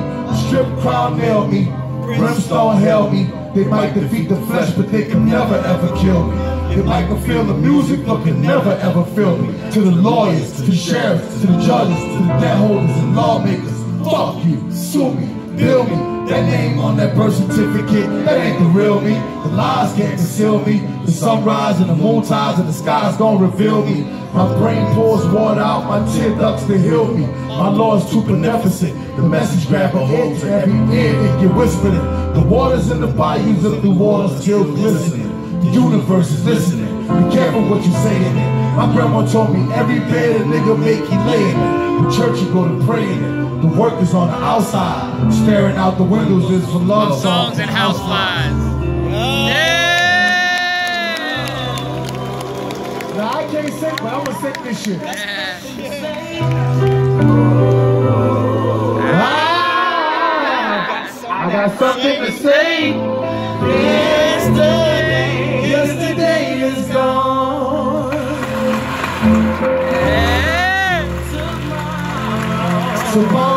[0.48, 1.66] Strip crown nail me,
[2.16, 3.30] brimstone held me.
[3.54, 6.47] They might defeat the flesh, but they can never ever kill me.
[6.78, 9.52] They might can feel the music, but can never ever feel me.
[9.72, 13.82] To the lawyers, to the sheriffs, to the judges, to the debt holders and lawmakers.
[14.06, 15.26] Fuck you, sue me,
[15.58, 16.30] bill me.
[16.30, 19.14] That name on that birth certificate, that ain't the real me.
[19.14, 20.82] The lies can't conceal me.
[21.04, 24.04] The sunrise and the moon tides and the sky's gonna reveal me.
[24.36, 27.26] My brain pours water out, my tear ducts to heal me.
[27.48, 28.94] My law is too beneficent.
[29.16, 31.96] The message grab a hold to every ear, it get whispering.
[32.36, 35.27] The waters in the bayous of the waters still glistening.
[35.62, 37.02] The universe is listening.
[37.02, 38.52] Be careful what you say in it.
[38.76, 42.04] My grandma told me every bed a nigga make, he lay in it.
[42.04, 43.62] The church you go to pray in it.
[43.62, 45.34] The work is on the outside.
[45.34, 48.56] Staring out the windows is for love songs and houseflies.
[53.16, 55.00] Now I can't sing, but I'm gonna sing this shit.
[59.20, 60.28] Ah,
[61.28, 63.17] I got something to say.
[73.18, 73.57] Tomorrow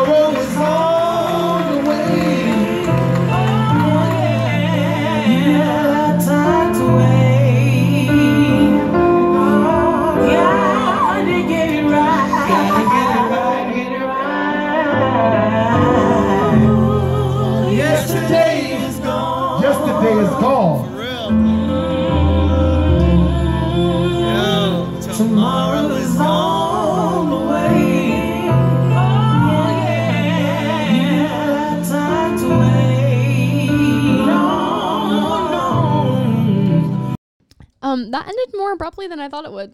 [37.91, 39.73] Um, that ended more abruptly than I thought it would.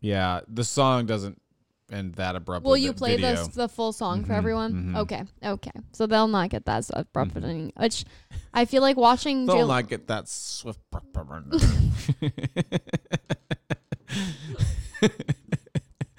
[0.00, 1.40] Yeah, the song doesn't
[1.90, 2.68] end that abruptly.
[2.68, 3.40] Will you play the video.
[3.42, 4.72] s- the full song for Mhm, everyone?
[4.72, 4.96] mhm.
[4.98, 5.70] Okay, okay.
[5.92, 8.04] So they'll not get that abrupt ending, which
[8.52, 9.46] I feel like watching.
[9.46, 10.80] They'll Jill- not get that swift.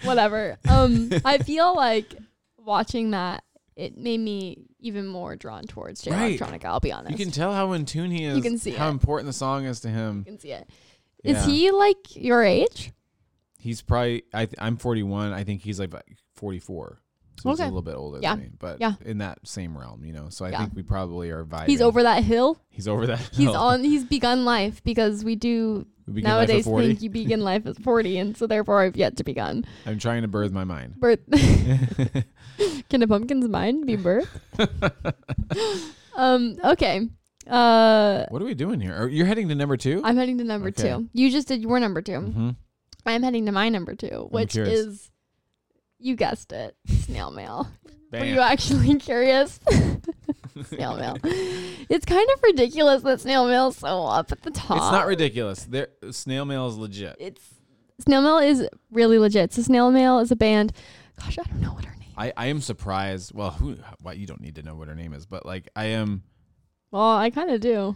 [0.03, 0.57] whatever.
[0.67, 2.13] Um, I feel like
[2.57, 3.43] watching that
[3.75, 6.39] it made me even more drawn towards J Right.
[6.39, 6.65] Electronica.
[6.65, 7.11] I'll be honest.
[7.11, 8.35] You can tell how in tune he is.
[8.37, 8.91] You can see how it.
[8.91, 10.19] important the song is to him.
[10.25, 10.69] You can see it.
[11.23, 11.45] Is Yeah.
[11.51, 12.91] he like your age?
[13.59, 14.23] He's probably.
[14.33, 15.33] I th- I'm 41.
[15.33, 15.93] I think he's like
[16.35, 17.01] 44.
[17.41, 18.35] So he's a little bit older Yeah.
[18.35, 18.95] than me, but Yeah.
[19.05, 20.27] in that same realm, you know.
[20.29, 20.59] So I Yeah.
[20.59, 21.67] think we probably are vibing.
[21.67, 22.57] He's over that hill.
[22.69, 23.19] He's over that.
[23.31, 23.55] He's hill.
[23.55, 23.83] on.
[23.83, 27.65] He's begun life because we do We begin life at nowadays think you begin life
[27.65, 29.63] at forty, and so therefore I've yet to begun.
[29.85, 30.95] I'm trying to birth my mind.
[30.99, 31.19] Birth.
[32.89, 34.27] Can a pumpkin's mind be birthed?
[36.17, 36.57] um.
[36.63, 37.07] Okay.
[37.49, 38.25] Uh.
[38.29, 38.95] What are we doing here?
[38.95, 40.01] Are, you're heading to number two.
[40.03, 40.83] I'm heading to number Okay.
[40.89, 41.09] two.
[41.13, 42.55] You just did your number 2 Mhm.
[43.05, 44.79] I'm heading to my number two, which curious.
[44.79, 45.11] is,
[45.99, 47.67] you guessed it, snail mail.
[48.11, 49.59] Were you actually curious?
[50.65, 51.15] snail mail.
[51.23, 54.77] It's kind of ridiculous that snail mail's so up at the top.
[54.77, 55.63] It's not ridiculous.
[55.63, 57.15] There, snail mail is legit.
[57.19, 57.41] It's
[57.99, 59.53] snail mail is really legit.
[59.53, 60.73] So snail mail is a band.
[61.19, 62.09] Gosh, I don't know what her name.
[62.17, 63.33] I, I am surprised.
[63.33, 63.77] Well, who?
[64.01, 66.23] Well, you don't need to know what her name is, but like I am.
[66.91, 67.95] Well, I kind of do.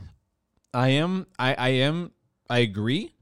[0.73, 1.27] I am.
[1.39, 2.11] I I am.
[2.49, 3.13] I agree.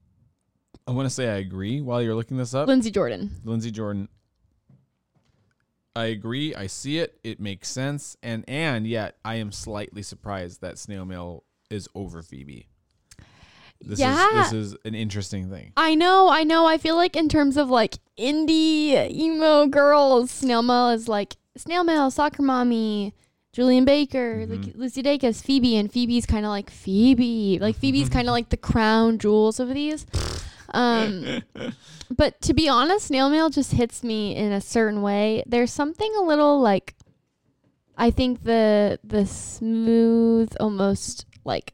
[0.87, 2.67] I want to say I agree while you're looking this up.
[2.67, 3.31] Lindsey Jordan.
[3.43, 4.09] Lindsey Jordan.
[5.95, 6.55] I agree.
[6.55, 7.19] I see it.
[7.23, 8.15] It makes sense.
[8.23, 12.67] And and yet I am slightly surprised that snail mail is over Phoebe.
[13.83, 14.41] This Yeah.
[14.45, 15.73] is this is an interesting thing.
[15.75, 16.65] I know, I know.
[16.65, 21.83] I feel like in terms of like indie emo girls, Snail Mail is like Snail
[21.83, 23.13] Mail, Soccer Mommy,
[23.53, 24.63] Julien Baker, Mm-hmm.
[24.63, 27.59] like Lucy Dacus, Phoebe, and Phoebe's kind of like Phoebe.
[27.59, 30.05] Like Phoebe's kind of like the crown jewels of these.
[30.73, 31.43] Um,
[32.15, 35.43] but to be honest, Snail Mail just hits me in a certain way.
[35.45, 36.95] There's something a little like,
[37.97, 41.73] I think the the smooth, almost like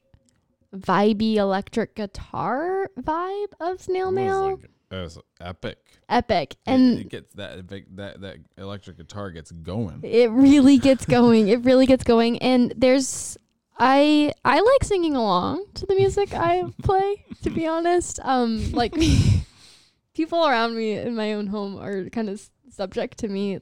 [0.75, 4.59] vibey electric guitar vibe of Snail Mail.
[4.89, 5.77] It was epic.
[6.07, 6.53] Epic.
[6.53, 9.99] It- And it gets that that that electric guitar gets going.
[10.03, 11.47] it really gets going.
[11.49, 12.37] It really gets going.
[12.39, 13.37] And there's
[13.77, 18.19] I I like singing along to the music I play, to be honest.
[18.23, 18.95] Um like
[20.13, 23.59] people around me in my own home are kind of subject to me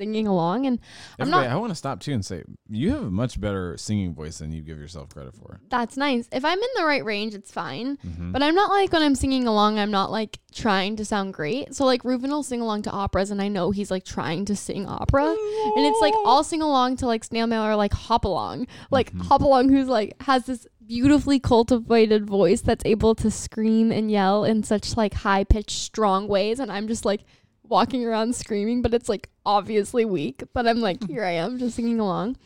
[0.00, 0.80] singing along and
[1.18, 4.14] I'm not I want to stop too and say you have a much better singing
[4.14, 5.60] voice than you give yourself credit for.
[5.68, 6.26] that's nice.
[6.32, 7.98] If I'm in the right range, it's fine.
[7.98, 8.32] Mhm.
[8.32, 11.74] But I'm not like when I'm singing along, I'm not like trying to sound great.
[11.74, 14.56] So like Reuven will sing along to operas, and I know he's like trying to
[14.56, 18.24] sing opera, and it's like I'll sing along to like Snail Mail or like Hop
[18.24, 23.92] Along, like Hop Along, who's like has this beautifully cultivated voice that's able to scream
[23.92, 27.22] and yell in such like high pitched, strong ways, and I'm just like.
[27.70, 30.42] Walking around screaming, but it's like obviously weak.
[30.52, 32.36] But I'm like, here I am, just singing along.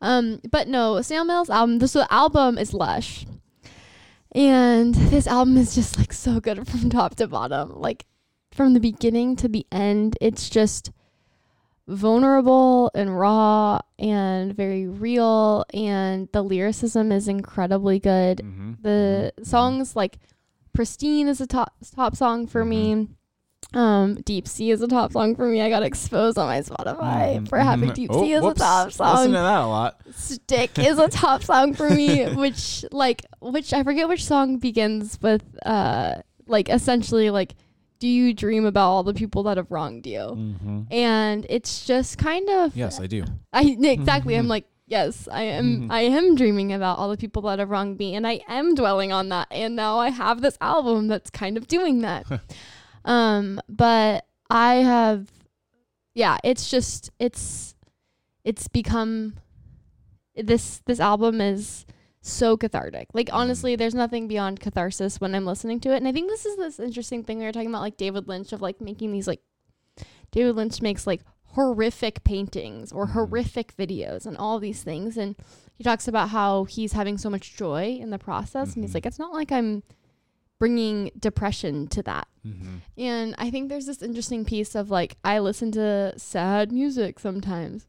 [0.00, 1.78] Um, but no, Snail Mail's album.
[1.78, 3.26] This album is lush,
[4.32, 7.72] and this album is just like so good from top to bottom.
[7.80, 8.06] Like
[8.52, 10.92] from the beginning to the end, it's just
[11.88, 18.72] vulnerable and raw and very real and the lyricism is incredibly good Mm-hmm.
[18.82, 20.18] the songs like
[20.72, 23.06] pristine is a top top song for me
[23.74, 27.36] um deep sea is a top song for me i got exposed on my spotify
[27.38, 27.48] Mhm.
[27.48, 28.60] for having deep Oh, sea as whoops.
[28.60, 29.16] a top song.
[29.16, 30.00] Listen to that a lot.
[30.14, 35.18] stick is a top song for me which like which i forget which song begins
[35.20, 36.14] with uh
[36.46, 37.54] like essentially like
[37.98, 40.80] do you dream about all the people that have wronged you Mm-hmm.
[40.92, 43.24] and it's just kind of Yes, I do.
[43.52, 44.34] I exactly.
[44.36, 45.90] I'm like, yes, I am.
[45.90, 49.12] I am dreaming about all the people that have wronged me, and I am dwelling
[49.12, 49.48] on that.
[49.50, 52.26] And now I have this album that's kind of doing that.
[53.06, 55.30] um, but I have,
[56.14, 57.74] yeah, it's just it's
[58.44, 59.34] it's become
[60.34, 61.86] this this album is
[62.20, 63.08] so cathartic.
[63.14, 63.36] Like mm-hmm.
[63.36, 65.98] honestly, there's nothing beyond catharsis when I'm listening to it.
[65.98, 68.52] And I think this is this interesting thing we were talking about, like David Lynch
[68.52, 69.40] of like making these like
[70.32, 73.14] David Lynch makes like horrific paintings or mm-hmm.
[73.14, 75.16] horrific videos and all these things.
[75.16, 75.36] And
[75.74, 78.74] he talks about how he's having so much joy in the process.
[78.74, 78.96] And he's mm-hmm.
[78.96, 79.84] like, it's not like I'm
[80.58, 82.28] bringing depression to that.
[82.46, 82.76] Mm-hmm.
[82.96, 87.86] And I think there's this interesting piece of like, I listen to sad music sometimes.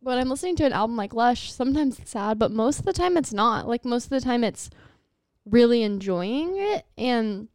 [0.00, 2.92] When I'm listening to an album like Lush, sometimes it's sad, but most of the
[2.92, 3.66] time it's not.
[3.66, 4.70] Like, most of the time it's
[5.44, 6.84] really enjoying it.
[6.96, 7.48] And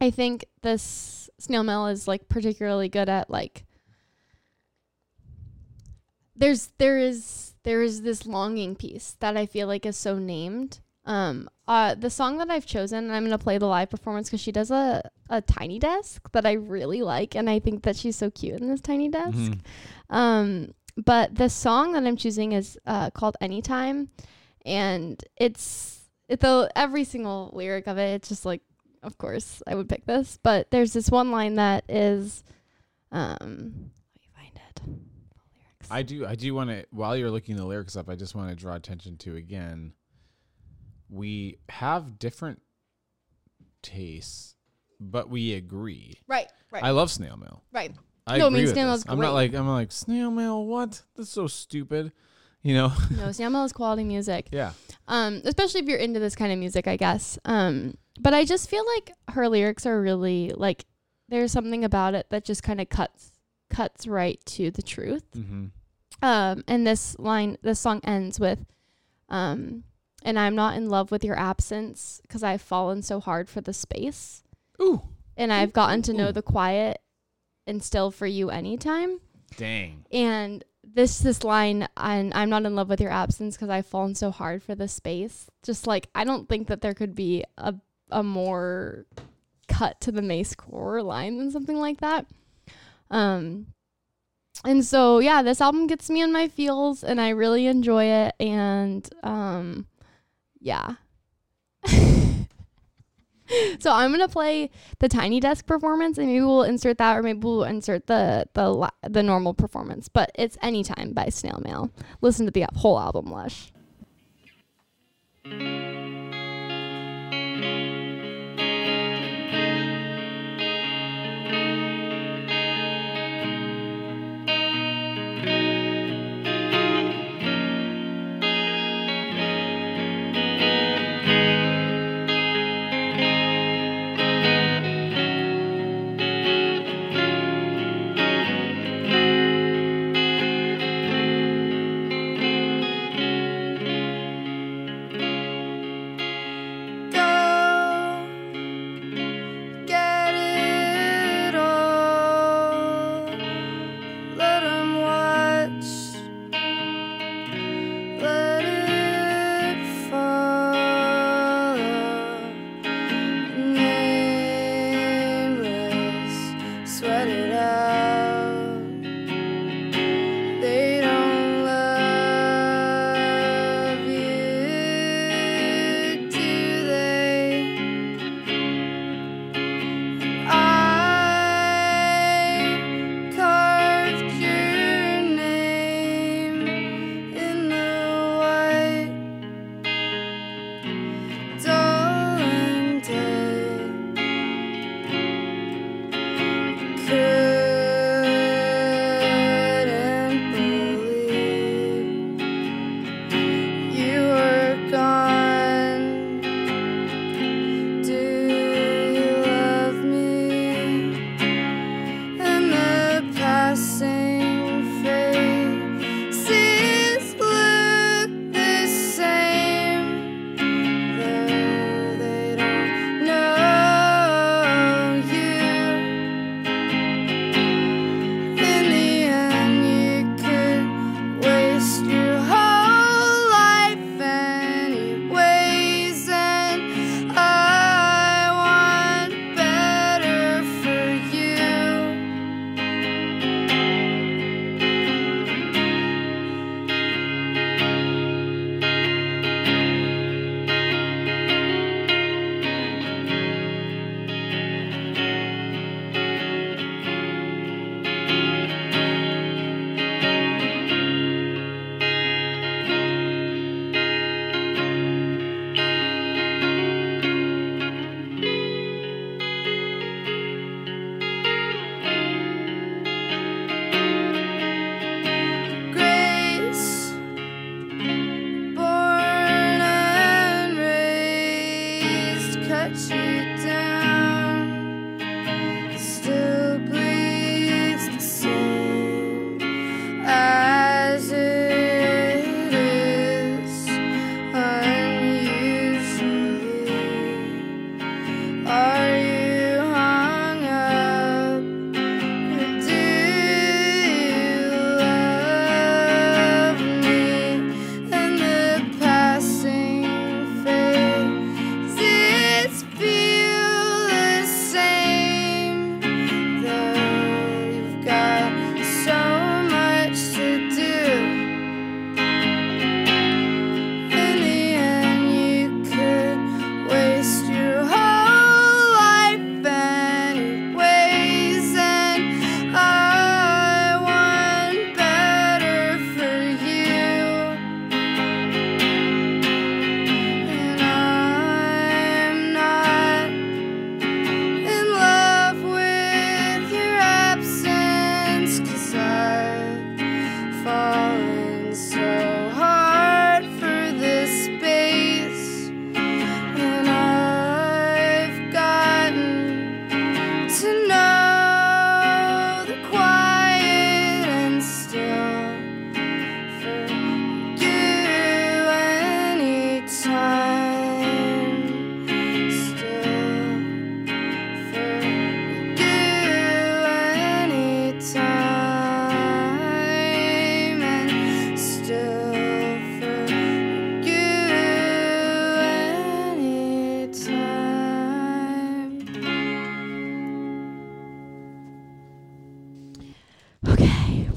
[0.00, 3.64] I think this snail mail is like particularly good at like
[6.34, 10.80] there's there is there is this longing piece that I feel like is so named.
[11.06, 14.40] Um uh the song that I've chosen and I'm gonna play the live performance because
[14.40, 18.16] she does a, a tiny desk that I really like and I think that she's
[18.16, 19.36] so cute in this tiny desk.
[19.38, 19.60] Mhm.
[20.10, 24.08] Um but the song that I'm choosing is uh called Anytime
[24.64, 28.62] and it's it though every single lyric of it it's just like
[29.02, 32.42] of course I would pick this but there's this one line that is
[33.12, 34.82] um let me find it
[35.88, 36.26] I do.
[36.26, 36.84] I do want to.
[36.90, 39.92] While you're looking the lyrics up, I just want to draw attention to again.
[41.08, 42.60] We have different
[43.82, 44.54] tastes,
[45.00, 46.18] but we agree.
[46.26, 46.82] Right, right.
[46.82, 47.62] I love snail mail.
[47.72, 47.92] Right.
[48.26, 49.04] I No, I agree mean, with snail this.
[49.06, 50.64] mail's I'm not like I'm not like snail mail.
[50.66, 51.02] What?
[51.16, 52.12] That's so stupid.
[52.62, 52.92] You know.
[53.16, 54.72] no snail mail is quality music yeah.
[55.06, 58.68] um especially if you're into this kind of music i guess um but i just
[58.68, 60.84] feel like her lyrics are really like
[61.28, 63.30] there's something about it that just kind of cuts
[63.70, 65.66] cuts right to the truth Mm-hmm.
[66.22, 68.66] um and this line this song ends with
[69.28, 69.84] um
[70.26, 73.72] and i'm not in love with your absence because i've fallen so hard for the
[73.72, 74.42] space
[74.80, 75.02] Ooh.
[75.36, 76.32] and i've gotten to know ooh.
[76.32, 77.00] the quiet
[77.66, 79.20] and still for you anytime
[79.56, 80.04] Dang.
[80.12, 84.14] and this this line and I'm not in love with your absence because I've fallen
[84.14, 85.48] so hard for the space.
[85.62, 87.74] Just like I don't think that there could be a
[88.10, 89.06] a more
[89.68, 92.26] cut to the mace core line than something like that.
[93.10, 93.66] Um
[94.64, 98.34] and so yeah, this album gets me in my feels and I really enjoy it
[98.40, 99.86] and um
[100.66, 100.94] yeah.
[103.78, 107.38] so I'm gonna play the tiny desk performance, and maybe we'll insert that, or maybe
[107.38, 110.08] we'll insert the the the normal performance.
[110.08, 111.92] But it's anytime by Snail Mail.
[112.20, 113.72] Listen to the whole album, Lush.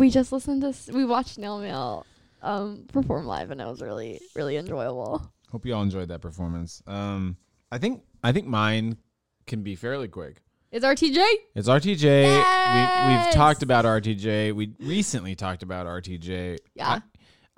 [0.10, 2.04] We just listened to we watched Nail Mail
[2.42, 5.32] um perform live and it was really really enjoyable.
[5.52, 6.82] Hope you all enjoyed that performance.
[6.88, 7.38] Um,
[7.72, 8.98] I think I think mine
[9.46, 10.42] can be fairly quick.
[10.72, 11.24] It's RTJ?
[11.54, 12.02] It's RTJ.
[12.02, 14.54] We, we've talked about RTJ.
[14.54, 16.58] We recently talked about RTJ.
[16.74, 17.02] Yeah.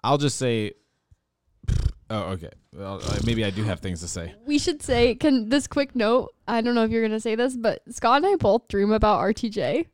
[0.03, 0.73] I, will just say.
[2.09, 2.51] Oh, okay.
[2.73, 4.33] Well, uh, maybe I do have things to say.
[4.45, 7.55] We should say can this quick note, I don't know if you're gonna say this,
[7.55, 9.87] but Scott and I both dream about RTJ.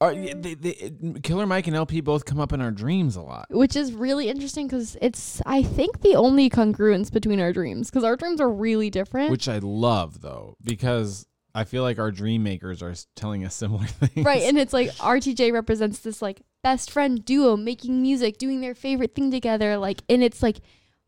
[0.00, 0.92] Y- they, they,
[1.22, 3.46] Killer Mike and El-P both come up in our dreams a lot.
[3.50, 8.04] which is really interesting because it's I think the only congruence between our dreams because
[8.04, 9.30] our dreams are really different.
[9.30, 13.86] Which I love though, because I feel like our dream makers are telling us similar
[13.86, 14.26] things.
[14.26, 18.74] right, and it's like RTJ represents this like best friend duo making music, doing their
[18.74, 20.58] favorite thing together, like, and it's like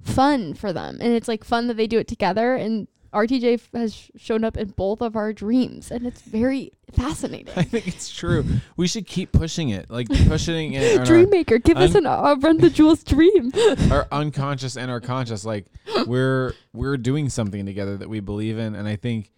[0.01, 2.55] fun for them, and it's like fun that they do it together.
[2.55, 7.53] And RTJ has shown up in both of our dreams, and it's very fascinating.
[7.57, 8.45] I think it's true.
[8.77, 11.01] We should keep pushing it, like pushing it.
[11.09, 13.53] Dreammaker, give us an uh, run the jewels dream.
[13.91, 15.67] our unconscious and our conscious like
[16.07, 19.33] we're we're doing something together that we believe in and i think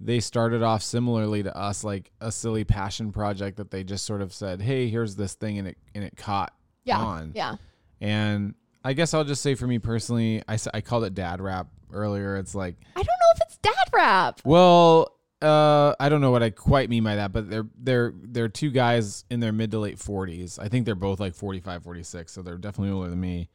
[0.00, 4.22] they started off similarly to us like a silly passion project that they just sort
[4.22, 7.56] of said hey here's this thing and it and it caught yeah, on yeah.
[8.00, 11.68] and i guess i'll just say for me personally I I called it dad rap
[11.92, 14.40] earlier it's like I don't know if it's dad rap.
[14.44, 18.48] well uh i don't know what i quite mean by that but they're they're they're
[18.48, 22.32] two guys in their mid to late 40s i think they're both like 45 46
[22.32, 23.48] so they're definitely older than me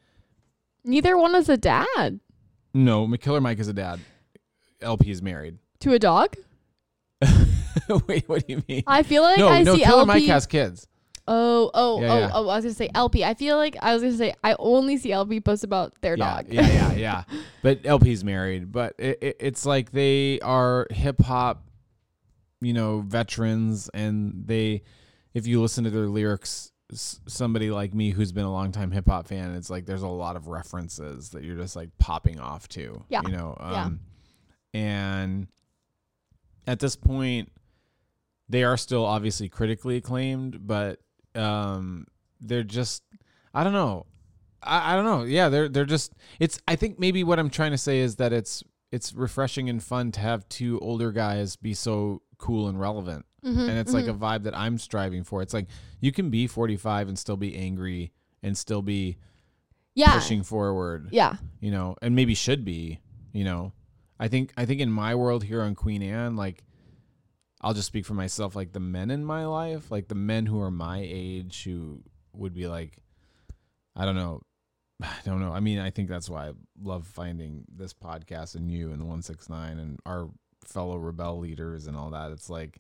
[0.86, 2.20] Neither one is a dad
[2.74, 4.00] no McKiller mike is a dad
[4.82, 6.36] El-P is married to a dog.
[8.08, 8.84] Wait, what do you mean?
[8.86, 10.08] I feel like no, I no, see Killer El-P.
[10.08, 10.88] Mike has kids.
[11.28, 12.32] Oh, oh, Yeah, oh, yeah.
[12.34, 12.50] oh!
[12.50, 13.24] I was gonna say El-P.
[13.24, 16.36] I feel like I was gonna say I only see El-P post about their yeah,
[16.36, 16.46] dog.
[16.50, 17.24] yeah, yeah, yeah.
[17.62, 18.72] But El-P's married.
[18.72, 21.64] But it, it, it's like they are hip hop,
[22.60, 24.84] you know, veterans, and they,
[25.34, 29.08] if you listen to their lyrics, somebody like me who's been a long time hip
[29.08, 32.68] hop fan, it's like there's a lot of references that you're just like popping off
[32.70, 33.02] to.
[33.08, 33.58] Yeah, You know.
[33.62, 33.86] yeah.
[33.86, 34.00] Um,
[34.74, 35.48] and
[36.68, 37.50] at this point,
[38.50, 41.00] they are still obviously critically acclaimed, but
[41.36, 42.08] um,
[42.42, 43.04] they're just
[43.54, 44.06] I don't know.
[44.62, 45.24] I, I don't know.
[45.24, 48.34] Yeah, they're they're just it's I think maybe what I'm trying to say is that
[48.34, 53.26] it's it's refreshing and fun to have two older guys be so cool and relevant.
[53.44, 54.20] Mhm, and it's like a mhm.
[54.20, 55.42] vibe that I'm striving for.
[55.42, 55.68] It's like
[56.00, 58.12] you can be 45 and still be angry
[58.42, 59.18] and still be
[59.96, 60.14] Yeah.
[60.14, 61.10] pushing forward.
[61.12, 61.36] Yeah.
[61.60, 63.00] You know, and maybe should be,
[63.34, 63.74] you know.
[64.20, 66.64] I think I think in my world here on Queen Anne, like
[67.64, 70.60] I'll just speak for myself, like the men in my life, like the men who
[70.62, 72.02] are my age who
[72.34, 72.98] would be like
[73.96, 74.42] I don't know.
[75.02, 75.52] I don't know.
[75.54, 79.06] I mean, I think that's why I love finding this podcast and you and the
[79.06, 80.30] 169 and our
[80.66, 82.32] fellow rebel leaders and all that.
[82.32, 82.80] It's like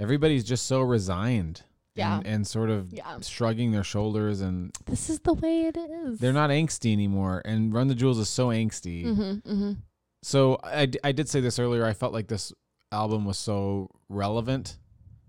[0.00, 1.62] everybody's just so resigned.
[1.94, 2.18] Yeah.
[2.18, 3.18] And, and sort of Yeah.
[3.22, 6.18] shrugging their shoulders and This is the way it is.
[6.18, 7.40] they're not angsty anymore.
[7.46, 9.04] And Run the Jewels is so angsty.
[9.06, 9.76] Mhm, mhm.
[10.22, 11.86] So I, I did say this earlier.
[11.86, 12.52] I felt like this
[12.92, 14.78] album was so relevant.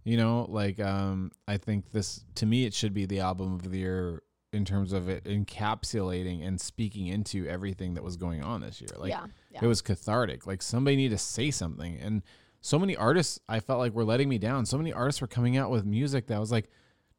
[0.04, 3.70] You know, like um, I think this to me it should be the album of
[3.70, 4.24] the year
[4.54, 8.90] in terms of it encapsulating and speaking into everything that was going on this year.
[8.98, 9.60] Like Yeah, yeah.
[9.62, 10.48] it was cathartic.
[10.48, 12.24] Like somebody needed to say something, and
[12.62, 14.66] so many artists I felt like were letting me down.
[14.66, 16.70] So many artists were coming out with music that was like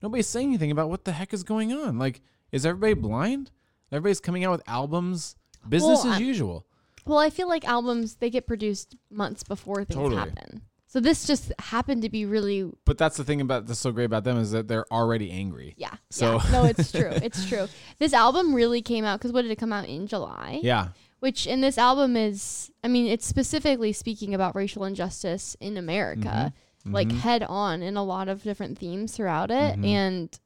[0.02, 1.98] nobody's saying anything about what the heck is going on.
[1.98, 3.50] Like is everybody blind?
[3.92, 5.36] Everybody's coming out with albums,
[5.68, 6.66] business Well, as usual.
[7.08, 10.16] Well, I feel like albums they get produced months before things Totally.
[10.16, 10.62] happen.
[10.86, 14.04] So this just happened to be really But that's the thing about that's so great
[14.06, 15.74] about them is that they're already angry.
[15.76, 15.94] yeah.
[16.10, 16.50] So yeah.
[16.50, 17.10] no, it's true.
[17.10, 17.66] It's true.
[17.98, 20.60] This album really came out because what did it come out in July?
[20.62, 20.88] Yeah.
[21.20, 26.52] Which in this album is, I mean, it's specifically speaking about racial injustice in America,
[26.86, 26.92] Mhm.
[26.94, 27.18] like Mhm.
[27.18, 29.84] head on in a lot of different themes throughout it, Mhm.
[29.84, 30.40] and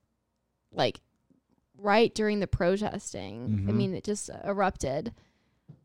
[0.73, 1.01] like
[1.79, 3.65] right during the protesting.
[3.69, 3.75] I Mhm.
[3.77, 5.13] mean, it just erupted.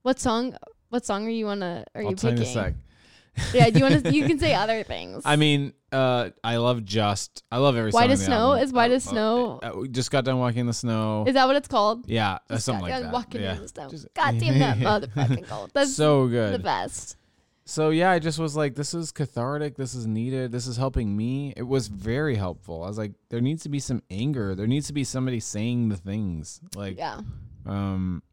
[0.02, 0.56] What song?
[0.90, 1.86] What song are you wanna?
[1.96, 2.60] Are I'll you tell you in picking?
[2.60, 2.74] a sec.
[3.54, 4.14] yeah, do you want to?
[4.14, 5.22] You can say other things.
[5.26, 7.44] I mean, uh, I love just.
[7.52, 7.92] I love every.
[7.92, 8.54] White as Snow?
[8.54, 8.64] album.
[8.64, 11.24] Is White as Uh, Snow- Uh, we just got done walking in the snow.
[11.28, 12.08] Is that what it's called?
[12.08, 13.12] Yeah, uh, something like that.
[13.14, 13.56] Walking yeah.
[13.56, 13.90] in the snow.
[13.90, 15.72] Just- God damn that motherfucking gold.
[15.74, 16.54] That's so good.
[16.56, 17.16] The best.
[17.66, 19.76] So yeah, I just was like, this is cathartic.
[19.76, 20.52] This is needed.
[20.54, 21.54] This is helping me.
[21.58, 22.82] It was very helpful.
[22.84, 24.56] I was like, there needs to be some anger.
[24.56, 26.62] There needs to be somebody saying the things.
[26.76, 27.20] Like, Yeah.
[27.66, 28.24] um,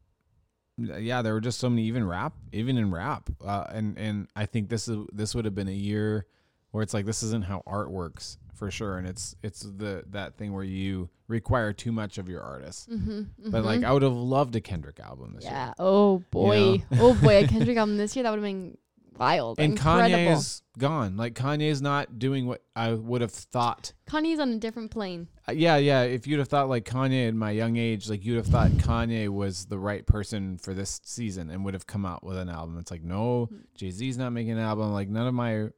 [0.77, 4.45] yeah, there were just so many, even rap, even in rap, uh, and and I
[4.45, 6.25] think this is this would have been a year
[6.71, 10.35] where it's like this isn't how art works for sure, and it's it's the that
[10.37, 12.89] thing where you require too much of your artist.
[12.89, 13.83] Mhm, But like.
[13.83, 15.65] I would have loved a Kendrick album this Yeah.
[15.67, 15.73] year.
[15.79, 16.57] Oh boy.
[16.73, 16.83] You know?
[16.99, 17.43] oh boy.
[17.43, 18.77] A Kendrick album this year that would have been
[19.19, 19.59] wild.
[19.59, 20.09] and incredible.
[20.17, 21.17] Kanye's gone.
[21.17, 23.93] Like Kanye's not doing what I would have thought.
[24.07, 25.27] Kanye's on a different plane.
[25.47, 26.01] Uh, Yeah, yeah.
[26.03, 29.29] If you'd have thought like Kanye in my young age, like you'd have thought Kanye
[29.29, 32.77] was the right person for this season and would have come out with an album.
[32.79, 34.91] It's like no, Jay Z's not making an album.
[34.91, 35.69] Like none of my,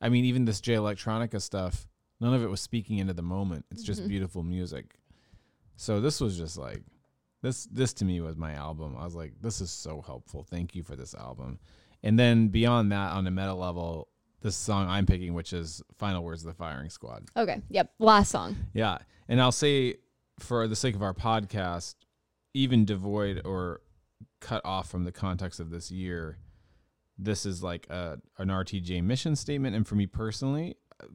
[0.00, 1.86] I mean, even this Jay Electronica stuff,
[2.20, 3.66] none of it was speaking into the moment.
[3.70, 4.08] It's just Mhm.
[4.08, 4.96] beautiful music.
[5.76, 6.82] So this was just like,
[7.42, 8.96] this this to me was my album.
[8.98, 10.42] I was like, this is so helpful.
[10.42, 11.58] Thank you for this album.
[12.02, 14.08] And then beyond that, on a meta level,
[14.40, 17.60] this song I'm picking, which is "Final Words of the Firing Squad." Okay.
[17.68, 17.90] Yep.
[17.98, 18.56] Last song.
[18.72, 18.98] Yeah.
[19.28, 19.96] And I'll say,
[20.38, 21.94] for the sake of our podcast,
[22.54, 23.82] even devoid or
[24.40, 26.38] cut off from the context of this year,
[27.18, 29.76] this is like a, an RTJ mission statement.
[29.76, 31.06] And for me personally, uh,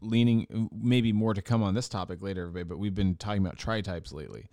[0.00, 3.58] leaning maybe more to come on this topic later, everybody, but we've been talking about
[3.58, 4.48] tri types lately.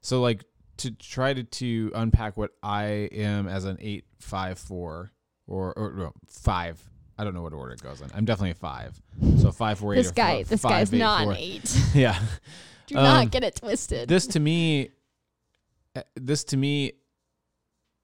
[0.00, 0.44] So, like,
[0.78, 5.12] to try to, to unpack what I am as an 854
[5.46, 6.82] or, or no, five.
[7.18, 8.08] I don't know what order it goes in.
[8.14, 9.00] I'm definitely a five.
[9.38, 9.98] So five four eight.
[9.98, 11.80] This guy- four- this five, guy's eight, not an eight.
[11.94, 12.18] Yeah.
[12.86, 14.08] Do not Um, get it twisted.
[14.08, 14.90] This to me,
[15.96, 16.92] uh, this to me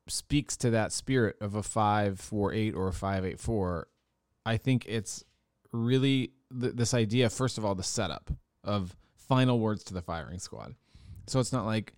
[0.09, 3.89] speaks to that spirit of a five four eight or a five eight four.
[4.45, 5.25] I think it's
[5.73, 7.31] really th- this idea.
[7.31, 8.31] First of all, the setup
[8.63, 10.75] of final words to the firing squad.
[11.27, 11.95] So it's not like,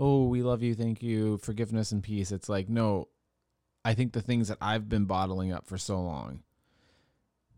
[0.00, 2.32] oh, we love you, thank you, forgiveness and peace.
[2.32, 3.08] It's like, no,
[3.84, 6.42] I think the things that I've been bottling up for so long,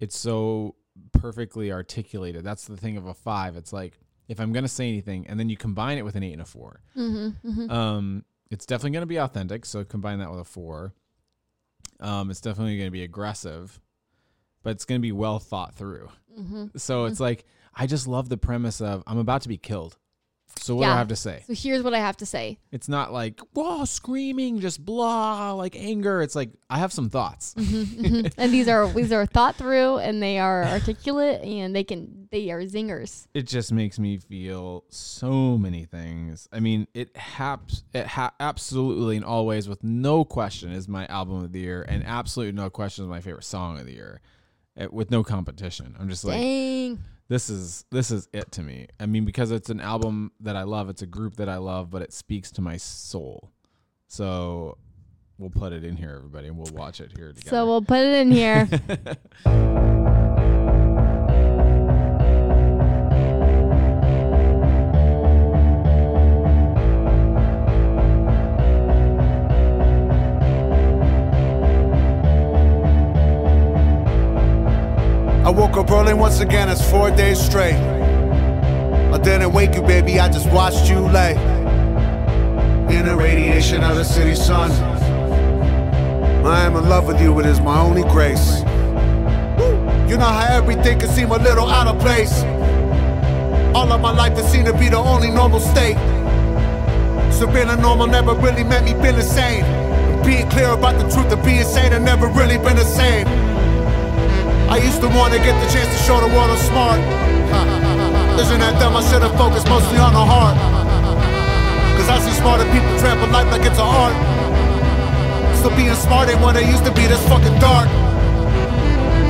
[0.00, 0.74] it's so
[1.12, 2.44] perfectly articulated.
[2.44, 3.56] That's the thing of a five.
[3.56, 3.98] It's like
[4.28, 6.44] if I'm gonna say anything, and then you combine it with an eight and a
[6.46, 7.70] 4 Mhm, mhm.
[7.70, 9.64] um, it's definitely gonna be authentic.
[9.64, 10.94] So combine that with a four.
[12.00, 13.80] Um, it's definitely gonna be aggressive,
[14.62, 16.08] but it's gonna be well thought through.
[16.38, 17.44] Mhm, So it's like
[17.74, 19.96] I just love the premise of I'm about to be killed.
[20.60, 21.42] So what do I have to say?
[21.46, 22.58] So here's what I have to say.
[22.70, 26.22] It's not like whoa, screaming, just blah, like anger.
[26.22, 27.54] It's like I have some thoughts.
[27.58, 28.32] Mhm.
[28.38, 32.50] and these are these are thought through and they are articulate and they can they
[32.50, 33.26] are zingers.
[33.34, 36.48] it just makes me feel so many things.
[36.52, 41.42] I mean, it haps it ha- absolutely and always with no question is my album
[41.44, 44.20] of the year and absolutely no question is my favorite song of the year.
[44.76, 45.94] eh, with no competition.
[45.98, 46.98] I'm just like Dang.
[47.32, 48.88] This is this is it to me.
[49.00, 51.88] I mean, because it's an album that I love, it's a group that I love,
[51.90, 53.50] but it speaks to my soul.
[54.06, 54.76] So
[55.38, 57.48] we'll put it in here, everybody, and we'll watch it here together.
[57.48, 58.68] So we'll put it in here.
[75.72, 77.72] I up early once again, it's four days straight.
[77.72, 81.32] I didn't wake you, baby, I just watched you lay.
[82.94, 84.70] In the radiation of the city sun.
[86.44, 88.58] I am in love with you, it is my only grace.
[90.10, 92.42] You know how everything can seem a little out of place.
[93.74, 95.96] All of my life, it seemed to be the only normal state.
[97.32, 99.64] So being a normal never really meant me being insane.
[100.22, 103.51] Being clear about the truth of being sane, I've never really been the same.
[104.72, 106.96] I used to want to get the chance to show the world I'm smart.
[108.40, 108.96] Isn't that dumb?
[108.96, 110.56] I should have focused mostly on the heart.
[112.00, 114.16] Cause I see smarter people trample life like it's an art.
[115.60, 117.84] So being smart ain't what it used to be, this fucking dark.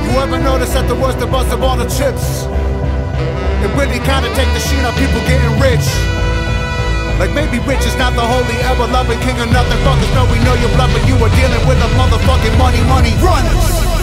[0.07, 2.47] You ever notice that the worst of us have all the chips?
[3.59, 5.83] It really kinda take the sheen on people getting rich.
[7.19, 9.79] Like maybe rich is not the holy, ever loving king of nothing.
[9.83, 13.11] Fuckers know we know your blood, but you are dealing with a motherfucking money, money
[13.19, 14.02] runners.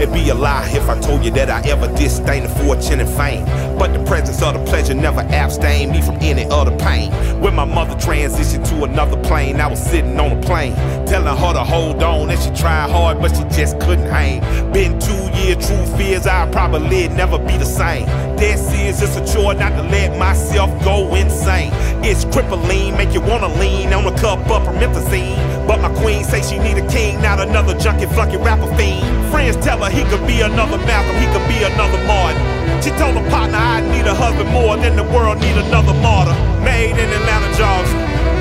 [0.00, 3.08] It'd be a lie if I told you that I ever disdain the fortune and
[3.08, 3.44] fame.
[3.76, 7.10] But the presence of the pleasure never abstained me from any other pain.
[7.40, 10.74] When my mother transitioned to another plane, I was sitting on a plane,
[11.18, 12.30] telling her to hold on.
[12.30, 14.40] And she tried hard, but she just couldn't hang.
[14.72, 18.06] Been two years, true fears, I'll probably never be the same.
[18.36, 21.72] This is just a chore not to let myself go insane.
[22.04, 25.36] It's crippling, make you wanna lean on a cup of promethazine.
[25.66, 29.04] But my queen say she need a king, not another junkie flunky rapper fiend.
[29.30, 32.40] Friends tell her he could be another Malcolm, he could be another Martin.
[32.82, 36.36] She told her partner I need a husband more than the world need another martyr.
[36.62, 37.98] Made in Atlanta, Georgia,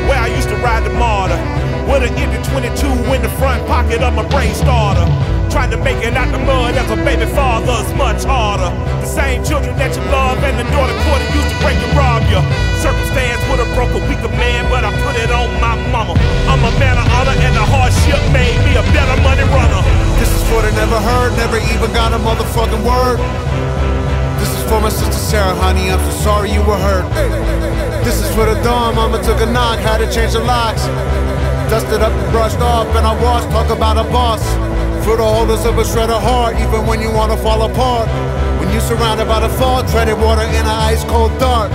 [0.08, 1.57] where I used to ride the MARTA.
[1.88, 5.08] With an empty 22 in the front pocket of my Braves Starter.
[5.48, 8.76] Trying to make it out the mud as a baby father's much harder.
[9.00, 12.28] The same children that you love and the daughter quarter used to break and rob
[12.28, 12.44] you.
[12.84, 16.20] Circumstance would have broke a weaker man, but I put it on my mama.
[16.52, 19.80] I'm a man of honor and the hardship made me a better money runner.
[20.20, 23.18] This is for the never heard, never even got a motherfucking word.
[24.44, 27.08] This is for my sister Sarah, honey, I'm so sorry you were hurt.
[28.04, 30.84] This is for the dawn, mama took a knock, had to change the locks.
[31.70, 34.40] Dusted up and brushed off, and I washed, talk about a boss.
[35.04, 38.08] For the holders of a shredder heart, even when you wanna fall apart.
[38.60, 41.70] When you're surrounded by the fall, treaded water in an ice cold dark.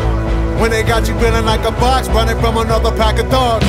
[0.61, 3.69] When they got you feeling like a box, running from another pack of dogs.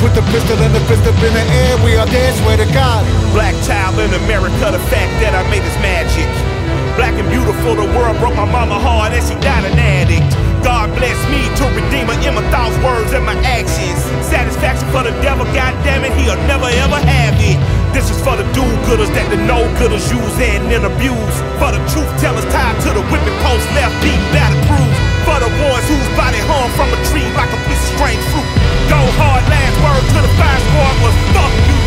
[0.00, 2.68] Put the pistol and the fist up in the air, we are dead, swear to
[2.72, 3.04] God.
[3.36, 6.28] Black child in America, the fact that I made is magic.
[6.96, 10.47] Black and beautiful, the world broke my mama hard and she died an addict.
[10.62, 13.98] God bless me to redeem in my thoughts, words, and my actions.
[14.26, 17.58] Satisfaction for the devil, God damn it, he'll never ever have it.
[17.94, 21.36] This is for the do-gooders that the no-gooders use and then abuse.
[21.56, 24.96] For the truth tellers tied to the whipping post, left beat battle crews.
[25.24, 28.48] For the ones whose body hung from a tree like a piece of strange fruit.
[28.92, 31.77] Go hard, last word to the fire squad was fuck you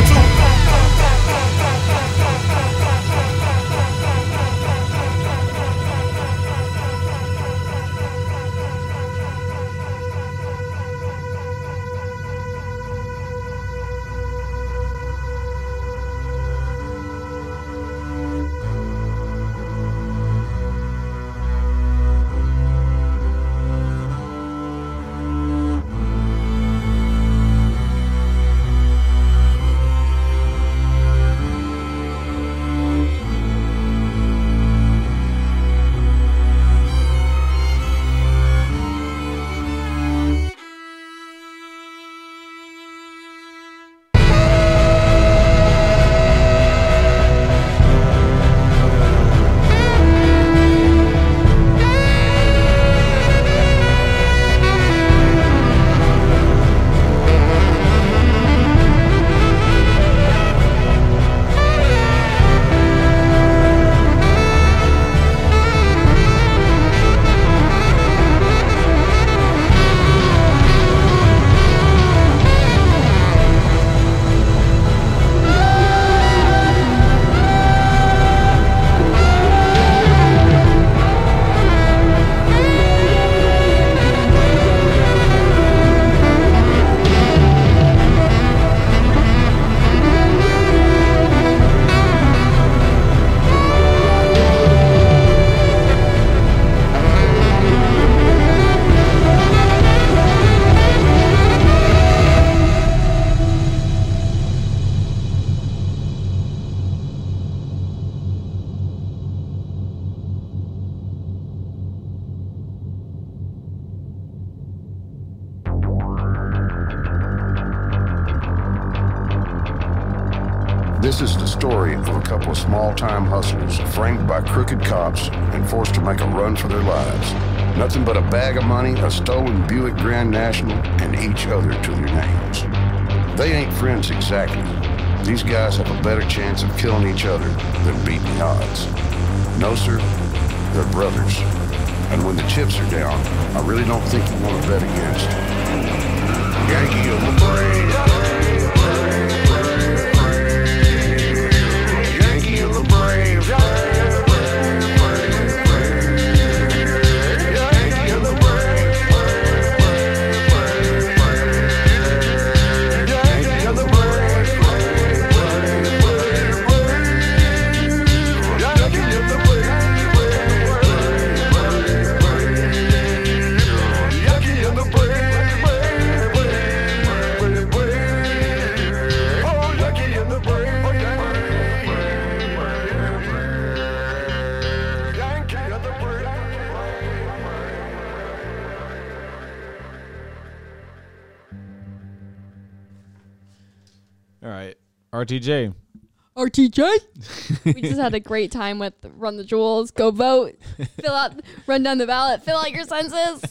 [197.76, 199.92] we just had a great time with Run the Jewels.
[199.92, 200.56] Go vote.
[201.02, 201.34] fill out,
[201.68, 202.44] run down the ballot.
[202.44, 203.42] Fill out your census.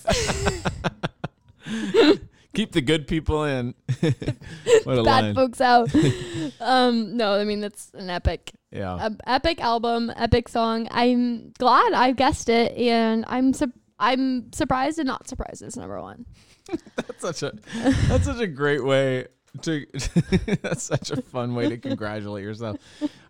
[2.53, 3.75] Keep the good people in.
[4.01, 5.35] what a Bad line.
[5.37, 5.89] folks out.
[6.61, 9.11] um, no, I mean that's an epic, Yeah.
[9.27, 10.89] epic album, epic song.
[10.91, 16.01] I'm glad I guessed it, and I'm sur- I'm surprised and not surprised it's number
[16.01, 16.27] one.
[16.97, 17.53] That's such a
[18.09, 19.27] that's such a great way
[19.63, 19.87] to
[20.63, 22.77] that's such a fun way to congratulate yourself.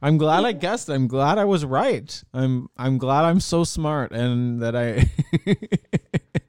[0.03, 0.89] I'm glad I guessed.
[0.89, 2.23] I'm glad I was right.
[2.33, 5.11] I'm I'm glad I'm so smart and that I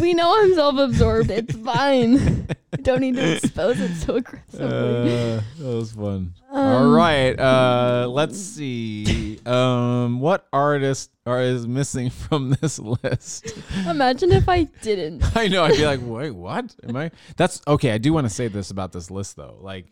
[0.00, 1.30] we know I'm self-absorbed.
[1.30, 2.46] It's fine.
[2.72, 4.66] I don't need to expose it so aggressively.
[4.66, 6.34] uh, that was fun.
[6.50, 7.38] Um, All Um.
[7.38, 9.38] Uh, let's see.
[9.46, 13.54] Um, what artist are is missing from this list?
[13.86, 15.24] Imagine if I didn't.
[15.36, 15.64] I know.
[15.64, 16.74] I'd be like, wait, what?
[16.86, 17.10] Am I?
[17.36, 17.92] That's okay.
[17.92, 19.58] I do want to say this about this list though.
[19.60, 19.86] Like,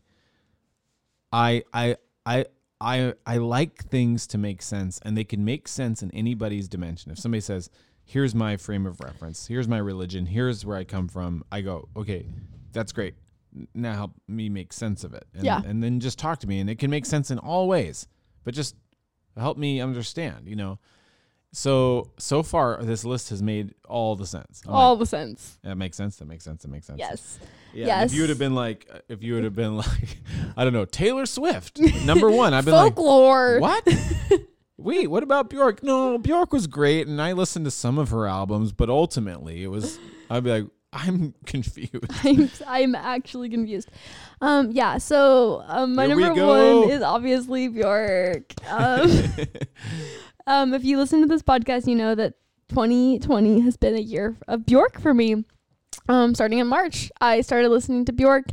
[1.32, 1.96] I, I,
[2.26, 2.46] I,
[2.80, 7.12] I, I like things to make sense, and they can make sense in anybody's dimension.
[7.12, 7.68] If somebody says,
[8.10, 9.46] "Here's my frame of reference.
[9.46, 10.26] Here's my religion.
[10.26, 12.26] Here's where I come from," I go, "Okay,
[12.72, 13.14] that's great.
[13.74, 15.62] Now help me make sense of it." And, Yeah.
[15.64, 18.08] And then just talk to me, and it can make sense in all ways.
[18.44, 18.74] But just
[19.36, 20.48] help me understand.
[20.48, 20.78] You know.
[21.52, 24.62] So so far, this list has made all the sense.
[24.66, 25.58] I'm All like, the sense.
[25.64, 26.16] That makes sense.
[26.16, 26.62] That makes sense.
[26.62, 27.00] That makes sense.
[27.00, 27.38] Yes.
[27.74, 27.86] Yeah.
[27.86, 28.10] Yes.
[28.10, 30.18] If you would have been like, uh, if you would have been like,
[30.56, 33.58] I don't know, Taylor Swift, number one, I've been Folklore.
[33.60, 34.39] like, what?
[34.80, 35.82] Wait, what about Bjork?
[35.82, 39.68] No, Bjork was great, and I listened to some of her albums, but ultimately, it
[39.68, 39.98] was.
[40.30, 41.92] I'd be like, I'm confused.
[42.24, 43.90] I'm I'm actually confused.
[44.40, 44.98] Um, yeah.
[44.98, 48.52] So um, my Here number one is obviously Bjork.
[48.68, 49.10] Um,
[50.46, 52.34] um, if you listen to this podcast, you know that
[52.68, 55.44] 2020 has been a year of Bjork for me.
[56.08, 58.46] Um, starting in March, I started listening to Bjork,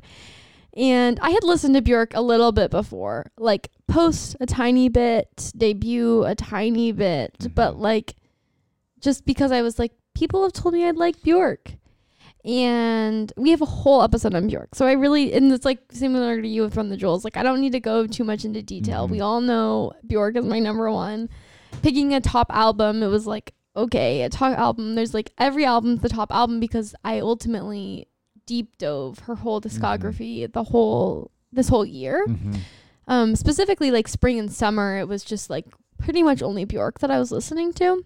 [0.78, 5.52] and I had listened to Bjork a little bit before, like post a tiny bit,
[5.58, 7.54] debut a tiny bit, mm-hmm.
[7.54, 8.16] but like
[9.00, 11.74] just because I was like, people have told me I'd like Bjork.
[12.46, 14.76] And we have a whole episode on Bjork.
[14.76, 17.26] So I really, and it's like similar to you with From the Jewels.
[17.26, 19.04] Like, I don't need to go too much into detail.
[19.04, 19.12] Mm-hmm.
[19.12, 21.30] We all know Bjork is my number one.
[21.82, 24.96] Picking a top album, it was like, okay, a top album.
[24.96, 28.08] There's like every album's the top album because I ultimately
[28.48, 32.26] deep dove her whole discography, the whole, this whole year.
[32.28, 32.60] Mhm.
[33.08, 35.66] Um, specifically like spring and summer, it was just like
[36.00, 38.04] pretty much only Bjork that I was listening to.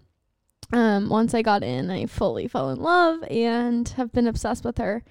[0.72, 4.78] Um, once I got in, I fully fell in love and have been obsessed with
[4.78, 5.02] her.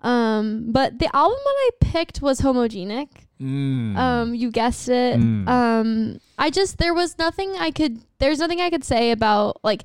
[0.00, 3.08] Um, but the album that I picked was Homogenic.
[3.40, 3.96] Mm.
[3.96, 5.18] Um, you guessed it.
[5.18, 5.48] Mm.
[5.48, 8.00] Um, I just there was nothing I could.
[8.18, 9.84] There's nothing I could say about like.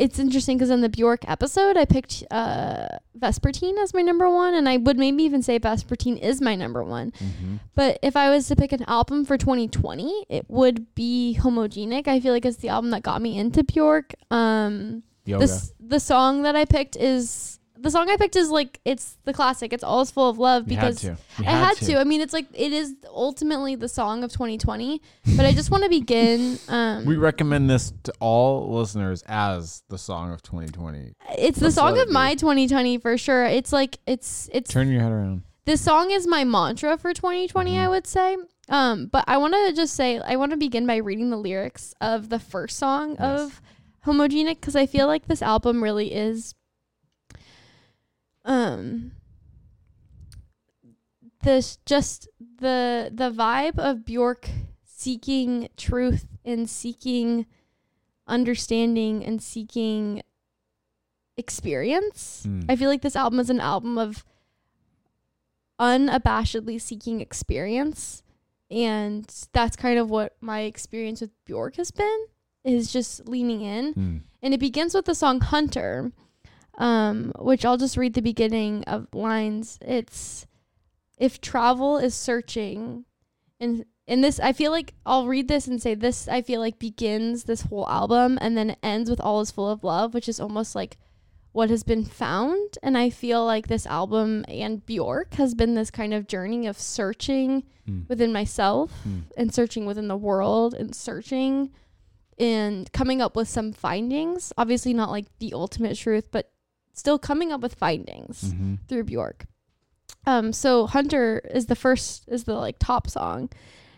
[0.00, 4.54] It's interesting because in the Bjork episode, I picked uh, Vespertine as my number one,
[4.54, 7.10] and I would maybe even say Vespertine is my number one.
[7.10, 7.56] Mm-hmm.
[7.74, 12.08] But if I was to pick an album for 2020, it would be Homogenic.
[12.08, 14.14] I feel like it's the album that got me into Bjork.
[14.30, 15.02] Um,
[15.78, 19.72] the song that I picked is the song I picked is like it's the classic.
[19.72, 21.06] It's all full of love You had because to.
[21.38, 21.98] You I had to.
[21.98, 25.00] I mean, it's like it is ultimately the song of 2020.
[25.36, 26.58] But I just want to begin.
[26.68, 31.14] Um, we recommend this to all listeners as the song of 2020.
[31.38, 32.14] it's the Let's song let of be.
[32.14, 33.44] my 2020 for sure.
[33.44, 35.42] It's like it's it's Turn your head around.
[35.64, 37.80] this song is my mantra for 2020 Mm-hmm.
[37.80, 38.36] i would say
[38.68, 41.94] um but i want to just say i want to begin by reading the lyrics
[42.00, 43.60] of the first song of
[44.06, 46.54] homogenic because i feel like this album really is
[48.44, 49.12] um
[51.42, 54.48] this just the the vibe of bjork
[54.84, 57.46] seeking truth and seeking
[58.26, 60.22] understanding and seeking
[61.36, 62.64] experience Mm.
[62.68, 64.24] i feel like this album is an album of
[65.78, 68.22] unabashedly seeking experience
[68.70, 72.26] and that's kind of what my experience with Bjork has been
[72.62, 74.20] is just leaning in Mm.
[74.42, 76.12] and it begins with the song Hunter
[76.78, 80.46] um which I'll just read the beginning of lines it's
[81.18, 83.04] if travel is searching
[83.58, 86.78] and and this I feel like I'll read this and say this I feel like
[86.78, 90.28] begins this whole album and then it ends with all is full of love which
[90.28, 90.96] is almost like
[91.52, 95.90] what has been found and I feel like this album and Bjork has been this
[95.90, 98.08] kind of journey of searching Mm.
[98.08, 99.22] within myself Mm.
[99.36, 101.70] and searching within the world and searching
[102.38, 106.52] and coming up with some findings obviously not like the ultimate truth but
[107.00, 108.78] still coming up with findings Mhm.
[108.86, 109.46] through Bjork.
[110.26, 113.48] Um so Hunter is the first is the like top song.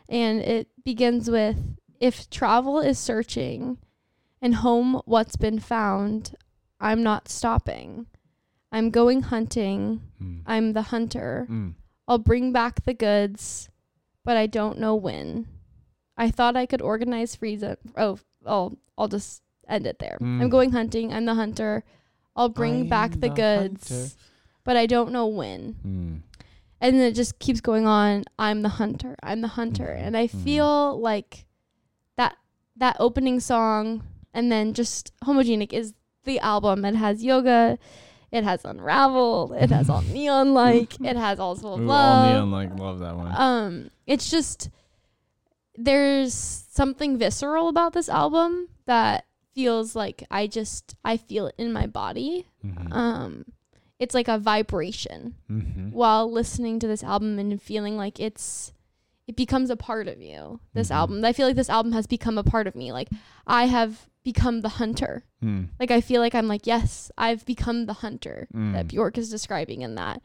[0.08, 1.56] And it begins with
[2.00, 3.78] if travel is searching
[4.40, 6.34] and home what's been found
[6.80, 8.06] I'm not stopping.
[8.72, 10.00] I'm going hunting.
[10.20, 10.42] Mm.
[10.46, 11.46] I'm the hunter.
[11.50, 11.74] Mm.
[12.08, 13.68] I'll bring back the goods
[14.24, 15.46] but I don't know when.
[16.16, 20.18] I thought I could organize freeze oh I'll I'll just end it there.
[20.20, 20.40] Mm.
[20.42, 21.12] I'm going hunting.
[21.12, 21.82] I'm the hunter
[22.36, 24.08] I'll bring I back the the goods hunter.
[24.64, 25.76] but I don't know when.
[25.86, 26.42] Mm.
[26.80, 28.24] and then it just keeps going on.
[28.38, 29.16] I'm the hunter.
[29.22, 29.84] I'm the hunter.
[29.86, 30.06] Mm-hmm.
[30.06, 31.44] and i feel like
[32.16, 32.36] that
[32.76, 34.02] that opening song
[34.34, 35.92] and then just homogenic is
[36.24, 36.84] the album.
[36.84, 37.78] It has yoga.
[38.30, 39.52] It has unraveled.
[39.52, 40.98] It has all neon like.
[41.00, 42.26] It has all full of Ooh, love.
[42.26, 42.78] All neon like.
[42.78, 43.32] Love that one.
[43.36, 44.70] um it's just
[45.74, 51.72] there's something visceral about this album that feels like i just i feel it in
[51.72, 52.92] my body Mhm.
[52.92, 53.44] um
[53.98, 55.92] it's like a vibration Mhm.
[55.92, 58.72] while listening to this album and feeling like it's
[59.28, 60.58] it becomes a part of you.
[60.74, 62.90] This album, I feel like this album has become a part of me.
[62.90, 63.08] Like
[63.46, 65.22] I have become the hunter.
[65.40, 65.66] Hmm.
[65.78, 68.88] Like I feel like I'm like yes, I've become the hunter that Mm.
[68.88, 70.20] Bjork is describing in that.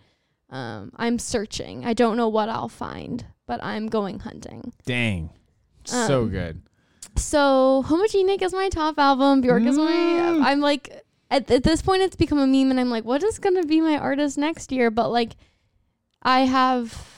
[0.50, 1.86] Um, I'm searching.
[1.86, 4.74] I don't know what I'll find, but I'm going hunting.
[4.86, 5.30] Dang.
[5.86, 6.62] so Um, good.
[7.18, 9.42] So Homogenic is my top album.
[9.42, 10.40] Bjork is my.
[10.44, 13.40] I'm like at, at this point it's become a meme, and I'm like, what is
[13.40, 14.90] gonna be my artist next year?
[14.92, 15.36] But like,
[16.22, 17.14] I have.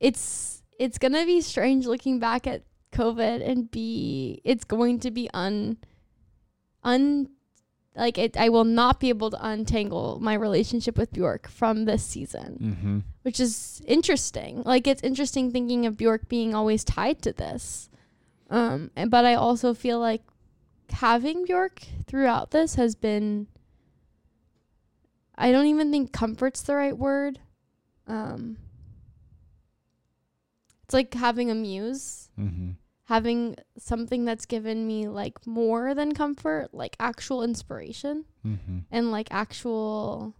[0.00, 4.40] It's it's gonna be strange looking back at COVID and be.
[4.44, 5.78] It's going to be un.
[6.82, 7.28] Un.
[7.96, 12.02] Like it, I will not be able to untangle my relationship with Bjork from this
[12.04, 12.98] season Mm-hmm.
[13.22, 14.64] which is interesting.
[14.64, 17.88] Like it's interesting thinking of Bjork being always tied to this.
[18.54, 20.22] Um, and, but I also feel like
[20.90, 23.48] having Bjork throughout this has been.
[25.36, 27.40] I don't even think comfort's the right word.
[28.06, 28.56] Um,
[30.84, 32.70] it's like having a muse, Mm-hmm.
[33.04, 38.78] having something that's given me like more than comfort, like actual inspiration Mm-hmm.
[38.90, 40.34] and like actual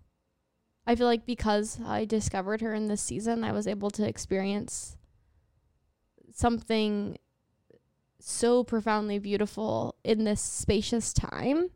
[0.86, 4.97] I feel like because I discovered her in this season, I was able to experience
[6.32, 7.16] something
[8.26, 11.70] so profoundly beautiful in this spacious time.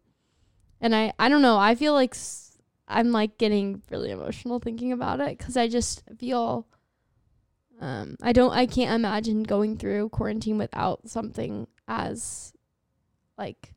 [0.80, 2.56] And I I don't know, I feel like s-
[2.86, 6.66] I'm like getting really emotional thinking about it cuz I just feel
[7.80, 12.52] um I don't I can't imagine going through quarantine without something as
[13.36, 13.74] like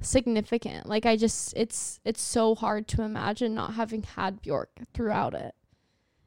[0.00, 0.86] significant.
[0.86, 5.54] Like I just it's it's so hard to imagine not having had Bjork throughout it.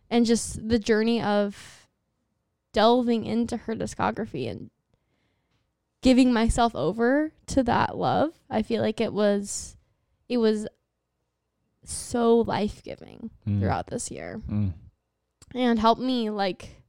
[0.09, 1.87] And just the journey of
[2.73, 4.69] delving into her discography and
[6.03, 8.33] giving myself over to that love.
[8.49, 9.75] I feel like it was
[10.29, 10.67] it was
[11.83, 13.59] so life-giving Mm.
[13.59, 14.73] throughout this year Mm.
[15.53, 16.81] and helped me like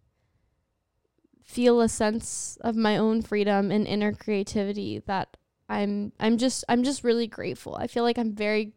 [1.42, 5.36] feel a sense of my own freedom and inner creativity that
[5.68, 7.74] I'm I'm just I'm just really grateful.
[7.76, 8.72] I feel like I'm very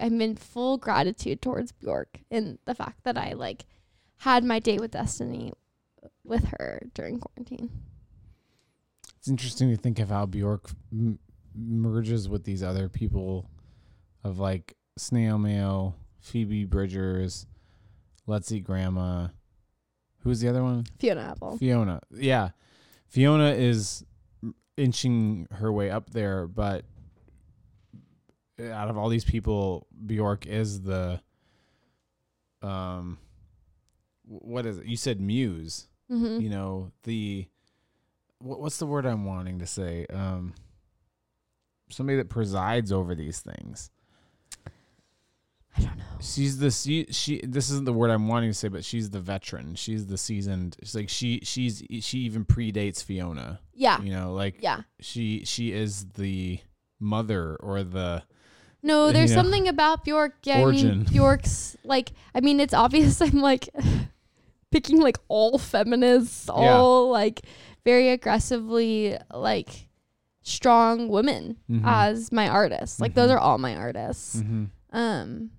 [0.00, 3.66] I'm in full gratitude towards Bjork and the fact that I like
[4.18, 5.52] had my date with destiny
[6.24, 7.70] with her during quarantine.
[9.22, 11.16] It's interesting to think of how Bjork m-
[11.54, 13.48] merges with these other people
[14.24, 17.46] of like Snail Mail, Phoebe Bridgers,
[18.26, 19.28] Let's Eat Grandma.
[20.24, 20.86] Who's the other one?
[20.98, 21.56] Fiona Apple.
[21.56, 22.00] Fiona.
[22.10, 22.48] Yeah.
[23.06, 24.04] Fiona is
[24.76, 26.84] inching her way up there, but
[28.72, 31.20] out of all these people, Bjork is the
[32.60, 33.18] um
[34.24, 34.86] what is it?
[34.86, 35.86] You said muse.
[36.10, 36.40] Mhm.
[36.42, 37.46] You know, the
[38.42, 40.06] what's the word I'm wanting to say?
[40.12, 40.54] Um
[41.90, 43.90] somebody that presides over these things.
[45.76, 46.04] I don't know.
[46.20, 49.20] She's the she, she this isn't the word I'm wanting to say, but she's the
[49.20, 49.74] veteran.
[49.74, 50.76] She's the seasoned.
[50.82, 53.60] She's like she she's she even predates Fiona.
[53.72, 54.00] Yeah.
[54.02, 54.82] You know, like Yeah.
[55.00, 56.58] she she is the
[57.00, 58.22] mother or the
[58.82, 60.34] No, you there's know, something about Bjork.
[60.44, 60.88] Yeah, I Origin.
[60.88, 63.70] mean Bjork's like I mean it's obvious I'm like
[64.70, 67.40] picking like all feminists, all like
[67.84, 69.88] very aggressively like
[70.42, 71.82] strong women Mhm.
[71.84, 73.00] as my artists.
[73.00, 74.36] Like those are all my artists.
[74.36, 74.70] Mhm.
[74.92, 75.50] Um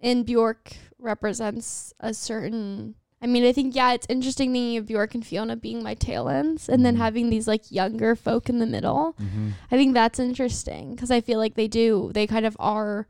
[0.00, 5.12] and Bjork represents a certain I mean, I think yeah, it's interesting thinking of Bjork
[5.14, 8.66] and Fiona being my tail ends and then having these like younger folk in the
[8.66, 9.14] middle.
[9.20, 9.54] Mhm.
[9.72, 12.12] I think that's interesting because I feel like they do.
[12.14, 13.08] They kind of are.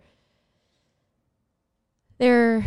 [2.18, 2.64] They're,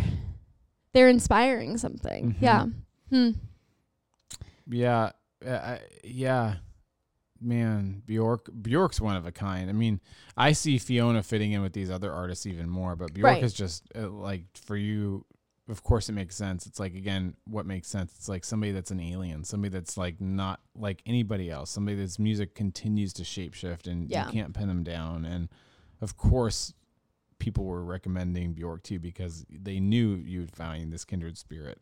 [0.92, 2.34] they're inspiring something.
[2.34, 2.36] Mhm.
[2.40, 2.66] Yeah.
[3.10, 3.30] Hmm.
[4.70, 5.10] Yeah,
[5.46, 6.56] I, yeah,
[7.40, 8.48] man, Bjork.
[8.62, 9.68] Bjork's one of a kind.
[9.68, 10.00] I mean,
[10.36, 13.42] I see Fiona fitting in with these other artists even more, but Bjork Right.
[13.42, 15.24] is just uh, like for you.
[15.68, 16.66] Of course, it makes sense.
[16.66, 18.12] It's like again, what makes sense?
[18.16, 22.18] It's like somebody that's an alien, somebody that's like not like anybody else, somebody that's
[22.18, 24.26] music continues to shapeshift, and Yeah.
[24.26, 25.24] you can't pin them down.
[25.24, 25.48] And
[26.00, 26.74] of course,
[27.38, 31.78] people were recommending Bjork too because they knew you'd find this kindred spirit.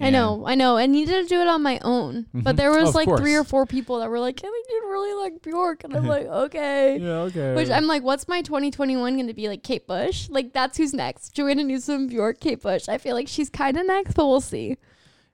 [0.00, 0.78] I know, I know.
[0.78, 2.56] I needed to do it on my own, but Mhm.
[2.56, 3.50] there was Of like three or course.
[3.50, 6.98] four people that were like, "I think you'd really like Bjork," and I'm like, "Okay."
[6.98, 7.54] Yeah, okay.
[7.54, 10.94] Which I'm like, "What's my 2021 going to be like?" Kate Bush, like that's who's
[10.94, 11.34] next.
[11.34, 12.88] Joanna Newsom, Bjork, Kate Bush.
[12.88, 14.78] I feel like she's kind of next, but we'll see.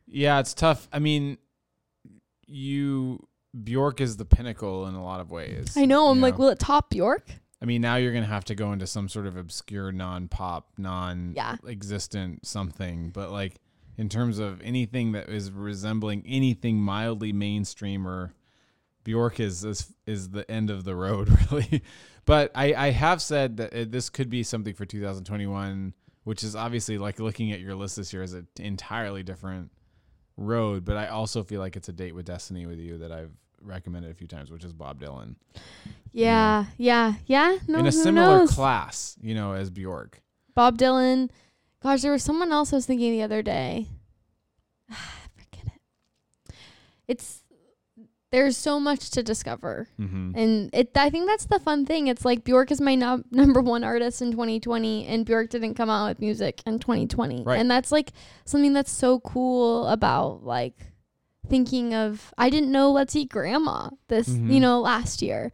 [0.09, 0.89] Yeah, it's tough.
[0.93, 1.39] I mean,
[2.47, 3.27] you
[3.63, 5.77] Bjork is the pinnacle in a lot of ways.
[5.77, 6.09] I know.
[6.09, 7.29] I'm you like, will it top Bjork?
[7.63, 10.83] I mean, now you're gonna have to go into some sort of obscure, non-pop, Yeah.
[10.85, 13.11] non-existent something.
[13.11, 13.57] But like,
[13.99, 18.33] in terms of anything that is resembling anything mildly mainstream, or
[19.05, 21.83] Bjork is is, is the end of the road, really.
[22.25, 25.93] but I I have said that uh, this could be something for 2021,
[26.25, 29.73] which is obviously like looking at your list this year is an entirely different
[30.37, 33.33] road, but I also feel like it's a date with destiny with you that I've
[33.61, 35.35] recommended a few times, which is Bob Dylan.
[36.13, 37.59] Yeah, yeah, yeah.
[37.67, 38.53] No, in a similar knows?
[38.53, 40.23] class, you know, as Bjork.
[40.55, 41.31] Bob Dylan.
[41.89, 43.87] Gosh, there was someone else I was thinking the other day.
[44.91, 46.53] Forget it.
[47.09, 47.43] It's
[48.31, 50.37] there's so much to discover, Mhm.
[50.37, 50.91] and it.
[50.95, 52.09] I think that's the fun thing.
[52.09, 55.89] It's like Bjork is my no- number one artist in 2020, and Bjork didn't come
[55.89, 57.59] out with music in 2020, Right.
[57.59, 58.13] and that's like
[58.45, 60.93] something that's so cool about like
[61.49, 62.35] thinking of.
[62.37, 64.53] I didn't know Let's Eat Grandma this, Mhm.
[64.53, 65.51] you know, last year,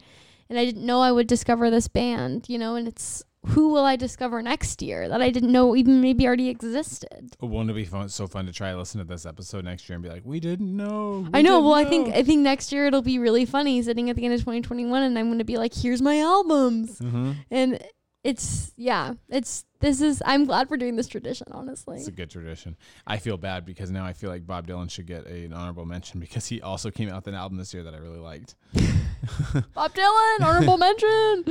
[0.51, 3.85] and I didn't know I would discover this band, you know, and it's who will
[3.85, 7.37] I discover next year that I didn't know even maybe already existed.
[7.41, 9.95] Won't it be fun, so fun to try to listen to this episode next year
[9.97, 11.29] and be like, we didn't know.
[11.33, 11.61] I know.
[11.61, 12.15] Well, I think.
[12.15, 15.19] I think next year it'll be really funny sitting at the end of 2021, and
[15.19, 17.37] I'm going to be like, "Here's my albums," Mhm.
[17.51, 17.79] and
[18.23, 20.23] it's yeah, it's this is.
[20.25, 21.99] I'm glad we're doing this tradition, honestly.
[21.99, 22.77] It's a good tradition.
[23.07, 25.85] I feel bad because now I feel like Bob Dylan should get a- an honorable
[25.85, 28.55] mention because he also came out with an album this year that I really liked.
[29.75, 31.45] Bob Dylan, honorable mention.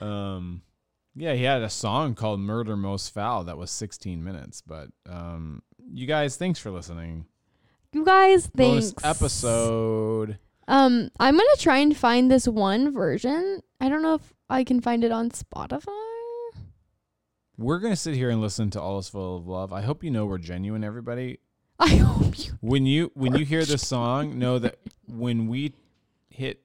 [0.00, 0.62] Um,
[1.16, 4.60] yeah, he had a song called "Murder Most Foul" that was 16 minutes.
[4.60, 7.24] But um, you guys, thanks for listening.
[7.92, 8.92] You guys, thanks.
[8.92, 10.38] Bonus episode.
[10.68, 13.60] Um, I'm gonna try and find this one version.
[13.80, 15.86] I don't know if I can find it on Spotify.
[17.56, 20.10] We're gonna sit here and listen to "All Is Full of Love." I hope you
[20.10, 21.38] know we're genuine, everybody.
[21.78, 22.58] I hope you.
[22.60, 25.72] When you when you hear this song, know that when we
[26.28, 26.60] hit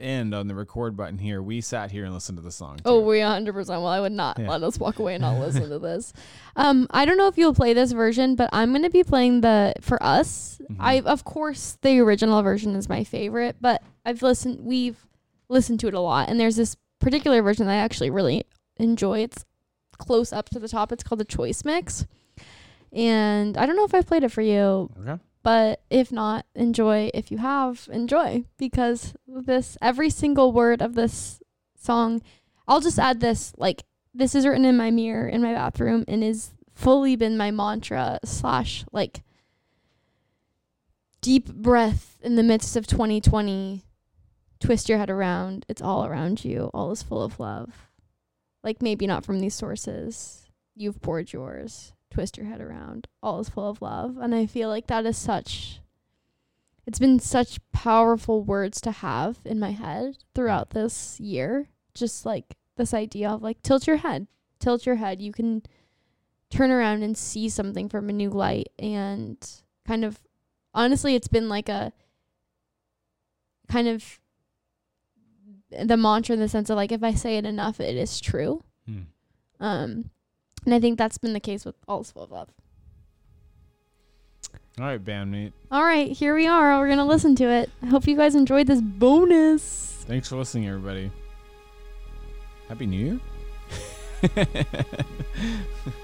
[0.00, 2.78] end on the record button here, we sat here and listened to the song.
[2.84, 3.52] Oh, we 100.
[3.52, 4.48] percent Well, I would not Yeah.
[4.48, 6.12] let us walk away and not listen to this.
[6.56, 9.74] Um, I don't know if you'll play this version, but I'm gonna be playing the
[9.80, 10.60] for us.
[10.62, 10.80] Mm-hmm.
[10.82, 14.60] I of course the original version is my favorite, but I've listened.
[14.60, 15.06] We've
[15.48, 18.44] listened to it a lot, and there's this particular version that I actually really
[18.78, 19.20] enjoy.
[19.20, 19.44] It's
[19.98, 20.92] close up to the top.
[20.92, 22.06] It's called the Choice Mix,
[22.92, 24.90] and I don't know if I've played it for you.
[25.00, 25.20] Okay.
[25.42, 27.10] But if not, enjoy.
[27.14, 28.44] If you have, enjoy.
[28.58, 31.40] Because this every single word of this
[31.74, 32.22] song.
[32.68, 33.84] I'll just add this like
[34.14, 38.18] this is written in my mirror in my bathroom and is fully been my mantra
[38.24, 39.22] slash like
[41.20, 43.84] deep breath in the midst of 2020
[44.60, 45.64] twist your head around.
[45.68, 46.70] It's all around you.
[46.74, 47.88] All is full of love.
[48.62, 50.46] Like maybe not from these sources.
[50.76, 54.16] You've poured yours twist your head around all is full of love.
[54.18, 55.80] And i feel like that is such
[56.86, 61.68] it's been such powerful words to have in my head throughout this year.
[61.94, 64.26] Just like this idea of like tilt your head
[64.60, 65.20] tilt your head.
[65.20, 65.62] You can
[66.50, 68.68] turn around and see something from a new light.
[68.78, 69.36] And
[69.86, 70.20] kind of
[70.72, 71.92] honestly it's been like a
[73.68, 74.20] kind of
[75.70, 78.62] the mantra in the sense of like if i say it enough it is true.
[78.86, 79.02] Hmm.
[79.58, 80.10] um
[80.64, 82.48] and i think that's been the case with all of love
[84.78, 85.52] All right, bandmate.
[85.70, 88.66] all right here we are we're gonna listen to it i hope you guys enjoyed
[88.66, 91.08] this bonus Thanks for listening, everybody.
[92.68, 93.20] Happy New
[94.24, 94.34] Year.